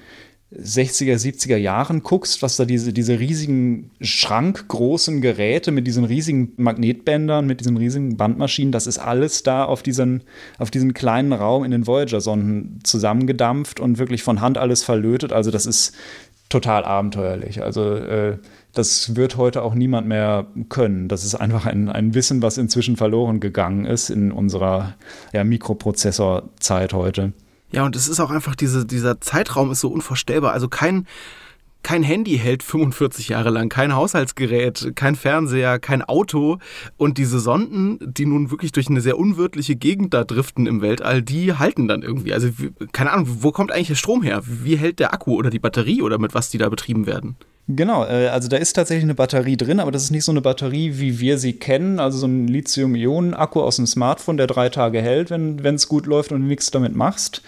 60er, 0.56 1.16
70er 1.16 1.58
Jahren 1.58 2.04
guckst, 2.04 2.42
was 2.42 2.56
da 2.56 2.64
diese, 2.64 2.94
diese 2.94 3.20
riesigen 3.20 3.92
schrankgroßen 4.00 5.20
Geräte 5.20 5.72
mit 5.72 5.86
diesen 5.88 6.06
riesigen 6.06 6.54
Magnetbändern, 6.56 7.46
mit 7.46 7.60
diesen 7.60 7.76
riesigen 7.76 8.16
Bandmaschinen, 8.16 8.72
das 8.72 8.88
ist 8.88 8.98
alles 8.98 9.44
da 9.44 9.66
auf 9.66 9.84
diesen, 9.84 10.24
auf 10.58 10.72
diesen 10.72 10.94
kleinen 10.94 11.34
Raum 11.34 11.66
in 11.66 11.72
den 11.72 11.86
Voyager-Sonden 11.86 12.80
zusammengedampft 12.84 13.82
und 13.82 13.98
wirklich 13.98 14.24
von 14.24 14.40
Hand 14.40 14.58
alles 14.58 14.86
verlötet. 14.86 15.34
Also 15.34 15.52
das 15.52 15.66
ist 15.66 15.94
total 16.48 16.86
abenteuerlich. 16.86 17.62
Also 17.62 17.96
äh, 17.96 18.38
das 18.78 19.16
wird 19.16 19.38
heute 19.38 19.64
auch 19.64 19.74
niemand 19.74 20.08
mehr 20.08 20.46
können. 20.70 21.08
Das 21.08 21.24
ist 21.24 21.36
einfach 21.36 21.66
ein, 21.66 21.90
ein 21.90 22.14
Wissen, 22.14 22.42
was 22.42 22.58
inzwischen 22.58 22.98
verloren 22.98 23.40
gegangen 23.40 23.86
ist 23.86 24.10
in 24.10 24.32
unserer 24.32 24.96
ja, 25.34 25.44
Mikroprozessorzeit 25.44 26.94
heute. 26.94 27.34
Ja, 27.72 27.86
und 27.86 27.96
es 27.96 28.08
ist 28.08 28.20
auch 28.20 28.32
einfach, 28.32 28.56
diese, 28.56 28.86
dieser 28.86 29.20
Zeitraum 29.20 29.72
ist 29.72 29.82
so 29.82 29.90
unvorstellbar. 29.90 30.54
Also 30.54 30.70
kein, 30.70 31.06
kein 31.84 32.04
Handy 32.04 32.38
hält 32.38 32.64
45 32.64 33.30
Jahre 33.30 33.50
lang, 33.50 33.70
kein 33.70 33.96
Haushaltsgerät, 33.96 34.94
kein 34.96 35.16
Fernseher, 35.16 35.80
kein 35.80 36.02
Auto. 36.02 36.60
Und 36.98 37.18
diese 37.18 37.40
Sonden, 37.40 38.00
die 38.02 38.26
nun 38.26 38.52
wirklich 38.52 38.72
durch 38.72 38.90
eine 38.90 39.02
sehr 39.02 39.18
unwirtliche 39.18 39.76
Gegend 39.76 40.14
da 40.14 40.24
driften 40.24 40.68
im 40.68 40.82
Weltall, 40.82 41.22
die 41.22 41.54
halten 41.54 41.88
dann 41.88 42.04
irgendwie. 42.04 42.34
Also 42.34 42.50
keine 42.92 43.12
Ahnung, 43.12 43.28
wo 43.42 43.52
kommt 43.52 43.72
eigentlich 43.72 43.88
der 43.88 43.96
Strom 43.96 44.22
her? 44.22 44.42
Wie 44.46 44.78
hält 44.78 45.00
der 45.00 45.14
Akku 45.14 45.36
oder 45.36 45.50
die 45.50 45.60
Batterie 45.60 46.02
oder 46.02 46.20
mit 46.20 46.34
was 46.34 46.50
die 46.50 46.58
da 46.58 46.70
betrieben 46.70 47.06
werden? 47.06 47.36
Genau, 47.70 48.06
äh, 48.06 48.28
also 48.28 48.48
da 48.48 48.56
ist 48.56 48.74
tatsächlich 48.74 49.04
eine 49.04 49.14
Batterie 49.14 49.58
drin, 49.58 49.82
aber 49.82 49.92
das 49.92 50.04
ist 50.04 50.12
nicht 50.12 50.24
so 50.24 50.32
eine 50.32 50.40
Batterie, 50.40 50.94
wie 51.00 51.20
wir 51.20 51.38
sie 51.38 51.52
kennen, 51.52 52.00
also 52.00 52.18
so 52.18 52.26
ein 52.26 52.48
Lithium-Ionen-Akku 52.48 53.60
aus 53.60 53.76
dem 53.76 53.86
Smartphone, 53.86 54.38
der 54.38 54.48
drei 54.48 54.70
Tage 54.70 55.02
hält, 55.02 55.32
wenn 55.32 55.76
es 55.76 55.90
gut 55.90 56.06
läuft 56.06 56.32
und 56.32 56.48
nichts 56.48 56.72
damit 56.72 56.96
machst, 56.96 57.42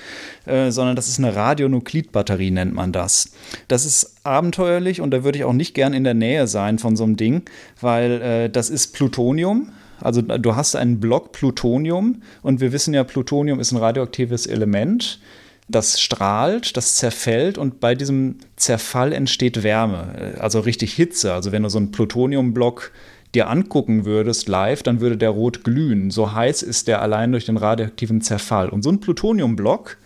äh, 0.46 0.72
sondern 0.72 0.98
das 0.98 1.08
ist 1.08 1.20
eine 1.20 1.38
Radionuklidbatterie, 1.38 2.52
nennt 2.52 2.74
man 2.74 2.92
das. 2.92 3.32
Das 3.70 3.86
ist 3.86 4.18
abenteuerlich 4.26 5.00
und 5.00 5.12
da 5.12 5.24
würde 5.24 5.38
ich 5.38 5.46
auch 5.46 5.54
nicht 5.54 5.74
gern 5.74 5.94
in 5.94 6.04
der 6.04 6.16
Nähe 6.16 6.48
sein 6.48 6.80
von 6.80 6.98
so 6.98 7.06
einem 7.06 7.16
Ding, 7.16 7.44
weil 7.80 8.22
äh, 8.22 8.50
das 8.50 8.70
ist 8.70 8.94
Plutonium, 8.94 9.72
also 10.02 10.22
du 10.22 10.56
hast 10.56 10.76
einen 10.76 11.00
Block 11.00 11.32
Plutonium 11.32 12.24
und 12.42 12.60
wir 12.60 12.74
wissen 12.74 12.94
ja, 12.94 13.06
Plutonium 13.06 13.62
ist 13.62 13.72
ein 13.72 13.78
radioaktives 13.78 14.48
Element 14.48 15.20
das 15.70 16.02
strahlt, 16.02 16.76
das 16.76 16.96
zerfällt 16.96 17.58
und 17.58 17.80
bei 17.80 17.96
diesem 17.96 18.38
Zerfall 18.56 19.14
entsteht 19.14 19.64
Wärme, 19.64 20.36
also 20.40 20.60
richtig 20.60 20.94
Hitze. 20.94 21.34
Also 21.34 21.52
wenn 21.52 21.64
du 21.64 21.70
so 21.70 21.78
einen 21.78 21.92
Plutoniumblock 21.92 22.92
dir 23.36 23.50
angucken 23.50 24.06
würdest 24.06 24.48
live, 24.48 24.82
dann 24.84 25.02
würde 25.02 25.18
der 25.18 25.30
rot 25.30 25.64
glühen. 25.64 26.10
So 26.10 26.34
heiß 26.34 26.64
ist 26.64 26.88
der 26.88 27.02
allein 27.02 27.32
durch 27.32 27.46
den 27.46 27.58
radioaktiven 27.58 28.22
Zerfall. 28.22 28.70
Und 28.70 28.84
so 28.84 28.90
ein 28.90 29.00
Plutoniumblock 29.00 29.98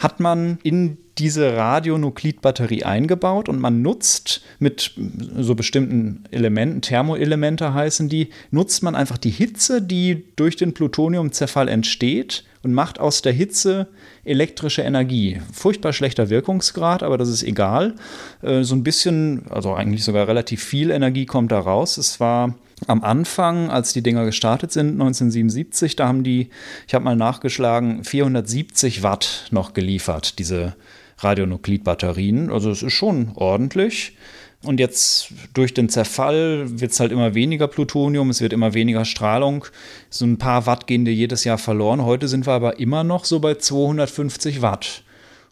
hat 0.00 0.18
man 0.18 0.58
in 0.64 0.98
diese 1.18 1.56
Radionuklidbatterie 1.56 2.82
eingebaut 2.82 3.48
und 3.48 3.60
man 3.60 3.82
nutzt 3.82 4.42
mit 4.58 4.92
so 5.38 5.54
bestimmten 5.54 6.24
Elementen, 6.32 6.80
Thermoelemente 6.80 7.72
heißen 7.72 8.08
die, 8.08 8.30
nutzt 8.50 8.82
man 8.82 8.96
einfach 8.96 9.18
die 9.18 9.30
Hitze, 9.30 9.80
die 9.80 10.24
durch 10.34 10.56
den 10.56 10.74
Plutoniumzerfall 10.74 11.68
entsteht 11.68 12.44
und 12.64 12.74
macht 12.74 12.98
aus 12.98 13.22
der 13.22 13.32
Hitze 13.32 13.88
elektrische 14.24 14.82
Energie. 14.82 15.40
Furchtbar 15.52 15.92
schlechter 15.92 16.30
Wirkungsgrad, 16.30 17.02
aber 17.02 17.18
das 17.18 17.28
ist 17.28 17.42
egal. 17.42 17.94
Äh, 18.42 18.62
so 18.62 18.74
ein 18.74 18.82
bisschen, 18.82 19.46
also 19.50 19.74
eigentlich 19.74 20.04
sogar 20.04 20.26
relativ 20.26 20.62
viel 20.62 20.90
Energie 20.90 21.26
kommt 21.26 21.52
da 21.52 21.60
raus. 21.60 21.98
Es 21.98 22.20
war 22.20 22.54
am 22.86 23.02
Anfang, 23.02 23.70
als 23.70 23.92
die 23.92 24.02
Dinger 24.02 24.24
gestartet 24.24 24.72
sind, 24.72 24.92
1977, 24.92 25.96
da 25.96 26.08
haben 26.08 26.24
die, 26.24 26.48
ich 26.86 26.94
habe 26.94 27.04
mal 27.04 27.16
nachgeschlagen, 27.16 28.04
470 28.04 29.02
Watt 29.02 29.46
noch 29.50 29.74
geliefert, 29.74 30.38
diese 30.38 30.74
Radionuklidbatterien. 31.18 32.50
Also 32.50 32.70
es 32.70 32.82
ist 32.82 32.92
schon 32.92 33.32
ordentlich. 33.34 34.16
Und 34.64 34.80
jetzt 34.80 35.28
durch 35.52 35.74
den 35.74 35.88
Zerfall 35.88 36.64
wird 36.80 36.92
es 36.92 37.00
halt 37.00 37.12
immer 37.12 37.34
weniger 37.34 37.68
Plutonium, 37.68 38.30
es 38.30 38.40
wird 38.40 38.52
immer 38.52 38.74
weniger 38.74 39.04
Strahlung. 39.04 39.66
So 40.10 40.24
ein 40.24 40.38
paar 40.38 40.66
Watt 40.66 40.86
gehen 40.86 41.04
dir 41.04 41.12
jedes 41.12 41.44
Jahr 41.44 41.58
verloren. 41.58 42.04
Heute 42.04 42.28
sind 42.28 42.46
wir 42.46 42.54
aber 42.54 42.78
immer 42.80 43.04
noch 43.04 43.24
so 43.24 43.40
bei 43.40 43.54
250 43.54 44.62
Watt. 44.62 45.02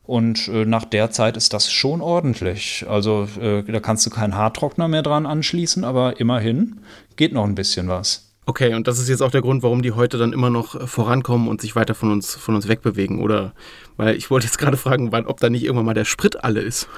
Und 0.04 0.48
äh, 0.48 0.64
nach 0.64 0.84
der 0.84 1.10
Zeit 1.10 1.36
ist 1.36 1.52
das 1.52 1.70
schon 1.70 2.00
ordentlich. 2.00 2.84
Also 2.88 3.28
äh, 3.40 3.62
da 3.62 3.80
kannst 3.80 4.04
du 4.06 4.10
keinen 4.10 4.34
Haartrockner 4.34 4.88
mehr 4.88 5.02
dran 5.02 5.26
anschließen, 5.26 5.84
aber 5.84 6.18
immerhin 6.18 6.80
geht 7.16 7.32
noch 7.32 7.44
ein 7.44 7.54
bisschen 7.54 7.88
was. 7.88 8.31
Okay, 8.44 8.74
und 8.74 8.88
das 8.88 8.98
ist 8.98 9.08
jetzt 9.08 9.22
auch 9.22 9.30
der 9.30 9.40
Grund, 9.40 9.62
warum 9.62 9.82
die 9.82 9.92
heute 9.92 10.18
dann 10.18 10.32
immer 10.32 10.50
noch 10.50 10.74
äh, 10.74 10.88
vorankommen 10.88 11.46
und 11.46 11.60
sich 11.60 11.76
weiter 11.76 11.94
von 11.94 12.10
uns, 12.10 12.34
von 12.34 12.56
uns 12.56 12.66
wegbewegen, 12.66 13.20
oder? 13.20 13.52
Weil 13.96 14.16
ich 14.16 14.32
wollte 14.32 14.46
jetzt 14.46 14.58
gerade 14.58 14.76
fragen, 14.76 15.12
wann, 15.12 15.26
ob 15.26 15.38
da 15.38 15.48
nicht 15.48 15.62
irgendwann 15.62 15.86
mal 15.86 15.94
der 15.94 16.04
Sprit 16.04 16.42
alle 16.42 16.60
ist. 16.60 16.88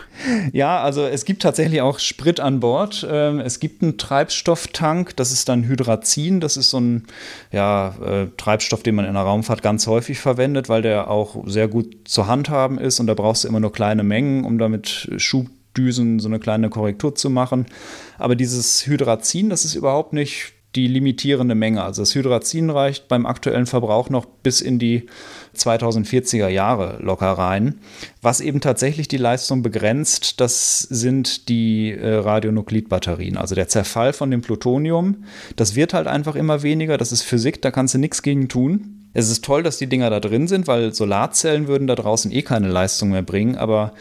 Ja, 0.55 0.81
also 0.81 1.05
es 1.05 1.27
gibt 1.27 1.43
tatsächlich 1.43 1.83
auch 1.83 1.99
Sprit 1.99 2.41
an 2.41 2.61
Bord. 2.61 3.07
Ähm, 3.11 3.41
es 3.41 3.61
gibt 3.61 3.83
einen 3.83 3.99
Treibstofftank, 3.99 5.17
das 5.17 5.33
ist 5.33 5.51
dann 5.51 5.65
Hydrazin. 5.65 6.41
Das 6.41 6.57
ist 6.57 6.71
so 6.71 6.81
ein 6.81 7.05
ja, 7.53 7.95
äh, 8.03 8.29
Treibstoff, 8.39 8.83
den 8.83 8.95
man 8.95 9.05
in 9.05 9.13
der 9.13 9.23
Raumfahrt 9.23 9.61
ganz 9.61 9.87
häufig 9.87 10.21
verwendet, 10.21 10.71
weil 10.71 10.81
der 10.81 11.11
auch 11.11 11.45
sehr 11.47 11.69
gut 11.69 12.09
zu 12.09 12.27
handhaben 12.27 12.79
ist 12.79 13.01
und 13.01 13.07
da 13.07 13.13
brauchst 13.13 13.45
du 13.45 13.49
immer 13.49 13.61
nur 13.61 13.73
kleine 13.73 14.03
Mengen, 14.03 14.45
um 14.45 14.57
damit 14.57 15.11
Schubdüsen 15.19 16.21
so 16.21 16.29
eine 16.29 16.39
kleine 16.39 16.71
Korrektur 16.71 17.15
zu 17.15 17.29
machen. 17.29 17.67
Aber 18.17 18.35
dieses 18.35 18.87
Hydrazin, 18.87 19.51
das 19.51 19.67
ist 19.67 19.75
überhaupt 19.75 20.15
nicht 20.15 20.54
die 20.75 20.87
limitierende 20.87 21.55
Menge. 21.55 21.83
Also 21.83 22.03
das 22.03 22.15
Hydrazin 22.15 22.71
reicht 22.71 23.09
beim 23.09 23.27
aktuellen 23.27 23.67
Verbrauch 23.67 24.11
noch 24.11 24.27
bis 24.27 24.61
in 24.61 24.79
die 24.79 25.07
2040er 25.57 26.49
Jahre 26.49 26.99
locker 27.01 27.33
rein. 27.33 27.77
Was 28.23 28.41
eben 28.41 28.61
tatsächlich 28.61 29.09
die 29.09 29.17
Leistung 29.17 29.63
begrenzt, 29.63 30.41
das 30.41 30.81
sind 30.81 31.49
die 31.49 31.93
äh, 31.93 32.15
Radionuklidbatterien. 32.15 33.37
Also 33.37 33.55
der 33.55 33.69
Zerfall 33.69 34.13
von 34.13 34.31
dem 34.31 34.41
Plutonium, 34.41 35.25
das 35.57 35.75
wird 35.75 35.95
halt 35.95 36.07
einfach 36.07 36.35
immer 36.35 36.63
weniger. 36.63 36.99
Das 36.99 37.13
ist 37.13 37.23
Physik, 37.23 37.63
da 37.63 37.71
kannst 37.71 37.95
du 37.95 37.99
nichts 37.99 38.23
gegen 38.23 38.49
tun. 38.49 39.11
Es 39.13 39.31
ist 39.31 39.45
toll, 39.45 39.63
dass 39.63 39.79
die 39.79 39.87
Dinger 39.87 40.11
da 40.11 40.19
drin 40.19 40.49
sind, 40.49 40.67
weil 40.67 40.93
Solarzellen 40.93 41.69
würden 41.69 41.87
da 41.87 41.95
draußen 41.95 42.33
eh 42.33 42.43
keine 42.43 42.69
Leistung 42.69 43.11
mehr 43.11 43.23
bringen, 43.23 43.55
aber 43.55 43.93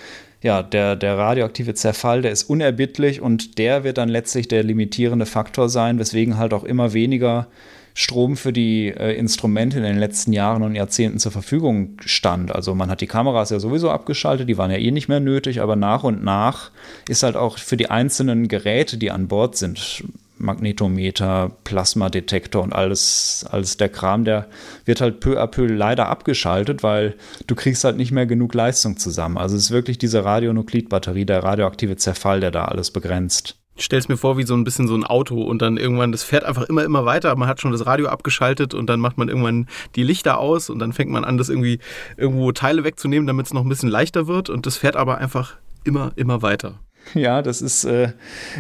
ja, 0.44 0.62
der, 0.62 0.98
der 0.98 1.18
radioaktive 1.18 1.74
Zerfall, 1.74 2.22
der 2.22 2.32
ist 2.32 2.44
unerbittlich 2.44 3.22
und 3.22 3.58
der 3.58 3.86
wird 3.86 3.98
dann 3.98 4.10
letztlich 4.10 4.50
der 4.50 4.62
limitierende 4.62 5.26
Faktor 5.26 5.70
sein, 5.70 5.98
weswegen 6.00 6.38
halt 6.38 6.54
auch 6.54 6.66
immer 6.66 6.92
weniger 6.92 7.48
Strom 7.96 8.36
für 8.36 8.52
die 8.52 8.88
äh, 8.88 9.16
Instrumente 9.16 9.78
in 9.78 9.84
den 9.84 9.98
letzten 9.98 10.34
Jahren 10.34 10.64
und 10.64 10.76
Jahrzehnten 10.76 11.20
zur 11.20 11.32
Verfügung 11.32 11.98
stand. 12.06 12.54
Also 12.54 12.76
man 12.76 12.90
hat 12.90 13.02
die 13.02 13.08
Kameras 13.08 13.52
ja 13.52 13.60
sowieso 13.60 13.90
abgeschaltet, 13.90 14.50
die 14.50 14.58
waren 14.58 14.72
ja 14.72 14.78
eh 14.78 14.92
nicht 14.92 15.08
mehr 15.08 15.20
nötig, 15.20 15.62
aber 15.62 15.76
nach 15.76 16.04
und 16.04 16.24
nach 16.24 16.72
ist 17.08 17.24
halt 17.24 17.38
auch 17.38 17.58
für 17.58 17.78
die 17.78 17.90
einzelnen 17.90 18.48
Geräte, 18.50 18.98
die 18.98 19.12
an 19.12 19.28
Bord 19.28 19.56
sind, 19.56 20.04
Magnetometer, 20.44 21.52
Plasmadetektor 21.64 22.62
und 22.62 22.74
alles, 22.74 23.46
alles 23.50 23.78
der 23.78 23.90
Kram, 23.90 24.26
der 24.26 24.48
wird 24.86 25.02
halt 25.02 25.20
peu 25.20 25.42
à 25.42 25.48
peu 25.48 25.66
leider 25.66 26.10
abgeschaltet, 26.10 26.84
weil 26.84 27.16
du 27.48 27.56
kriegst 27.56 27.84
halt 27.84 27.98
nicht 27.98 28.12
mehr 28.12 28.26
genug 28.26 28.54
Leistung 28.54 28.98
zusammen. 28.98 29.38
Also 29.38 29.56
es 29.56 29.64
ist 29.64 29.72
wirklich 29.72 29.98
diese 29.98 30.24
Radionuklidbatterie, 30.24 31.26
der 31.26 31.44
radioaktive 31.44 31.96
Zerfall, 31.98 32.40
der 32.40 32.52
da 32.52 32.66
alles 32.66 32.92
begrenzt. 32.92 33.58
Ich 33.76 33.86
stelle 33.86 34.02
es 34.02 34.08
mir 34.08 34.18
vor 34.18 34.38
wie 34.38 34.44
so 34.44 34.54
ein 34.54 34.64
bisschen 34.64 34.88
so 34.88 34.94
ein 34.94 35.04
Auto 35.04 35.42
und 35.42 35.62
dann 35.64 35.78
irgendwann, 35.78 36.12
das 36.12 36.22
fährt 36.22 36.44
einfach 36.44 36.64
immer, 36.64 36.84
immer 36.84 37.06
weiter. 37.06 37.36
Man 37.36 37.48
hat 37.48 37.60
schon 37.60 37.72
das 37.72 37.88
Radio 37.88 38.08
abgeschaltet 38.08 38.76
und 38.76 38.88
dann 38.88 39.00
macht 39.00 39.18
man 39.18 39.30
irgendwann 39.30 39.68
die 39.96 40.04
Lichter 40.04 40.38
aus 40.38 40.70
und 40.70 40.78
dann 40.78 40.94
fängt 40.94 41.10
man 41.10 41.24
an, 41.24 41.40
das 41.40 41.50
irgendwie 41.50 41.80
irgendwo 42.16 42.52
Teile 42.52 42.84
wegzunehmen, 42.84 43.26
damit 43.26 43.48
es 43.48 43.54
noch 43.54 43.64
ein 43.64 43.70
bisschen 43.70 43.90
leichter 43.90 44.28
wird 44.28 44.50
und 44.50 44.68
das 44.68 44.78
fährt 44.78 44.96
aber 44.96 45.18
einfach 45.18 45.56
immer, 45.84 46.12
immer 46.16 46.44
weiter. 46.44 46.80
Ja, 47.14 47.42
das 47.42 47.62
ist, 47.62 47.84
äh, 47.84 48.14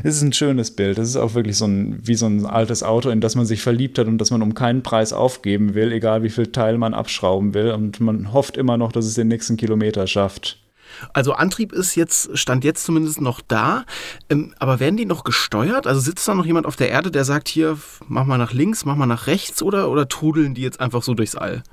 das 0.04 0.18
ist 0.18 0.22
ein 0.22 0.34
schönes 0.34 0.72
Bild. 0.72 0.98
Das 0.98 1.08
ist 1.08 1.16
auch 1.16 1.34
wirklich 1.34 1.58
so 1.58 1.66
ein, 1.66 2.00
wie 2.06 2.16
so 2.16 2.26
ein 2.28 2.46
altes 2.46 2.84
Auto, 2.84 3.10
in 3.10 3.22
das 3.22 3.36
man 3.36 3.46
sich 3.46 3.62
verliebt 3.62 3.98
hat 3.98 4.08
und 4.08 4.18
das 4.20 4.32
man 4.32 4.42
um 4.42 4.54
keinen 4.54 4.84
Preis 4.84 5.14
aufgeben 5.14 5.74
will, 5.74 5.92
egal 5.92 6.24
wie 6.24 6.30
viel 6.30 6.48
Teil 6.48 6.78
man 6.78 6.94
abschrauben 6.94 7.54
will. 7.54 7.72
Und 7.72 8.00
man 8.00 8.32
hofft 8.34 8.58
immer 8.58 8.78
noch, 8.78 8.92
dass 8.92 9.06
es 9.06 9.16
den 9.16 9.28
nächsten 9.28 9.58
Kilometer 9.58 10.08
schafft. 10.08 10.60
Also 11.14 11.34
Antrieb 11.34 11.74
ist 11.74 11.96
jetzt, 11.96 12.38
stand 12.38 12.64
jetzt 12.64 12.84
zumindest 12.84 13.20
noch 13.20 13.42
da, 13.42 13.86
ähm, 14.30 14.54
aber 14.60 14.80
werden 14.80 14.98
die 14.98 15.06
noch 15.06 15.24
gesteuert? 15.24 15.88
Also 15.88 16.00
sitzt 16.00 16.28
da 16.28 16.36
noch 16.36 16.46
jemand 16.46 16.66
auf 16.66 16.76
der 16.76 16.90
Erde, 16.90 17.10
der 17.10 17.26
sagt 17.26 17.48
hier, 17.48 17.78
mach 18.08 18.26
mal 18.26 18.38
nach 18.38 18.54
links, 18.54 18.86
mach 18.86 18.96
mal 18.96 19.08
nach 19.08 19.28
rechts 19.28 19.64
oder, 19.64 19.90
oder 19.90 20.08
trudeln 20.08 20.54
die 20.54 20.62
jetzt 20.62 20.80
einfach 20.80 21.02
so 21.02 21.14
durchs 21.14 21.36
All? 21.36 21.64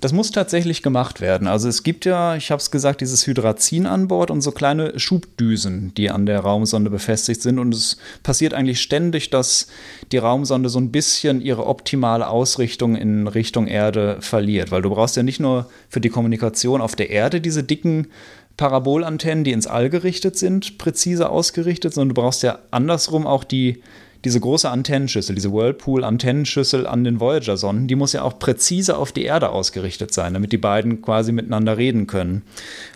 Das 0.00 0.12
muss 0.12 0.30
tatsächlich 0.30 0.82
gemacht 0.82 1.20
werden. 1.20 1.46
Also 1.46 1.68
es 1.68 1.82
gibt 1.82 2.06
ja, 2.06 2.34
ich 2.34 2.50
habe 2.50 2.60
es 2.60 2.70
gesagt, 2.70 3.02
dieses 3.02 3.26
Hydrazin 3.26 3.86
an 3.86 4.08
Bord 4.08 4.30
und 4.30 4.40
so 4.40 4.50
kleine 4.50 4.98
Schubdüsen, 4.98 5.92
die 5.94 6.10
an 6.10 6.24
der 6.24 6.40
Raumsonde 6.40 6.88
befestigt 6.88 7.42
sind. 7.42 7.58
Und 7.58 7.74
es 7.74 7.98
passiert 8.22 8.54
eigentlich 8.54 8.80
ständig, 8.80 9.30
dass 9.30 9.66
die 10.10 10.16
Raumsonde 10.16 10.70
so 10.70 10.80
ein 10.80 10.90
bisschen 10.90 11.42
ihre 11.42 11.66
optimale 11.66 12.28
Ausrichtung 12.28 12.96
in 12.96 13.28
Richtung 13.28 13.66
Erde 13.66 14.16
verliert. 14.20 14.70
Weil 14.70 14.82
du 14.82 14.90
brauchst 14.90 15.16
ja 15.16 15.22
nicht 15.22 15.40
nur 15.40 15.68
für 15.90 16.00
die 16.00 16.10
Kommunikation 16.10 16.80
auf 16.80 16.96
der 16.96 17.10
Erde 17.10 17.42
diese 17.42 17.62
dicken 17.62 18.08
Parabolantennen, 18.56 19.44
die 19.44 19.52
ins 19.52 19.66
All 19.66 19.90
gerichtet 19.90 20.36
sind, 20.36 20.78
präzise 20.78 21.28
ausgerichtet, 21.30 21.94
sondern 21.94 22.14
du 22.14 22.20
brauchst 22.20 22.42
ja 22.42 22.60
andersrum 22.70 23.26
auch 23.26 23.44
die 23.44 23.82
diese 24.24 24.40
große 24.40 24.70
Antennenschüssel, 24.70 25.34
diese 25.34 25.52
Whirlpool-Antennenschüssel 25.52 26.86
an 26.86 27.04
den 27.04 27.20
Voyager-Sonden, 27.20 27.88
die 27.88 27.96
muss 27.96 28.12
ja 28.12 28.22
auch 28.22 28.38
präzise 28.38 28.96
auf 28.96 29.12
die 29.12 29.24
Erde 29.24 29.50
ausgerichtet 29.50 30.14
sein, 30.14 30.34
damit 30.34 30.52
die 30.52 30.58
beiden 30.58 31.02
quasi 31.02 31.32
miteinander 31.32 31.76
reden 31.76 32.06
können. 32.06 32.42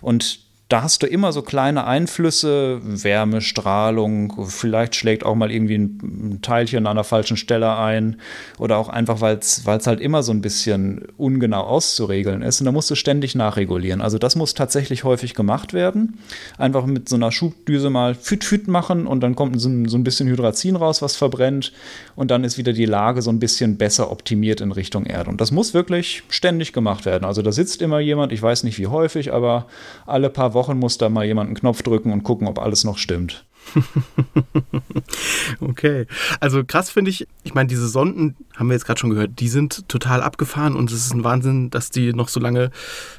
Und 0.02 0.45
da 0.68 0.82
hast 0.82 1.04
du 1.04 1.06
immer 1.06 1.32
so 1.32 1.42
kleine 1.42 1.86
Einflüsse, 1.86 2.80
Wärme, 2.82 3.40
Strahlung, 3.40 4.46
vielleicht 4.48 4.96
schlägt 4.96 5.24
auch 5.24 5.36
mal 5.36 5.52
irgendwie 5.52 5.76
ein 5.76 6.40
Teilchen 6.42 6.88
an 6.88 6.96
der 6.96 7.04
falschen 7.04 7.36
Stelle 7.36 7.76
ein 7.76 8.20
oder 8.58 8.76
auch 8.78 8.88
einfach, 8.88 9.20
weil 9.20 9.38
es 9.38 9.64
halt 9.64 10.00
immer 10.00 10.24
so 10.24 10.32
ein 10.32 10.40
bisschen 10.40 11.06
ungenau 11.16 11.60
auszuregeln 11.60 12.42
ist 12.42 12.60
und 12.60 12.64
da 12.64 12.72
musst 12.72 12.90
du 12.90 12.96
ständig 12.96 13.36
nachregulieren. 13.36 14.00
Also 14.00 14.18
das 14.18 14.34
muss 14.34 14.54
tatsächlich 14.54 15.04
häufig 15.04 15.34
gemacht 15.34 15.72
werden. 15.72 16.18
Einfach 16.58 16.84
mit 16.86 17.08
so 17.08 17.14
einer 17.14 17.30
Schubdüse 17.30 17.88
mal 17.88 18.16
füt 18.16 18.42
füt 18.42 18.66
machen 18.66 19.06
und 19.06 19.20
dann 19.20 19.36
kommt 19.36 19.60
so 19.60 19.68
ein, 19.68 19.86
so 19.86 19.96
ein 19.96 20.02
bisschen 20.02 20.28
Hydrazin 20.28 20.74
raus, 20.74 21.00
was 21.00 21.14
verbrennt 21.14 21.72
und 22.16 22.32
dann 22.32 22.42
ist 22.42 22.58
wieder 22.58 22.72
die 22.72 22.86
Lage 22.86 23.22
so 23.22 23.30
ein 23.30 23.38
bisschen 23.38 23.76
besser 23.76 24.10
optimiert 24.10 24.60
in 24.60 24.72
Richtung 24.72 25.06
Erde. 25.06 25.30
Und 25.30 25.40
das 25.40 25.52
muss 25.52 25.74
wirklich 25.74 26.24
ständig 26.28 26.72
gemacht 26.72 27.06
werden. 27.06 27.24
Also 27.24 27.40
da 27.42 27.52
sitzt 27.52 27.82
immer 27.82 28.00
jemand, 28.00 28.32
ich 28.32 28.42
weiß 28.42 28.64
nicht 28.64 28.80
wie 28.80 28.88
häufig, 28.88 29.32
aber 29.32 29.66
alle 30.06 30.28
paar 30.28 30.55
Wochen 30.56 30.76
muss 30.76 30.98
da 30.98 31.08
mal 31.08 31.24
jemand 31.24 31.46
einen 31.46 31.56
Knopf 31.56 31.82
drücken 31.82 32.12
und 32.12 32.24
gucken, 32.24 32.48
ob 32.48 32.58
alles 32.58 32.82
noch 32.82 32.98
stimmt. 32.98 33.44
okay. 35.60 36.06
Also 36.40 36.64
krass 36.64 36.90
finde 36.90 37.10
ich, 37.10 37.28
ich 37.44 37.54
meine, 37.54 37.68
diese 37.68 37.86
Sonden, 37.86 38.36
haben 38.56 38.68
wir 38.68 38.74
jetzt 38.74 38.86
gerade 38.86 38.98
schon 38.98 39.10
gehört, 39.10 39.38
die 39.38 39.48
sind 39.48 39.88
total 39.88 40.22
abgefahren 40.22 40.74
und 40.74 40.90
es 40.90 41.06
ist 41.06 41.14
ein 41.14 41.24
Wahnsinn, 41.24 41.70
dass 41.70 41.90
die 41.90 42.12
noch 42.12 42.28
so 42.28 42.40
lange 42.40 42.70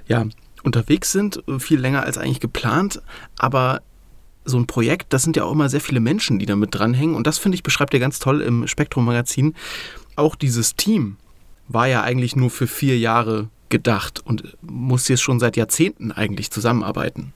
ja, 0.08 0.26
unterwegs 0.64 1.12
sind, 1.12 1.42
viel 1.60 1.80
länger 1.80 2.04
als 2.04 2.18
eigentlich 2.18 2.40
geplant. 2.40 3.02
Aber 3.38 3.82
so 4.46 4.58
ein 4.58 4.68
Projekt, 4.68 5.14
das 5.14 5.24
sind 5.24 5.36
ja 5.36 5.44
auch 5.44 5.52
immer 5.52 5.70
sehr 5.70 5.82
viele 5.82 6.00
Menschen, 6.00 6.40
die 6.40 6.46
damit 6.46 6.74
dranhängen. 6.74 7.16
Und 7.16 7.28
das 7.28 7.38
finde 7.38 7.56
ich, 7.56 7.64
beschreibt 7.64 7.94
ihr 7.94 8.00
ganz 8.00 8.20
toll 8.20 8.42
im 8.42 8.68
Spektrum-Magazin. 8.68 9.56
Auch 10.16 10.36
dieses 10.36 10.76
Team 10.76 11.18
war 11.68 11.88
ja 11.88 12.02
eigentlich 12.02 12.36
nur 12.36 12.50
für 12.50 12.68
vier 12.68 12.98
Jahre 12.98 13.50
gedacht 13.70 14.26
und 14.26 14.58
muss 14.62 15.08
jetzt 15.08 15.22
schon 15.22 15.40
seit 15.40 15.58
Jahrzehnten 15.58 16.12
eigentlich 16.12 16.52
zusammenarbeiten. 16.52 17.34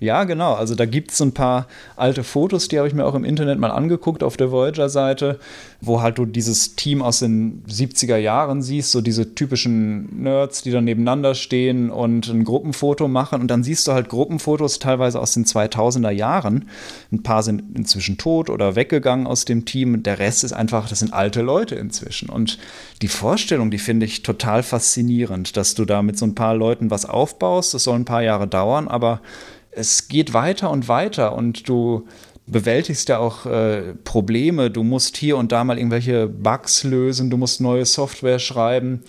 Ja, 0.00 0.24
genau. 0.24 0.54
Also 0.54 0.74
da 0.74 0.84
gibt 0.84 1.12
es 1.12 1.20
ein 1.22 1.32
paar 1.32 1.66
alte 1.96 2.24
Fotos, 2.24 2.68
die 2.68 2.78
habe 2.78 2.88
ich 2.88 2.94
mir 2.94 3.06
auch 3.06 3.14
im 3.14 3.24
Internet 3.24 3.58
mal 3.58 3.70
angeguckt 3.70 4.22
auf 4.22 4.36
der 4.36 4.50
Voyager-Seite, 4.50 5.38
wo 5.80 6.02
halt 6.02 6.18
du 6.18 6.26
dieses 6.26 6.76
Team 6.76 7.02
aus 7.02 7.20
den 7.20 7.62
70er 7.68 8.16
Jahren 8.16 8.62
siehst, 8.62 8.92
so 8.92 9.00
diese 9.00 9.34
typischen 9.34 10.22
Nerds, 10.22 10.62
die 10.62 10.70
dann 10.70 10.84
nebeneinander 10.84 11.34
stehen 11.34 11.90
und 11.90 12.28
ein 12.28 12.44
Gruppenfoto 12.44 13.08
machen. 13.08 13.40
Und 13.40 13.48
dann 13.48 13.62
siehst 13.62 13.86
du 13.86 13.92
halt 13.92 14.08
Gruppenfotos 14.08 14.78
teilweise 14.78 15.20
aus 15.20 15.32
den 15.32 15.44
2000er 15.44 16.10
Jahren. 16.10 16.68
Ein 17.12 17.22
paar 17.22 17.42
sind 17.42 17.76
inzwischen 17.76 18.18
tot 18.18 18.50
oder 18.50 18.76
weggegangen 18.76 19.26
aus 19.26 19.44
dem 19.44 19.64
Team. 19.64 20.02
Der 20.02 20.18
Rest 20.18 20.44
ist 20.44 20.52
einfach, 20.52 20.88
das 20.88 20.98
sind 20.98 21.12
alte 21.12 21.42
Leute 21.42 21.76
inzwischen. 21.76 22.28
Und 22.28 22.58
die 23.02 23.08
Vorstellung, 23.08 23.70
die 23.70 23.78
finde 23.78 24.06
ich 24.06 24.22
total 24.22 24.62
faszinierend, 24.62 25.56
dass 25.56 25.74
du 25.74 25.84
da 25.84 26.02
mit 26.02 26.18
so 26.18 26.26
ein 26.26 26.34
paar 26.34 26.54
Leuten 26.54 26.90
was 26.90 27.06
aufbaust. 27.06 27.72
Das 27.72 27.84
soll 27.84 27.96
ein 27.96 28.04
paar 28.04 28.22
Jahre 28.22 28.48
dauern, 28.48 28.88
aber 28.88 29.20
es 29.76 30.08
geht 30.08 30.32
weiter 30.32 30.70
und 30.70 30.88
weiter 30.88 31.34
und 31.34 31.68
du 31.68 32.06
bewältigst 32.48 33.08
ja 33.08 33.18
auch 33.18 33.44
äh, 33.46 33.94
Probleme. 34.04 34.70
Du 34.70 34.84
musst 34.84 35.16
hier 35.16 35.36
und 35.36 35.50
da 35.50 35.64
mal 35.64 35.78
irgendwelche 35.78 36.28
Bugs 36.28 36.84
lösen, 36.84 37.28
du 37.28 37.36
musst 37.36 37.60
neue 37.60 37.84
Software 37.84 38.38
schreiben. 38.38 39.02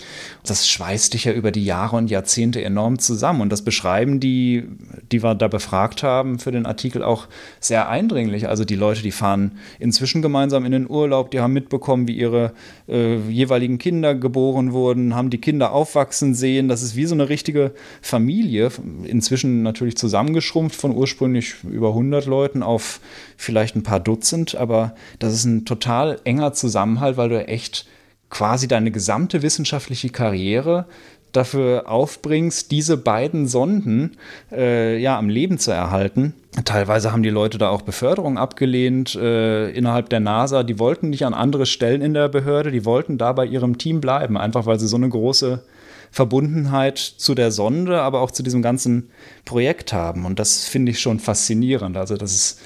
Das 0.44 0.68
schweißt 0.68 1.14
dich 1.14 1.26
ja 1.26 1.34
über 1.34 1.52
die 1.52 1.64
Jahre 1.64 1.98
und 1.98 2.10
Jahrzehnte 2.10 2.64
enorm 2.64 2.98
zusammen. 2.98 3.42
Und 3.42 3.52
das 3.52 3.62
beschreiben 3.62 4.20
die, 4.20 4.66
die 5.12 5.24
wir 5.24 5.36
da 5.36 5.48
befragt 5.48 6.02
haben 6.02 6.40
für 6.40 6.52
den 6.52 6.66
Artikel 6.66 7.04
auch 7.04 7.28
sehr 7.60 7.90
eindringlich. 7.90 8.48
Also 8.48 8.66
die 8.66 8.76
Leute, 8.76 9.04
die 9.04 9.12
fahren 9.12 9.60
inzwischen 9.78 10.24
gemeinsam 10.24 10.66
in 10.66 10.72
den 10.72 10.90
Urlaub, 10.90 11.30
die 11.30 11.40
haben 11.40 11.54
mitbekommen, 11.54 12.08
wie 12.08 12.18
ihre 12.18 12.54
äh, 12.90 13.18
jeweiligen 13.30 13.78
Kinder 13.78 14.16
geboren 14.16 14.74
wurden, 14.74 15.14
haben 15.14 15.30
die 15.30 15.42
Kinder 15.42 15.74
aufwachsen 15.74 16.34
sehen. 16.34 16.70
Das 16.70 16.82
ist 16.82 16.96
wie 16.96 17.06
so 17.06 17.14
eine 17.14 17.30
richtige 17.30 17.72
Familie. 18.02 18.72
Inzwischen 19.04 19.62
natürlich 19.62 19.96
zusammengeschrumpft 19.96 20.80
von 20.80 20.96
ursprünglich 20.96 21.56
über 21.64 21.90
100 21.90 22.26
Leuten 22.26 22.64
auf 22.64 23.00
vielleicht 23.38 23.76
ein 23.76 23.84
paar 23.84 24.00
Dutzend, 24.00 24.56
aber 24.56 24.96
das 25.20 25.34
ist 25.34 25.46
ein 25.46 25.66
total 25.66 26.20
enger 26.26 26.54
Zusammenhalt, 26.54 27.16
weil 27.16 27.30
du 27.30 27.48
echt 27.48 27.86
quasi 28.30 28.68
deine 28.68 28.92
gesamte 28.92 29.42
wissenschaftliche 29.42 30.10
Karriere 30.10 30.86
dafür 31.32 31.90
aufbringst, 31.90 32.72
diese 32.72 32.98
beiden 32.98 33.48
Sonden 33.48 34.18
äh, 34.52 34.98
ja 34.98 35.18
am 35.18 35.30
Leben 35.30 35.60
zu 35.60 35.72
erhalten. 35.72 36.34
Teilweise 36.66 37.12
haben 37.12 37.22
die 37.22 37.30
Leute 37.30 37.58
da 37.58 37.70
auch 37.70 37.84
Beförderung 37.84 38.38
abgelehnt 38.38 39.16
äh, 39.16 39.70
innerhalb 39.70 40.10
der 40.10 40.20
NASA. 40.20 40.64
Die 40.64 40.80
wollten 40.80 41.10
nicht 41.10 41.26
an 41.26 41.36
andere 41.36 41.66
Stellen 41.66 42.02
in 42.02 42.14
der 42.14 42.30
Behörde, 42.30 42.72
die 42.72 42.86
wollten 42.86 43.18
da 43.18 43.34
bei 43.34 43.46
ihrem 43.46 43.78
Team 43.78 44.02
bleiben, 44.02 44.38
einfach 44.38 44.66
weil 44.66 44.80
sie 44.80 44.88
so 44.88 44.96
eine 44.96 45.10
große 45.10 45.64
Verbundenheit 46.10 46.98
zu 46.98 47.36
der 47.36 47.52
Sonde, 47.52 48.02
aber 48.02 48.22
auch 48.22 48.32
zu 48.32 48.42
diesem 48.42 48.62
ganzen 48.62 49.10
Projekt 49.46 49.94
haben. 49.94 50.26
Und 50.26 50.40
das 50.40 50.66
finde 50.66 50.92
ich 50.92 51.00
schon 51.00 51.20
faszinierend. 51.20 51.98
Also 51.98 52.18
das 52.18 52.34
ist 52.34 52.62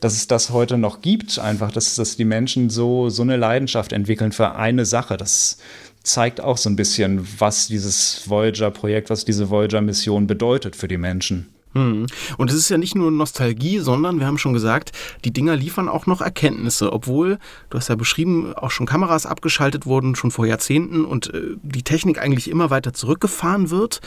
dass 0.00 0.14
es 0.14 0.26
das 0.26 0.50
heute 0.50 0.78
noch 0.78 1.00
gibt, 1.00 1.38
einfach, 1.38 1.70
dass, 1.72 1.94
dass 1.94 2.16
die 2.16 2.24
Menschen 2.24 2.70
so, 2.70 3.08
so 3.08 3.22
eine 3.22 3.36
Leidenschaft 3.36 3.92
entwickeln 3.92 4.32
für 4.32 4.54
eine 4.54 4.84
Sache. 4.84 5.16
Das 5.16 5.58
zeigt 6.02 6.40
auch 6.40 6.56
so 6.56 6.70
ein 6.70 6.76
bisschen, 6.76 7.26
was 7.38 7.66
dieses 7.66 8.22
Voyager-Projekt, 8.28 9.10
was 9.10 9.24
diese 9.24 9.50
Voyager-Mission 9.50 10.26
bedeutet 10.26 10.76
für 10.76 10.88
die 10.88 10.98
Menschen. 10.98 11.48
Hm. 11.76 12.06
Und 12.38 12.50
es 12.50 12.56
ist 12.56 12.70
ja 12.70 12.78
nicht 12.78 12.94
nur 12.94 13.10
Nostalgie, 13.10 13.80
sondern 13.80 14.18
wir 14.18 14.26
haben 14.26 14.38
schon 14.38 14.54
gesagt, 14.54 14.92
die 15.24 15.32
Dinger 15.32 15.56
liefern 15.56 15.90
auch 15.90 16.06
noch 16.06 16.22
Erkenntnisse, 16.22 16.90
obwohl, 16.90 17.38
du 17.68 17.76
hast 17.76 17.88
ja 17.88 17.96
beschrieben, 17.96 18.54
auch 18.54 18.70
schon 18.70 18.86
Kameras 18.86 19.26
abgeschaltet 19.26 19.84
wurden, 19.84 20.14
schon 20.14 20.30
vor 20.30 20.46
Jahrzehnten 20.46 21.04
und 21.04 21.34
äh, 21.34 21.56
die 21.62 21.82
Technik 21.82 22.18
eigentlich 22.18 22.48
immer 22.48 22.70
weiter 22.70 22.94
zurückgefahren 22.94 23.68
wird. 23.68 24.00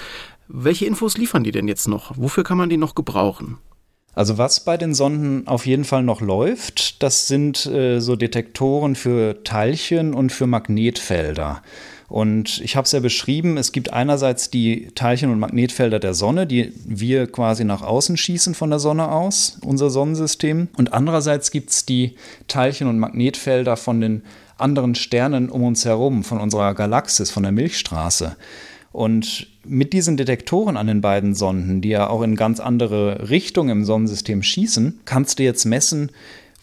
Welche 0.48 0.88
Infos 0.88 1.16
liefern 1.18 1.44
die 1.44 1.52
denn 1.52 1.68
jetzt 1.68 1.88
noch? 1.88 2.14
Wofür 2.18 2.44
kann 2.44 2.58
man 2.58 2.70
die 2.70 2.78
noch 2.78 2.96
gebrauchen? 2.96 3.60
Also 4.20 4.38
was 4.38 4.60
bei 4.60 4.76
den 4.76 4.94
Sonden 4.94 5.48
auf 5.48 5.66
jeden 5.66 5.86
Fall 5.86 6.04
noch 6.04 6.20
läuft, 6.20 7.02
das 7.02 7.30
sind 7.30 7.66
äh, 7.68 8.02
so 8.02 8.18
Detektoren 8.18 8.96
für 8.96 9.46
Teilchen 9.46 10.14
und 10.14 10.34
für 10.34 10.46
Magnetfelder. 10.46 11.62
Und 12.10 12.60
ich 12.60 12.76
habe 12.76 12.84
es 12.84 12.92
ja 12.92 13.00
beschrieben, 13.00 13.56
es 13.56 13.72
gibt 13.72 13.94
einerseits 13.94 14.50
die 14.50 14.90
Teilchen- 14.94 15.32
und 15.32 15.40
Magnetfelder 15.40 16.00
der 16.00 16.14
Sonne, 16.14 16.48
die 16.48 16.74
wir 16.84 17.32
quasi 17.32 17.64
nach 17.64 17.82
außen 17.82 18.18
schießen 18.18 18.56
von 18.56 18.70
der 18.70 18.80
Sonne 18.80 19.10
aus, 19.10 19.58
unser 19.64 19.90
Sonnensystem. 19.90 20.68
Und 20.76 20.92
andererseits 20.92 21.50
gibt 21.50 21.70
es 21.70 21.86
die 21.86 22.18
Teilchen- 22.50 22.90
und 22.90 23.00
Magnetfelder 23.00 23.78
von 23.78 24.02
den 24.02 24.24
anderen 24.58 24.96
Sternen 24.96 25.48
um 25.50 25.64
uns 25.64 25.86
herum, 25.86 26.26
von 26.26 26.42
unserer 26.42 26.74
Galaxis, 26.74 27.32
von 27.32 27.44
der 27.44 27.54
Milchstraße. 27.54 28.36
Und 28.92 29.48
mit 29.70 29.94
diesen 29.94 30.18
Detektoren 30.18 30.78
an 30.78 30.88
den 30.88 31.02
beiden 31.02 31.36
Sonden, 31.36 31.82
die 31.82 31.90
ja 31.90 32.10
auch 32.10 32.24
in 32.24 32.36
ganz 32.36 32.60
andere 32.60 33.30
Richtungen 33.30 33.70
im 33.70 33.86
Sonnensystem 33.86 34.42
schießen, 34.42 35.02
kannst 35.06 35.38
du 35.38 35.44
jetzt 35.44 35.66
messen, 35.66 36.12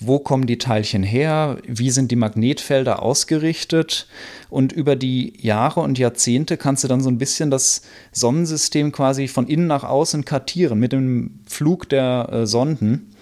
wo 0.01 0.19
kommen 0.19 0.47
die 0.47 0.59
Teilchen 0.59 1.03
her, 1.03 1.59
wie 1.67 1.91
sind 1.91 2.11
die 2.11 2.17
Magnetfelder 2.17 3.03
ausgerichtet 3.03 4.09
und 4.51 4.73
über 4.73 4.97
die 4.97 5.33
Jahre 5.39 5.81
und 5.81 5.99
Jahrzehnte 5.99 6.57
kannst 6.57 6.85
du 6.85 6.89
dann 6.89 7.01
so 7.01 7.09
ein 7.09 7.19
bisschen 7.19 7.51
das 7.51 7.83
Sonnensystem 8.13 8.93
quasi 8.93 9.29
von 9.29 9.47
innen 9.47 9.69
nach 9.69 9.85
außen 9.85 10.25
kartieren 10.25 10.79
mit 10.79 10.93
dem 10.93 11.39
Flug 11.47 11.89
der 11.89 12.29
äh, 12.31 12.47
Sonden. 12.47 13.13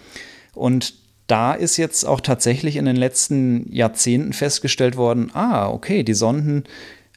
Und 0.54 0.94
da 1.26 1.52
ist 1.52 1.76
jetzt 1.76 2.04
auch 2.04 2.20
tatsächlich 2.20 2.76
in 2.76 2.86
den 2.86 2.96
letzten 2.96 3.72
Jahrzehnten 3.72 4.32
festgestellt 4.32 4.96
worden, 4.96 5.30
ah, 5.34 5.68
okay, 5.70 6.02
die 6.02 6.14
Sonden 6.14 6.64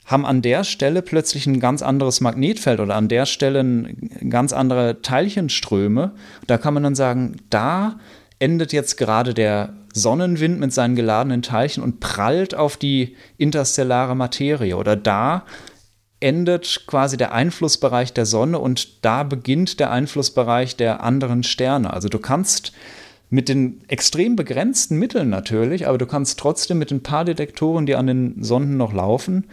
haben 0.07 0.25
an 0.25 0.41
der 0.41 0.63
Stelle 0.63 1.01
plötzlich 1.01 1.45
ein 1.45 1.59
ganz 1.59 1.83
anderes 1.83 2.21
Magnetfeld 2.21 2.79
oder 2.79 2.95
an 2.95 3.09
der 3.09 3.25
Stelle 3.25 3.85
ganz 4.29 4.53
andere 4.53 5.01
Teilchenströme. 5.01 6.13
Da 6.47 6.57
kann 6.57 6.73
man 6.73 6.83
dann 6.83 6.95
sagen, 6.95 7.35
da 7.49 7.99
endet 8.39 8.71
jetzt 8.71 8.97
gerade 8.97 9.33
der 9.33 9.73
Sonnenwind 9.93 10.59
mit 10.59 10.73
seinen 10.73 10.95
geladenen 10.95 11.41
Teilchen 11.41 11.83
und 11.83 11.99
prallt 11.99 12.55
auf 12.55 12.77
die 12.77 13.17
interstellare 13.37 14.15
Materie. 14.15 14.77
Oder 14.77 14.95
da 14.95 15.43
endet 16.21 16.85
quasi 16.87 17.17
der 17.17 17.33
Einflussbereich 17.33 18.13
der 18.13 18.25
Sonne 18.25 18.59
und 18.59 19.03
da 19.05 19.23
beginnt 19.23 19.79
der 19.79 19.91
Einflussbereich 19.91 20.77
der 20.77 21.03
anderen 21.03 21.43
Sterne. 21.43 21.93
Also 21.93 22.07
du 22.07 22.19
kannst 22.19 22.71
mit 23.29 23.49
den 23.49 23.81
extrem 23.89 24.37
begrenzten 24.37 24.97
Mitteln 24.97 25.29
natürlich, 25.29 25.87
aber 25.87 25.97
du 25.97 26.05
kannst 26.05 26.39
trotzdem 26.39 26.77
mit 26.77 26.91
den 26.91 27.03
paar 27.03 27.25
Detektoren, 27.25 27.85
die 27.85 27.95
an 27.95 28.07
den 28.07 28.41
Sonden 28.41 28.77
noch 28.77 28.93
laufen, 28.93 29.45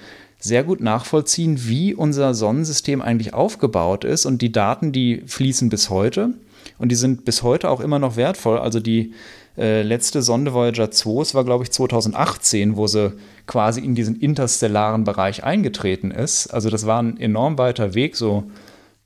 sehr 0.45 0.63
gut 0.63 0.83
nachvollziehen, 0.83 1.67
wie 1.67 1.95
unser 1.95 2.35
Sonnensystem 2.35 3.01
eigentlich 3.01 3.33
aufgebaut 3.33 4.05
ist. 4.05 4.27
Und 4.27 4.43
die 4.43 4.53
Daten, 4.53 4.93
die 4.93 5.23
fließen 5.27 5.71
bis 5.71 5.89
heute 5.89 6.35
und 6.79 6.91
die 6.93 6.97
sind 6.97 7.25
bis 7.25 7.43
heute 7.43 7.71
auch 7.71 7.81
immer 7.81 7.99
noch 7.99 8.17
wertvoll. 8.17 8.59
Also 8.59 8.79
die 8.79 9.15
äh, 9.57 9.81
letzte 9.81 10.21
Sonde 10.21 10.53
Voyager 10.53 10.91
2, 10.91 11.23
es 11.23 11.35
war 11.35 11.45
glaube 11.45 11.65
ich 11.65 11.71
2018, 11.71 12.77
wo 12.77 12.87
sie 12.87 13.15
quasi 13.47 13.81
in 13.81 13.95
diesen 13.95 14.17
interstellaren 14.17 15.05
Bereich 15.05 15.45
eingetreten 15.45 16.11
ist. 16.11 16.49
Also 16.49 16.69
das 16.69 16.85
war 16.85 17.03
ein 17.03 17.19
enorm 17.19 17.57
weiter 17.57 17.95
Weg, 17.95 18.15
so 18.15 18.45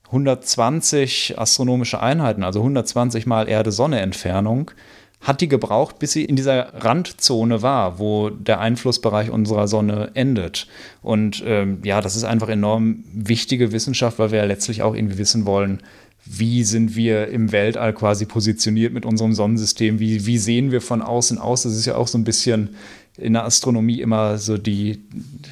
120 0.07 1.39
astronomische 1.39 2.01
Einheiten, 2.01 2.43
also 2.43 2.61
120 2.61 3.27
mal 3.27 3.49
Erde-Sonne-Entfernung, 3.49 4.73
hat 5.21 5.41
die 5.41 5.49
gebraucht, 5.49 5.99
bis 5.99 6.13
sie 6.13 6.25
in 6.25 6.37
dieser 6.37 6.73
Randzone 6.85 7.61
war, 7.63 7.99
wo 7.99 8.31
der 8.31 8.61
Einflussbereich 8.61 9.31
unserer 9.31 9.67
Sonne 9.67 10.13
endet. 10.15 10.69
Und 11.03 11.43
ähm, 11.45 11.81
ja, 11.83 12.01
das 12.01 12.15
ist 12.15 12.25
einfach 12.25 12.49
enorm 12.49 13.05
wichtige 13.13 13.73
Wissenschaft, 13.73 14.19
weil 14.19 14.31
wir 14.31 14.39
ja 14.39 14.45
letztlich 14.45 14.83
auch 14.83 14.95
irgendwie 14.95 15.19
wissen 15.19 15.45
wollen, 15.45 15.81
wie 16.25 16.63
sind 16.63 16.95
wir 16.95 17.29
im 17.29 17.53
Weltall 17.53 17.95
quasi 17.95 18.27
positioniert 18.27 18.93
mit 18.93 19.07
unserem 19.07 19.33
Sonnensystem, 19.33 19.99
wie, 19.99 20.27
wie 20.27 20.39
sehen 20.39 20.71
wir 20.71 20.81
von 20.81 21.03
außen 21.03 21.39
aus. 21.39 21.63
Das 21.63 21.75
ist 21.75 21.87
ja 21.87 21.97
auch 21.97 22.09
so 22.09 22.19
ein 22.19 22.25
bisschen 22.25 22.77
in 23.19 23.33
der 23.35 23.45
Astronomie 23.45 24.01
immer 24.01 24.39
so 24.39 24.57
die, 24.57 25.01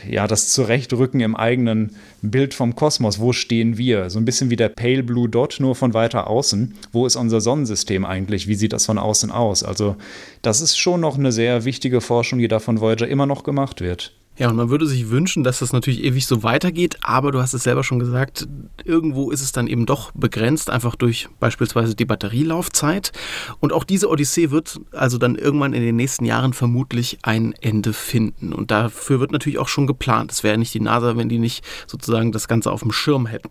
ja, 0.09 0.27
das 0.27 0.53
Zurechtrücken 0.53 1.21
im 1.21 1.37
eigenen 1.37 1.97
Bild 2.23 2.55
vom 2.55 2.75
Kosmos. 2.75 3.19
Wo 3.19 3.33
stehen 3.33 3.77
wir? 3.77 4.09
So 4.11 4.19
ein 4.19 4.25
bisschen 4.25 4.51
wie 4.51 4.57
der 4.57 4.69
Pale 4.69 5.03
Blue 5.03 5.29
Dot, 5.29 5.57
nur 5.59 5.75
von 5.75 5.93
weiter 5.93 6.29
außen. 6.29 6.75
Wo 6.93 7.07
ist 7.07 7.17
unser 7.17 7.41
Sonnensystem 7.41 8.05
eigentlich? 8.05 8.49
Wie 8.49 8.55
sieht 8.55 8.73
das 8.73 8.87
von 8.87 8.99
außen 8.99 9.31
aus? 9.31 9.63
Also, 9.63 9.97
das 10.43 10.61
ist 10.61 10.77
schon 10.77 11.01
noch 11.01 11.19
eine 11.19 11.33
sehr 11.33 11.65
wichtige 11.65 12.01
Forschung, 12.01 12.39
die 12.39 12.49
da 12.49 12.59
von 12.59 12.81
Voyager 12.81 13.09
immer 13.09 13.27
noch 13.27 13.43
gemacht 13.43 13.81
wird. 13.81 14.13
Ja, 14.39 14.51
und 14.51 14.57
man 14.57 14.69
würde 14.69 14.87
sich 14.87 15.09
wünschen, 15.09 15.45
dass 15.45 15.61
das 15.61 15.73
natürlich 15.73 16.05
ewig 16.05 16.27
so 16.27 16.43
weitergeht, 16.43 16.99
aber 17.03 17.33
du 17.33 17.41
hast 17.41 17.55
es 17.55 17.63
selber 17.63 17.83
schon 17.83 17.99
gesagt, 17.99 18.47
irgendwo 18.85 19.31
ist 19.31 19.41
es 19.41 19.53
dann 19.53 19.67
eben 19.67 19.87
doch 19.87 20.13
begrenzt, 20.13 20.69
einfach 20.69 20.95
durch 20.95 21.29
beispielsweise 21.41 21.95
die 21.95 22.05
Batterielaufzeit. 22.05 23.13
Und 23.61 23.73
auch 23.73 23.85
diese 23.85 24.11
Odyssee 24.11 24.51
wird 24.51 24.79
also 24.93 25.17
dann 25.17 25.37
irgendwann 25.37 25.73
in 25.73 25.83
den 25.83 25.97
nächsten 25.97 26.27
Jahren 26.27 26.53
vermutlich 26.53 27.19
ein 27.23 27.55
Ende 27.63 27.95
finden. 27.95 28.53
Und 28.53 28.71
dafür 28.71 29.21
wird 29.21 29.33
natürlich 29.33 29.59
auch 29.59 29.69
schon 29.69 29.87
geplant. 29.87 30.33
Es 30.33 30.43
wäre 30.43 30.59
nicht 30.59 30.75
die 30.75 30.81
NASA, 30.81 31.17
wenn 31.17 31.31
die 31.31 31.39
nicht 31.39 31.65
sozusagen 31.87 32.31
das 32.31 32.47
Ganze 32.47 32.71
auf 32.71 32.81
dem 32.81 32.93
Schirm 32.93 33.25
hätten. 33.25 33.51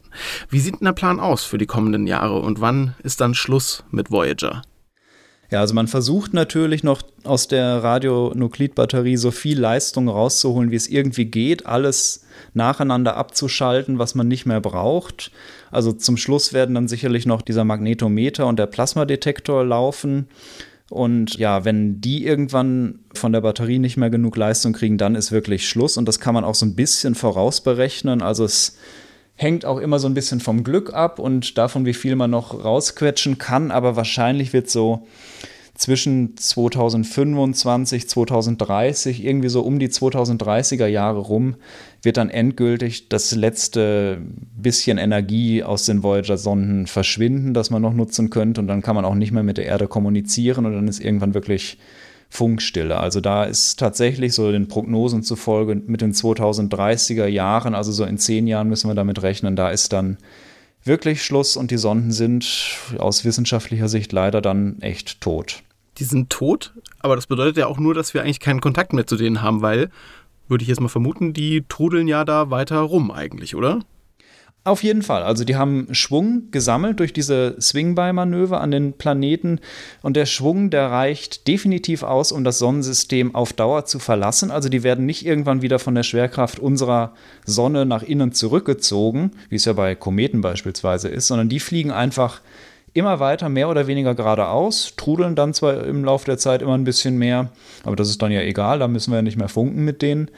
Wie 0.49 0.59
sieht 0.59 0.79
denn 0.79 0.85
der 0.85 0.93
Plan 0.93 1.19
aus 1.19 1.43
für 1.43 1.57
die 1.57 1.65
kommenden 1.65 2.05
Jahre 2.05 2.39
und 2.39 2.61
wann 2.61 2.93
ist 3.01 3.21
dann 3.21 3.33
Schluss 3.33 3.83
mit 3.89 4.11
Voyager? 4.11 4.61
Ja, 5.51 5.59
also 5.59 5.75
man 5.75 5.87
versucht 5.87 6.33
natürlich 6.33 6.83
noch 6.83 7.03
aus 7.23 7.47
der 7.47 7.83
Radionuklidbatterie 7.83 9.17
so 9.17 9.31
viel 9.31 9.59
Leistung 9.59 10.09
rauszuholen, 10.09 10.71
wie 10.71 10.75
es 10.75 10.87
irgendwie 10.87 11.25
geht, 11.25 11.65
alles 11.65 12.25
nacheinander 12.53 13.15
abzuschalten, 13.15 13.99
was 13.99 14.15
man 14.15 14.27
nicht 14.27 14.45
mehr 14.45 14.61
braucht. 14.61 15.31
Also 15.71 15.93
zum 15.93 16.17
Schluss 16.17 16.53
werden 16.53 16.75
dann 16.75 16.87
sicherlich 16.87 17.25
noch 17.25 17.41
dieser 17.41 17.63
Magnetometer 17.63 18.47
und 18.47 18.57
der 18.57 18.65
Plasmadetektor 18.65 19.63
laufen. 19.63 20.27
Und 20.89 21.35
ja, 21.37 21.65
wenn 21.65 21.99
die 21.99 22.25
irgendwann 22.25 22.99
von 23.13 23.31
der 23.31 23.41
Batterie 23.41 23.79
nicht 23.79 23.97
mehr 23.97 24.09
genug 24.09 24.37
Leistung 24.37 24.73
kriegen, 24.73 24.97
dann 24.97 25.15
ist 25.15 25.31
wirklich 25.31 25.67
Schluss. 25.67 25.97
Und 25.97 26.07
das 26.07 26.19
kann 26.19 26.33
man 26.33 26.43
auch 26.43 26.55
so 26.55 26.65
ein 26.65 26.75
bisschen 26.75 27.15
vorausberechnen. 27.15 28.21
Also 28.21 28.45
es 28.45 28.77
hängt 29.35 29.65
auch 29.65 29.77
immer 29.77 29.99
so 29.99 30.07
ein 30.07 30.13
bisschen 30.13 30.39
vom 30.39 30.63
Glück 30.63 30.93
ab 30.93 31.19
und 31.19 31.57
davon, 31.57 31.85
wie 31.85 31.93
viel 31.93 32.15
man 32.15 32.31
noch 32.31 32.63
rausquetschen 32.63 33.37
kann. 33.37 33.71
Aber 33.71 33.95
wahrscheinlich 33.95 34.53
wird 34.53 34.69
so 34.69 35.05
zwischen 35.75 36.37
2025, 36.37 38.07
2030, 38.07 39.23
irgendwie 39.25 39.49
so 39.49 39.61
um 39.61 39.77
die 39.77 39.89
2030er 39.89 40.87
Jahre 40.87 41.19
rum, 41.19 41.55
wird 42.01 42.15
dann 42.15 42.29
endgültig 42.29 43.09
das 43.09 43.35
letzte 43.35 44.21
bisschen 44.57 44.97
Energie 44.97 45.63
aus 45.63 45.85
den 45.85 46.01
Voyager-Sonden 46.01 46.87
verschwinden, 46.87 47.53
das 47.53 47.71
man 47.71 47.81
noch 47.81 47.93
nutzen 47.93 48.29
könnte. 48.29 48.61
Und 48.61 48.67
dann 48.67 48.81
kann 48.81 48.95
man 48.95 49.03
auch 49.03 49.15
nicht 49.15 49.33
mehr 49.33 49.43
mit 49.43 49.57
der 49.57 49.65
Erde 49.65 49.87
kommunizieren 49.87 50.65
und 50.65 50.73
dann 50.73 50.87
ist 50.87 51.01
irgendwann 51.01 51.33
wirklich 51.33 51.77
Funkstille. 52.35 52.99
Also 52.99 53.21
da 53.21 53.45
ist 53.45 53.79
tatsächlich 53.79 54.33
so 54.33 54.51
den 54.51 54.67
Prognosen 54.67 55.23
zufolge 55.23 55.75
mit 55.75 56.01
den 56.01 56.13
2030er 56.13 57.25
Jahren, 57.25 57.73
also 57.73 57.91
so 57.91 58.03
in 58.03 58.17
zehn 58.17 58.45
Jahren 58.45 58.67
müssen 58.67 58.89
wir 58.89 58.95
damit 58.95 59.23
rechnen, 59.23 59.55
da 59.55 59.69
ist 59.69 59.93
dann 59.93 60.17
wirklich 60.83 61.23
Schluss 61.23 61.57
und 61.57 61.71
die 61.71 61.77
Sonden 61.77 62.11
sind 62.11 62.77
aus 62.99 63.25
wissenschaftlicher 63.25 63.87
Sicht 63.87 64.11
leider 64.11 64.41
dann 64.41 64.79
echt 64.81 65.21
tot. 65.21 65.63
Die 65.97 66.03
sind 66.03 66.29
tot, 66.29 66.73
aber 66.99 67.15
das 67.15 67.27
bedeutet 67.27 67.57
ja 67.57 67.67
auch 67.67 67.79
nur, 67.79 67.93
dass 67.93 68.13
wir 68.13 68.21
eigentlich 68.21 68.41
keinen 68.41 68.61
Kontakt 68.61 68.91
mehr 68.93 69.07
zu 69.07 69.15
denen 69.15 69.41
haben, 69.41 69.61
weil, 69.61 69.89
würde 70.47 70.61
ich 70.61 70.67
jetzt 70.67 70.81
mal 70.81 70.89
vermuten, 70.89 71.33
die 71.33 71.63
trudeln 71.67 72.07
ja 72.07 72.25
da 72.25 72.51
weiter 72.51 72.79
rum 72.79 73.11
eigentlich, 73.11 73.55
oder? 73.55 73.79
Auf 74.65 74.81
jeden 74.81 75.03
Fall. 75.03 75.21
Also 75.21 75.43
die 75.43 75.57
haben 75.57 75.87
Schwung 75.91 76.49
gesammelt 76.49 76.99
durch 76.99 77.13
diese 77.13 77.55
Swing-by-Manöver 77.61 78.59
an 78.59 78.71
den 78.71 78.93
Planeten 78.93 79.59
und 80.01 80.17
der 80.17 80.25
Schwung, 80.25 80.71
der 80.71 80.89
reicht 80.89 81.47
definitiv 81.47 82.01
aus, 82.01 82.31
um 82.31 82.43
das 82.43 82.57
Sonnensystem 82.57 83.35
auf 83.35 83.53
Dauer 83.53 83.85
zu 83.85 83.99
verlassen. 83.99 84.49
Also 84.49 84.67
die 84.67 84.81
werden 84.81 85.05
nicht 85.05 85.23
irgendwann 85.23 85.61
wieder 85.61 85.77
von 85.77 85.93
der 85.93 86.01
Schwerkraft 86.01 86.57
unserer 86.57 87.13
Sonne 87.45 87.85
nach 87.85 88.01
innen 88.01 88.31
zurückgezogen, 88.31 89.33
wie 89.49 89.57
es 89.57 89.65
ja 89.65 89.73
bei 89.73 89.93
Kometen 89.93 90.41
beispielsweise 90.41 91.09
ist, 91.09 91.27
sondern 91.27 91.47
die 91.47 91.59
fliegen 91.59 91.91
einfach 91.91 92.41
immer 92.93 93.19
weiter, 93.19 93.49
mehr 93.49 93.69
oder 93.69 93.85
weniger 93.85 94.15
geradeaus, 94.15 94.93
trudeln 94.97 95.35
dann 95.35 95.53
zwar 95.53 95.83
im 95.85 96.03
Laufe 96.03 96.25
der 96.25 96.39
Zeit 96.39 96.63
immer 96.63 96.75
ein 96.75 96.85
bisschen 96.85 97.17
mehr, 97.17 97.51
aber 97.83 97.95
das 97.95 98.09
ist 98.09 98.21
dann 98.21 98.31
ja 98.31 98.41
egal, 98.41 98.79
da 98.79 98.87
müssen 98.87 99.11
wir 99.11 99.17
ja 99.17 99.21
nicht 99.21 99.37
mehr 99.37 99.49
funken 99.49 99.83
mit 99.83 100.01
denen 100.01 100.31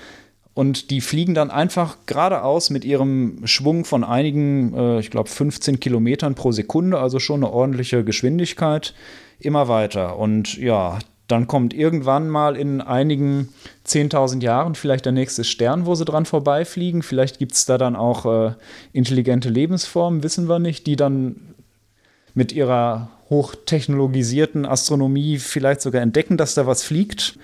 und 0.57 0.89
die 0.89 1.01
fliegen 1.01 1.35
dann 1.35 1.51
einfach 1.51 1.97
geradeaus 2.07 2.71
mit 2.71 2.83
ihrem 2.83 3.41
Schwung 3.45 3.85
von 3.85 4.03
einigen, 4.03 4.73
äh, 4.73 4.99
ich 4.99 5.11
glaube 5.11 5.29
15 5.29 5.79
Kilometern 5.79 6.33
pro 6.33 6.51
Sekunde, 6.51 6.97
also 6.97 7.19
schon 7.19 7.43
eine 7.43 7.53
ordentliche 7.53 8.03
Geschwindigkeit, 8.03 8.95
immer 9.37 9.67
weiter. 9.67 10.17
Und 10.17 10.57
ja, 10.57 10.97
dann 11.27 11.45
kommt 11.45 11.75
irgendwann 11.75 12.27
mal 12.27 12.57
in 12.57 12.81
einigen 12.81 13.49
10.000 13.85 14.41
Jahren 14.41 14.73
vielleicht 14.73 15.05
der 15.05 15.11
nächste 15.11 15.43
Stern, 15.43 15.85
wo 15.85 15.93
sie 15.93 16.05
dran 16.05 16.25
vorbeifliegen. 16.25 17.03
Vielleicht 17.03 17.37
gibt 17.37 17.51
es 17.51 17.67
da 17.67 17.77
dann 17.77 17.95
auch 17.95 18.25
äh, 18.25 18.53
intelligente 18.93 19.49
Lebensformen, 19.49 20.23
wissen 20.23 20.49
wir 20.49 20.57
nicht, 20.57 20.87
die 20.87 20.95
dann 20.95 21.53
mit 22.33 22.51
ihrer 22.51 23.09
hochtechnologisierten 23.29 24.65
Astronomie 24.65 25.37
vielleicht 25.37 25.81
sogar 25.81 26.01
entdecken, 26.01 26.35
dass 26.35 26.55
da 26.55 26.65
was 26.65 26.83
fliegt. 26.83 27.37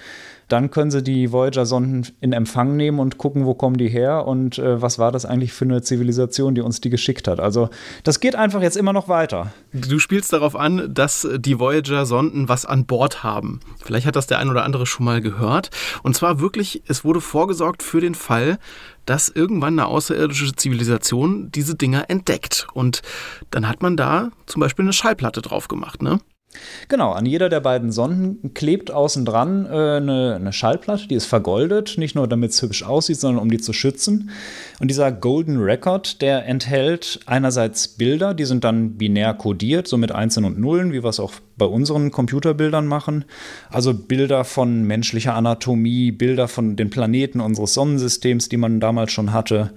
Dann 0.54 0.70
können 0.70 0.92
sie 0.92 1.02
die 1.02 1.32
Voyager-Sonden 1.32 2.14
in 2.22 2.32
Empfang 2.32 2.76
nehmen 2.76 3.00
und 3.00 3.18
gucken, 3.18 3.48
wo 3.48 3.56
kommen 3.56 3.76
die 3.76 3.90
her 3.90 4.28
und 4.28 4.60
äh, 4.60 4.80
was 4.80 5.00
war 5.00 5.12
das 5.12 5.26
eigentlich 5.26 5.52
für 5.52 5.66
eine 5.66 5.82
Zivilisation, 5.82 6.54
die 6.54 6.62
uns 6.62 6.80
die 6.80 6.92
geschickt 6.92 7.28
hat. 7.28 7.40
Also 7.40 7.72
das 8.04 8.20
geht 8.20 8.36
einfach 8.36 8.62
jetzt 8.62 8.78
immer 8.78 8.94
noch 8.94 9.08
weiter. 9.08 9.52
Du 9.72 9.98
spielst 9.98 10.32
darauf 10.32 10.56
an, 10.56 10.94
dass 10.94 11.28
die 11.38 11.58
Voyager-Sonden 11.58 12.50
was 12.50 12.68
an 12.68 12.86
Bord 12.86 13.24
haben. 13.24 13.62
Vielleicht 13.84 14.06
hat 14.06 14.16
das 14.16 14.28
der 14.28 14.38
ein 14.38 14.48
oder 14.48 14.64
andere 14.64 14.86
schon 14.86 15.08
mal 15.08 15.22
gehört. 15.22 15.72
Und 16.04 16.16
zwar 16.16 16.40
wirklich, 16.40 16.84
es 16.88 17.04
wurde 17.04 17.20
vorgesorgt 17.20 17.82
für 17.82 18.00
den 18.00 18.14
Fall, 18.14 18.60
dass 19.08 19.30
irgendwann 19.30 19.80
eine 19.80 19.88
außerirdische 19.88 20.56
Zivilisation 20.56 21.50
diese 21.50 21.74
Dinger 21.74 22.12
entdeckt. 22.12 22.68
Und 22.76 23.02
dann 23.50 23.68
hat 23.68 23.82
man 23.82 23.98
da 23.98 24.30
zum 24.46 24.60
Beispiel 24.60 24.86
eine 24.86 24.94
Schallplatte 24.94 25.42
drauf 25.42 25.68
gemacht, 25.68 26.04
ne? 26.04 26.20
Genau, 26.88 27.12
an 27.12 27.26
jeder 27.26 27.50
der 27.50 27.60
beiden 27.60 27.92
Sonden 27.92 28.54
klebt 28.54 28.92
außen 28.92 29.26
dran 29.26 29.66
äh, 29.66 29.70
eine, 29.70 30.36
eine, 30.36 30.54
Schallplatte, 30.54 31.08
die 31.08 31.16
ist 31.16 31.26
vergoldet, 31.26 31.96
nicht 31.98 32.16
nur 32.16 32.28
damit 32.28 32.52
es 32.52 32.62
hübsch 32.62 32.84
aussieht, 32.84 33.20
sondern 33.20 33.42
um 33.42 33.50
die 33.50 33.60
zu 33.60 33.74
schützen. 33.74 34.30
Und 34.80 34.90
dieser 34.90 35.12
Golden 35.12 35.62
Record, 35.62 36.22
der 36.22 36.46
enthält 36.46 37.20
einerseits 37.26 37.88
Bilder, 37.88 38.34
die 38.34 38.46
sind 38.46 38.64
dann 38.64 38.98
binär 38.98 39.34
kodiert, 39.34 39.88
so 39.88 39.98
mit 39.98 40.12
Einsen 40.12 40.46
und 40.46 40.60
Nullen, 40.60 40.92
wie 40.92 41.04
wir 41.04 41.10
es 41.10 41.20
auch 41.20 41.34
bei 41.58 41.66
unseren 41.66 42.12
Computerbildern 42.12 42.88
machen. 42.88 43.26
Also 43.70 43.94
Bilder 43.94 44.44
von 44.44 44.84
menschlicher 44.84 45.36
Anatomie, 45.36 46.12
Bilder 46.12 46.48
von 46.48 46.76
den 46.76 46.90
Planeten 46.90 47.40
unseres 47.40 47.74
Sonnensystems, 47.74 48.50
die 48.50 48.58
man 48.58 48.80
damals 48.80 49.12
schon 49.12 49.34
hatte, 49.34 49.72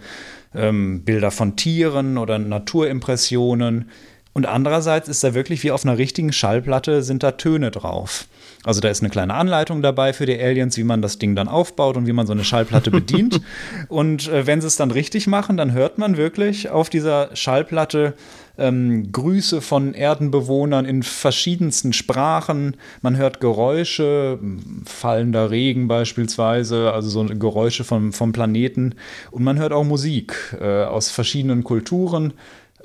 ähm, 0.55 1.03
Bilder 1.05 1.31
von 1.31 1.57
Tieren 1.57 2.19
oder 2.19 2.39
Naturimpressionen 2.39 3.91
und 4.37 4.45
andererseits 4.45 5.09
ist 5.09 5.25
da 5.25 5.33
wirklich 5.33 5.63
wie 5.63 5.71
auf 5.71 5.87
einer 5.87 5.97
richtigen 5.97 6.31
Schallplatte 6.31 7.03
sind 7.03 7.23
da 7.23 7.31
Töne 7.33 7.71
drauf. 7.71 8.27
Also 8.65 8.83
da 8.83 8.91
ist 8.91 9.01
eine 9.01 9.09
kleine 9.09 9.33
Anleitung 9.33 9.81
dabei 9.81 10.13
für 10.13 10.27
die 10.27 10.39
Aliens, 10.39 10.77
wie 10.77 10.85
man 10.85 11.01
das 11.01 11.17
Ding 11.17 11.35
dann 11.35 11.49
aufbaut 11.49 11.97
und 11.97 12.07
wie 12.07 12.13
man 12.13 12.27
so 12.27 12.35
eine 12.35 12.45
Schallplatte 12.45 12.91
bedient. 12.91 13.41
und 13.89 14.29
äh, 14.29 14.47
wenn 14.47 14.61
sie 14.61 14.67
es 14.67 14.77
dann 14.77 14.91
richtig 14.91 15.27
machen, 15.27 15.57
dann 15.57 15.73
hört 15.73 15.97
man 15.97 16.19
wirklich 16.19 16.69
auf 16.69 16.91
dieser 16.91 17.35
Schallplatte 17.35 18.13
ähm, 18.59 19.11
Grüße 19.11 19.63
von 19.63 19.95
Erdenbewohnern 19.95 20.85
in 20.85 21.03
verschiedensten 21.03 21.95
Sprachen. 21.95 22.77
Man 23.01 23.17
hört 23.17 23.41
Geräusche, 23.41 24.39
fallender 24.85 25.51
Regen 25.51 25.89
beispielsweise, 25.89 26.93
also 26.93 27.09
so 27.09 27.25
Geräusche 27.25 27.85
vom, 27.85 28.13
vom 28.13 28.33
Planeten. 28.33 28.97
Und 29.31 29.45
man 29.45 29.59
hört 29.59 29.73
auch 29.73 29.85
Musik 29.85 30.55
äh, 30.61 30.85
aus 30.85 31.11
verschiedenen 31.11 31.65
Kulturen. 31.65 32.35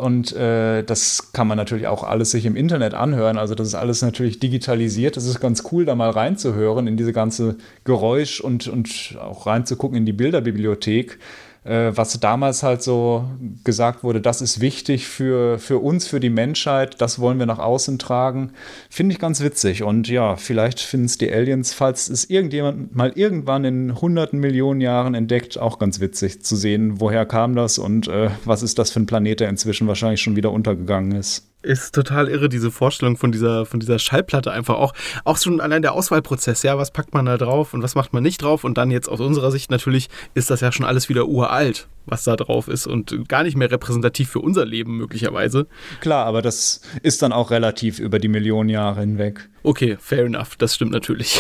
Und 0.02 0.36
äh, 0.36 0.82
das 0.82 1.32
kann 1.32 1.45
man 1.45 1.58
natürlich 1.58 1.86
auch 1.86 2.04
alles 2.04 2.32
sich 2.32 2.47
im 2.47 2.56
Internet 2.56 2.95
anhören. 2.95 3.38
Also 3.38 3.54
das 3.54 3.68
ist 3.68 3.76
alles 3.76 4.02
natürlich 4.02 4.39
digitalisiert. 4.39 5.16
Das 5.16 5.28
ist 5.28 5.39
ganz 5.39 5.62
cool, 5.72 5.86
da 5.86 5.93
mal 5.93 6.10
reinzuhören 6.10 6.88
in 6.88 6.97
diese 6.97 7.14
ganze 7.14 7.58
Geräusch 7.84 8.41
und, 8.41 8.68
und 8.68 9.16
auch 9.22 9.45
reinzugucken 9.45 9.95
in 9.95 10.08
die 10.08 10.14
Bilderbibliothek 10.14 11.20
was 11.64 12.20
damals 12.20 12.64
halt 12.64 12.82
so 12.82 13.30
gesagt 13.64 14.03
wurde, 14.03 14.20
das 14.20 14.41
ist 14.41 14.62
wichtig 14.62 15.07
für, 15.07 15.59
für 15.59 15.78
uns, 15.78 16.07
für 16.07 16.20
die 16.20 16.32
Menschheit, 16.32 16.99
das 16.99 17.20
wollen 17.20 17.38
wir 17.38 17.45
nach 17.45 17.59
außen 17.59 17.99
tragen, 17.99 18.53
finde 18.89 19.14
ich 19.14 19.20
ganz 19.20 19.41
witzig. 19.41 19.84
Und 19.84 20.07
ja, 20.07 20.38
vielleicht 20.38 20.80
finden 20.80 21.05
es 21.05 21.20
die 21.20 21.32
Aliens, 21.32 21.74
falls 21.74 22.09
es 22.09 22.30
irgendjemand 22.30 22.95
mal 22.95 23.12
irgendwann 23.14 23.64
in 23.64 24.01
hunderten 24.01 24.39
Millionen 24.39 24.82
Jahren 24.82 25.14
entdeckt, 25.14 25.59
auch 25.59 25.78
ganz 25.78 25.99
witzig 25.99 26.43
zu 26.43 26.55
sehen, 26.55 26.99
woher 26.99 27.28
kam 27.28 27.55
das 27.55 27.78
und 27.78 28.07
äh, 28.07 28.32
was 28.43 28.64
ist 28.64 28.80
das 28.80 28.89
für 28.89 28.99
ein 28.99 29.05
Planet, 29.05 29.41
der 29.41 29.49
inzwischen 29.49 29.88
wahrscheinlich 29.88 30.22
schon 30.22 30.36
wieder 30.36 30.51
untergegangen 30.51 31.12
ist 31.12 31.51
ist 31.64 31.93
total 31.93 32.28
irre, 32.28 32.49
diese 32.49 32.72
Vorstellung 32.72 33.18
von 33.18 33.32
dieser, 33.32 33.66
von 33.66 33.80
dieser 33.80 33.99
Schallplatte 33.99 34.51
einfach 34.51 34.76
auch. 34.76 34.93
Auch 35.24 35.38
schon 35.38 35.62
allein 35.62 35.82
der 35.82 35.93
Auswahlprozess, 35.93 36.64
ja, 36.64 36.78
was 36.78 36.91
packt 36.91 37.14
man 37.14 37.26
da 37.26 37.38
drauf 37.38 37.74
und 37.74 37.84
was 37.84 37.95
macht 37.95 38.14
man 38.14 38.24
nicht 38.24 38.41
drauf? 38.41 38.64
Und 38.64 38.78
dann 38.78 38.91
jetzt 38.91 39.07
aus 39.07 39.20
unserer 39.20 39.51
Sicht 39.51 39.72
natürlich 39.72 40.09
ist 40.34 40.49
das 40.49 40.62
ja 40.62 40.72
schon 40.72 40.86
alles 40.86 41.09
wieder 41.09 41.28
uralt, 41.28 41.88
was 42.05 42.24
da 42.24 42.36
drauf 42.36 42.68
ist 42.68 42.88
und 42.88 43.28
gar 43.30 43.43
nicht 43.43 43.55
mehr 43.55 43.72
repräsentativ 43.72 44.30
für 44.30 44.39
unser 44.39 44.66
Leben 44.66 44.97
möglicherweise. 44.97 45.68
Klar, 45.99 46.26
aber 46.26 46.41
das 46.41 46.82
ist 47.03 47.22
dann 47.22 47.32
auch 47.32 47.51
relativ 47.51 47.99
über 47.99 48.20
die 48.20 48.28
Millionen 48.28 48.70
Jahre 48.70 49.01
hinweg. 49.01 49.49
Okay, 49.64 49.97
fair 49.99 50.26
enough, 50.26 50.55
das 50.55 50.76
stimmt 50.76 50.91
natürlich. 50.91 51.39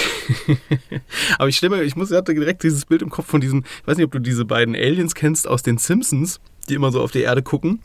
aber 1.39 1.49
ich 1.49 1.57
stelle 1.57 1.77
mir, 1.77 1.83
ich 1.83 1.95
muss, 1.95 2.11
ich 2.11 2.17
hatte 2.17 2.35
direkt 2.35 2.63
dieses 2.63 2.85
Bild 2.85 3.01
im 3.01 3.09
Kopf 3.09 3.25
von 3.25 3.41
diesen, 3.41 3.63
ich 3.81 3.87
weiß 3.87 3.97
nicht, 3.97 4.05
ob 4.05 4.11
du 4.11 4.19
diese 4.19 4.45
beiden 4.45 4.75
Aliens 4.75 5.15
kennst 5.15 5.47
aus 5.47 5.63
den 5.63 5.77
Simpsons 5.79 6.39
die 6.69 6.75
immer 6.75 6.91
so 6.91 7.01
auf 7.01 7.11
die 7.11 7.21
Erde 7.21 7.41
gucken. 7.41 7.79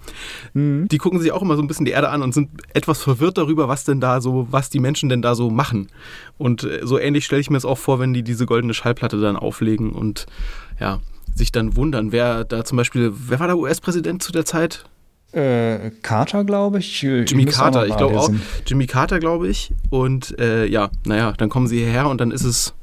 Mhm. 0.55 0.89
Die 0.89 0.99
gucken 0.99 1.21
sich 1.21 1.33
auch 1.33 1.43
immer 1.43 1.57
so 1.57 1.63
ein 1.63 1.67
bisschen 1.67 1.85
die 1.85 1.93
Erde 1.93 2.09
an 2.09 2.23
und 2.23 2.33
sind 2.33 2.51
etwas 2.75 3.03
verwirrt 3.03 3.39
darüber, 3.39 3.69
was 3.69 3.85
denn 3.85 4.01
da 4.01 4.21
so, 4.21 4.47
was 4.51 4.71
die 4.71 4.81
Menschen 4.81 5.09
denn 5.09 5.23
da 5.23 5.35
so 5.35 5.51
machen. 5.51 5.89
Und 6.39 6.65
äh, 6.65 6.81
so 6.85 6.99
ähnlich 6.99 7.25
stelle 7.25 7.41
ich 7.41 7.51
mir 7.51 7.57
es 7.57 7.65
auch 7.65 7.79
vor, 7.79 7.99
wenn 7.99 8.13
die 8.13 8.23
diese 8.23 8.47
goldene 8.47 8.75
Schallplatte 8.75 9.21
dann 9.21 9.37
auflegen 9.37 9.93
und 9.93 10.27
ja, 10.81 11.01
sich 11.35 11.53
dann 11.53 11.77
wundern, 11.77 12.13
wer 12.13 12.45
da 12.45 12.65
zum 12.65 12.77
Beispiel, 12.77 13.13
wer 13.15 13.41
war 13.41 13.47
der 13.47 13.59
US-Präsident 13.59 14.23
zu 14.23 14.33
der 14.33 14.45
Zeit? 14.45 14.85
Äh, 15.33 15.91
Carter, 16.03 16.45
glaube 16.45 16.79
ich. 16.79 17.03
Jimmy 17.03 17.45
ich 17.45 17.55
Carter, 17.55 17.87
ich 17.87 17.97
glaube 17.97 18.19
auch. 18.19 18.31
Jimmy 18.67 18.87
Carter, 18.87 19.19
glaube 19.19 19.49
ich. 19.49 19.75
Und 19.91 20.39
äh, 20.39 20.67
ja, 20.67 20.91
naja, 21.05 21.33
dann 21.33 21.49
kommen 21.49 21.67
sie 21.67 21.79
hierher 21.79 22.09
und 22.09 22.21
dann 22.21 22.31
ist 22.31 22.45
es 22.45 22.75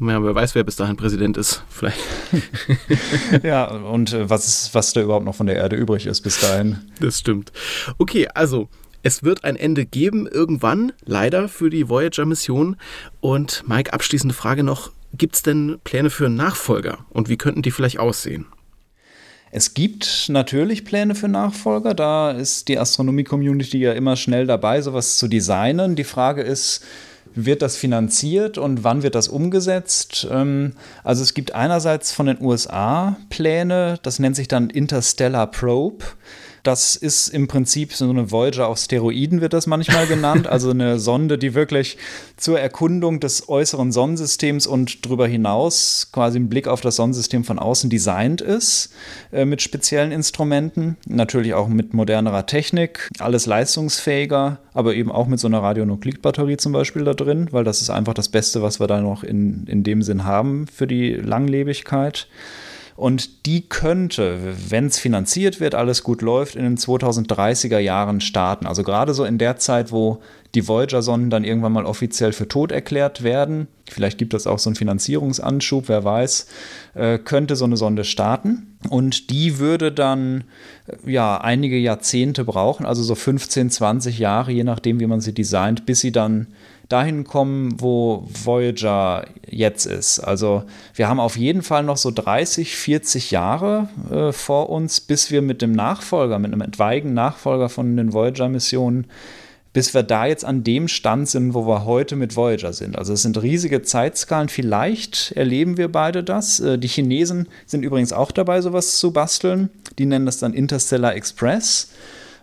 ja, 0.00 0.22
wer 0.22 0.34
weiß, 0.34 0.54
wer 0.54 0.64
bis 0.64 0.76
dahin 0.76 0.96
Präsident 0.96 1.36
ist. 1.36 1.62
Vielleicht. 1.68 1.98
ja, 3.42 3.66
und 3.66 4.12
äh, 4.12 4.30
was, 4.30 4.48
ist, 4.48 4.74
was 4.74 4.92
da 4.92 5.02
überhaupt 5.02 5.26
noch 5.26 5.34
von 5.34 5.46
der 5.46 5.56
Erde 5.56 5.76
übrig 5.76 6.06
ist 6.06 6.22
bis 6.22 6.40
dahin. 6.40 6.78
Das 7.00 7.18
stimmt. 7.18 7.52
Okay, 7.98 8.28
also 8.34 8.68
es 9.02 9.22
wird 9.22 9.44
ein 9.44 9.56
Ende 9.56 9.86
geben 9.86 10.26
irgendwann, 10.26 10.92
leider 11.04 11.48
für 11.48 11.70
die 11.70 11.88
Voyager-Mission. 11.88 12.76
Und 13.20 13.62
Mike, 13.66 13.92
abschließende 13.92 14.34
Frage 14.34 14.62
noch: 14.62 14.90
Gibt 15.12 15.36
es 15.36 15.42
denn 15.42 15.78
Pläne 15.84 16.10
für 16.10 16.26
einen 16.26 16.36
Nachfolger 16.36 17.04
und 17.10 17.28
wie 17.28 17.36
könnten 17.36 17.62
die 17.62 17.70
vielleicht 17.70 17.98
aussehen? 17.98 18.46
Es 19.52 19.74
gibt 19.74 20.28
natürlich 20.28 20.84
Pläne 20.84 21.16
für 21.16 21.26
Nachfolger. 21.26 21.92
Da 21.92 22.30
ist 22.30 22.68
die 22.68 22.78
Astronomie-Community 22.78 23.78
ja 23.78 23.92
immer 23.92 24.14
schnell 24.14 24.46
dabei, 24.46 24.80
sowas 24.80 25.18
zu 25.18 25.26
designen. 25.26 25.96
Die 25.96 26.04
Frage 26.04 26.42
ist, 26.42 26.84
wird 27.34 27.62
das 27.62 27.76
finanziert 27.76 28.58
und 28.58 28.84
wann 28.84 29.02
wird 29.02 29.14
das 29.14 29.28
umgesetzt? 29.28 30.26
Ähm, 30.30 30.72
also 31.04 31.22
es 31.22 31.34
gibt 31.34 31.54
einerseits 31.54 32.12
von 32.12 32.26
den 32.26 32.40
USA 32.40 33.16
Pläne, 33.28 33.98
das 34.02 34.18
nennt 34.18 34.36
sich 34.36 34.48
dann 34.48 34.70
Interstellar 34.70 35.46
Probe. 35.46 36.04
Das 36.62 36.96
ist 36.96 37.28
im 37.28 37.48
Prinzip 37.48 37.92
so 37.92 38.08
eine 38.08 38.30
Voyager 38.30 38.68
auf 38.68 38.78
Steroiden, 38.78 39.40
wird 39.40 39.52
das 39.52 39.66
manchmal 39.66 40.06
genannt. 40.06 40.46
Also 40.46 40.70
eine 40.70 40.98
Sonde, 40.98 41.38
die 41.38 41.54
wirklich 41.54 41.96
zur 42.36 42.60
Erkundung 42.60 43.20
des 43.20 43.48
äußeren 43.48 43.92
Sonnensystems 43.92 44.66
und 44.66 45.04
darüber 45.04 45.26
hinaus 45.26 46.08
quasi 46.12 46.38
im 46.38 46.48
Blick 46.48 46.68
auf 46.68 46.80
das 46.80 46.96
Sonnensystem 46.96 47.44
von 47.44 47.58
außen 47.58 47.90
designt 47.90 48.40
ist, 48.40 48.92
äh, 49.32 49.44
mit 49.44 49.62
speziellen 49.62 50.12
Instrumenten. 50.12 50.96
Natürlich 51.06 51.54
auch 51.54 51.68
mit 51.68 51.94
modernerer 51.94 52.46
Technik, 52.46 53.08
alles 53.18 53.46
leistungsfähiger, 53.46 54.58
aber 54.74 54.94
eben 54.94 55.10
auch 55.10 55.26
mit 55.26 55.40
so 55.40 55.46
einer 55.46 55.62
Radionuklidbatterie 55.62 56.56
zum 56.56 56.72
Beispiel 56.72 57.04
da 57.04 57.14
drin, 57.14 57.48
weil 57.50 57.64
das 57.64 57.80
ist 57.80 57.90
einfach 57.90 58.14
das 58.14 58.28
Beste, 58.28 58.62
was 58.62 58.80
wir 58.80 58.86
da 58.86 59.00
noch 59.00 59.22
in, 59.22 59.66
in 59.66 59.82
dem 59.84 60.02
Sinn 60.02 60.24
haben 60.24 60.66
für 60.66 60.86
die 60.86 61.14
Langlebigkeit. 61.14 62.28
Und 63.00 63.46
die 63.46 63.66
könnte, 63.66 64.54
wenn 64.68 64.84
es 64.84 64.98
finanziert 64.98 65.58
wird, 65.58 65.74
alles 65.74 66.02
gut 66.02 66.20
läuft, 66.20 66.54
in 66.54 66.64
den 66.64 66.76
2030er 66.76 67.78
Jahren 67.78 68.20
starten. 68.20 68.66
Also 68.66 68.82
gerade 68.82 69.14
so 69.14 69.24
in 69.24 69.38
der 69.38 69.56
Zeit, 69.56 69.90
wo 69.90 70.20
die 70.54 70.68
Voyager-Sonden 70.68 71.30
dann 71.30 71.42
irgendwann 71.42 71.72
mal 71.72 71.86
offiziell 71.86 72.34
für 72.34 72.46
tot 72.46 72.72
erklärt 72.72 73.22
werden. 73.22 73.68
Vielleicht 73.88 74.18
gibt 74.18 74.34
es 74.34 74.46
auch 74.46 74.58
so 74.58 74.68
einen 74.68 74.76
Finanzierungsanschub, 74.76 75.88
wer 75.88 76.04
weiß, 76.04 76.46
äh, 76.92 77.18
könnte 77.18 77.56
so 77.56 77.64
eine 77.64 77.78
Sonde 77.78 78.04
starten. 78.04 78.76
Und 78.90 79.30
die 79.30 79.58
würde 79.58 79.92
dann 79.92 80.44
äh, 80.86 81.10
ja 81.10 81.40
einige 81.40 81.78
Jahrzehnte 81.78 82.44
brauchen, 82.44 82.84
also 82.84 83.02
so 83.02 83.14
15, 83.14 83.70
20 83.70 84.18
Jahre, 84.18 84.52
je 84.52 84.64
nachdem, 84.64 85.00
wie 85.00 85.06
man 85.06 85.22
sie 85.22 85.32
designt, 85.32 85.86
bis 85.86 86.00
sie 86.00 86.12
dann 86.12 86.48
dahin 86.90 87.24
kommen, 87.24 87.80
wo 87.80 88.26
Voyager 88.44 89.24
jetzt 89.48 89.86
ist. 89.86 90.18
Also 90.18 90.64
wir 90.94 91.08
haben 91.08 91.20
auf 91.20 91.36
jeden 91.36 91.62
Fall 91.62 91.84
noch 91.84 91.96
so 91.96 92.10
30, 92.10 92.76
40 92.76 93.30
Jahre 93.30 93.88
äh, 94.10 94.32
vor 94.32 94.68
uns, 94.70 95.00
bis 95.00 95.30
wir 95.30 95.40
mit 95.40 95.62
dem 95.62 95.72
Nachfolger, 95.72 96.38
mit 96.38 96.52
einem 96.52 96.62
etwaigen 96.62 97.14
Nachfolger 97.14 97.68
von 97.68 97.96
den 97.96 98.12
Voyager-Missionen, 98.12 99.06
bis 99.72 99.94
wir 99.94 100.02
da 100.02 100.26
jetzt 100.26 100.44
an 100.44 100.64
dem 100.64 100.88
Stand 100.88 101.28
sind, 101.28 101.54
wo 101.54 101.64
wir 101.66 101.84
heute 101.84 102.16
mit 102.16 102.34
Voyager 102.34 102.72
sind. 102.72 102.98
Also 102.98 103.12
es 103.12 103.22
sind 103.22 103.40
riesige 103.40 103.82
Zeitskalen. 103.82 104.48
Vielleicht 104.48 105.30
erleben 105.36 105.76
wir 105.76 105.90
beide 105.92 106.24
das. 106.24 106.58
Äh, 106.58 106.76
die 106.76 106.88
Chinesen 106.88 107.48
sind 107.66 107.84
übrigens 107.84 108.12
auch 108.12 108.32
dabei, 108.32 108.60
sowas 108.62 108.98
zu 108.98 109.12
basteln. 109.12 109.70
Die 109.98 110.06
nennen 110.06 110.26
das 110.26 110.38
dann 110.38 110.54
Interstellar 110.54 111.14
Express. 111.14 111.90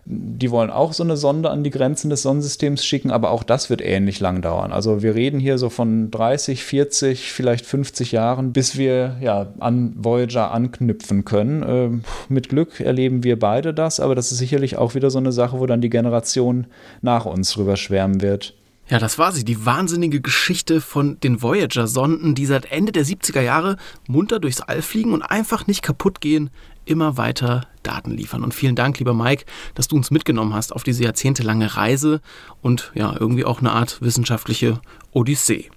Die 0.09 0.51
wollen 0.51 0.69
auch 0.69 0.93
so 0.93 1.03
eine 1.03 1.17
Sonde 1.17 1.49
an 1.49 1.65
die 1.65 1.69
Grenzen 1.69 2.09
des 2.09 2.21
Sonnensystems 2.21 2.85
schicken, 2.85 3.11
aber 3.11 3.31
auch 3.31 3.43
das 3.43 3.69
wird 3.69 3.81
ähnlich 3.81 4.21
lang 4.21 4.41
dauern. 4.41 4.71
Also 4.71 5.03
wir 5.03 5.15
reden 5.15 5.39
hier 5.39 5.57
so 5.57 5.69
von 5.69 6.11
30, 6.11 6.63
40, 6.63 7.33
vielleicht 7.33 7.65
50 7.65 8.13
Jahren, 8.13 8.53
bis 8.53 8.77
wir 8.77 9.17
ja 9.19 9.47
an 9.59 9.93
Voyager 9.97 10.51
anknüpfen 10.51 11.25
können. 11.25 11.65
Ähm, 11.67 12.03
mit 12.29 12.47
Glück 12.47 12.79
erleben 12.79 13.23
wir 13.23 13.37
beide 13.37 13.73
das, 13.73 13.99
aber 13.99 14.15
das 14.15 14.31
ist 14.31 14.37
sicherlich 14.37 14.77
auch 14.77 14.95
wieder 14.95 15.09
so 15.09 15.17
eine 15.17 15.33
Sache, 15.33 15.59
wo 15.59 15.65
dann 15.65 15.81
die 15.81 15.89
Generation 15.89 16.67
nach 17.01 17.25
uns 17.25 17.51
drüber 17.51 17.75
schwärmen 17.75 18.21
wird. 18.21 18.53
Ja, 18.89 18.99
das 18.99 19.19
war 19.19 19.33
sie, 19.33 19.43
die 19.43 19.65
wahnsinnige 19.65 20.21
Geschichte 20.21 20.79
von 20.79 21.19
den 21.19 21.41
Voyager-Sonden, 21.41 22.35
die 22.35 22.45
seit 22.45 22.71
Ende 22.71 22.93
der 22.93 23.05
70er 23.05 23.41
Jahre 23.41 23.75
munter 24.07 24.39
durchs 24.39 24.61
All 24.61 24.81
fliegen 24.81 25.11
und 25.11 25.23
einfach 25.23 25.67
nicht 25.67 25.81
kaputt 25.81 26.21
gehen, 26.21 26.49
immer 26.87 27.17
weiter 27.17 27.67
Daten 27.83 28.11
liefern. 28.11 28.43
Und 28.43 28.53
vielen 28.53 28.75
Dank, 28.75 28.99
lieber 28.99 29.13
Mike, 29.13 29.45
dass 29.75 29.87
du 29.87 29.95
uns 29.95 30.11
mitgenommen 30.11 30.53
hast 30.53 30.73
auf 30.73 30.83
diese 30.83 31.03
jahrzehntelange 31.03 31.75
Reise 31.75 32.21
und 32.61 32.91
ja, 32.95 33.15
irgendwie 33.17 33.45
auch 33.45 33.59
eine 33.59 33.71
Art 33.71 34.01
wissenschaftliche 34.01 34.81
Odyssee. 35.11 35.69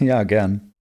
Ja, 0.00 0.22
gern. 0.24 0.72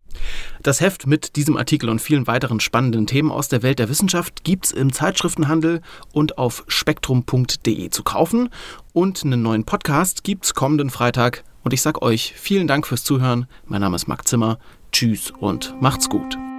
Das 0.63 0.81
Heft 0.81 1.07
mit 1.07 1.35
diesem 1.35 1.57
Artikel 1.57 1.89
und 1.89 2.01
vielen 2.01 2.27
weiteren 2.27 2.59
spannenden 2.59 3.07
Themen 3.07 3.31
aus 3.31 3.47
der 3.47 3.63
Welt 3.63 3.79
der 3.79 3.89
Wissenschaft 3.89 4.43
gibt's 4.43 4.71
im 4.71 4.91
Zeitschriftenhandel 4.91 5.81
und 6.13 6.37
auf 6.37 6.63
spektrum.de 6.67 7.89
zu 7.89 8.03
kaufen. 8.03 8.49
Und 8.93 9.23
einen 9.23 9.41
neuen 9.41 9.63
Podcast 9.63 10.23
gibt's 10.23 10.53
kommenden 10.53 10.89
Freitag. 10.89 11.43
Und 11.63 11.73
ich 11.73 11.81
sag 11.81 12.01
euch 12.01 12.33
vielen 12.35 12.67
Dank 12.67 12.87
fürs 12.87 13.03
Zuhören. 13.03 13.45
Mein 13.65 13.81
Name 13.81 13.95
ist 13.95 14.07
Marc 14.07 14.27
Zimmer. 14.27 14.57
Tschüss 14.91 15.31
und 15.31 15.75
macht's 15.81 16.09
gut. 16.09 16.37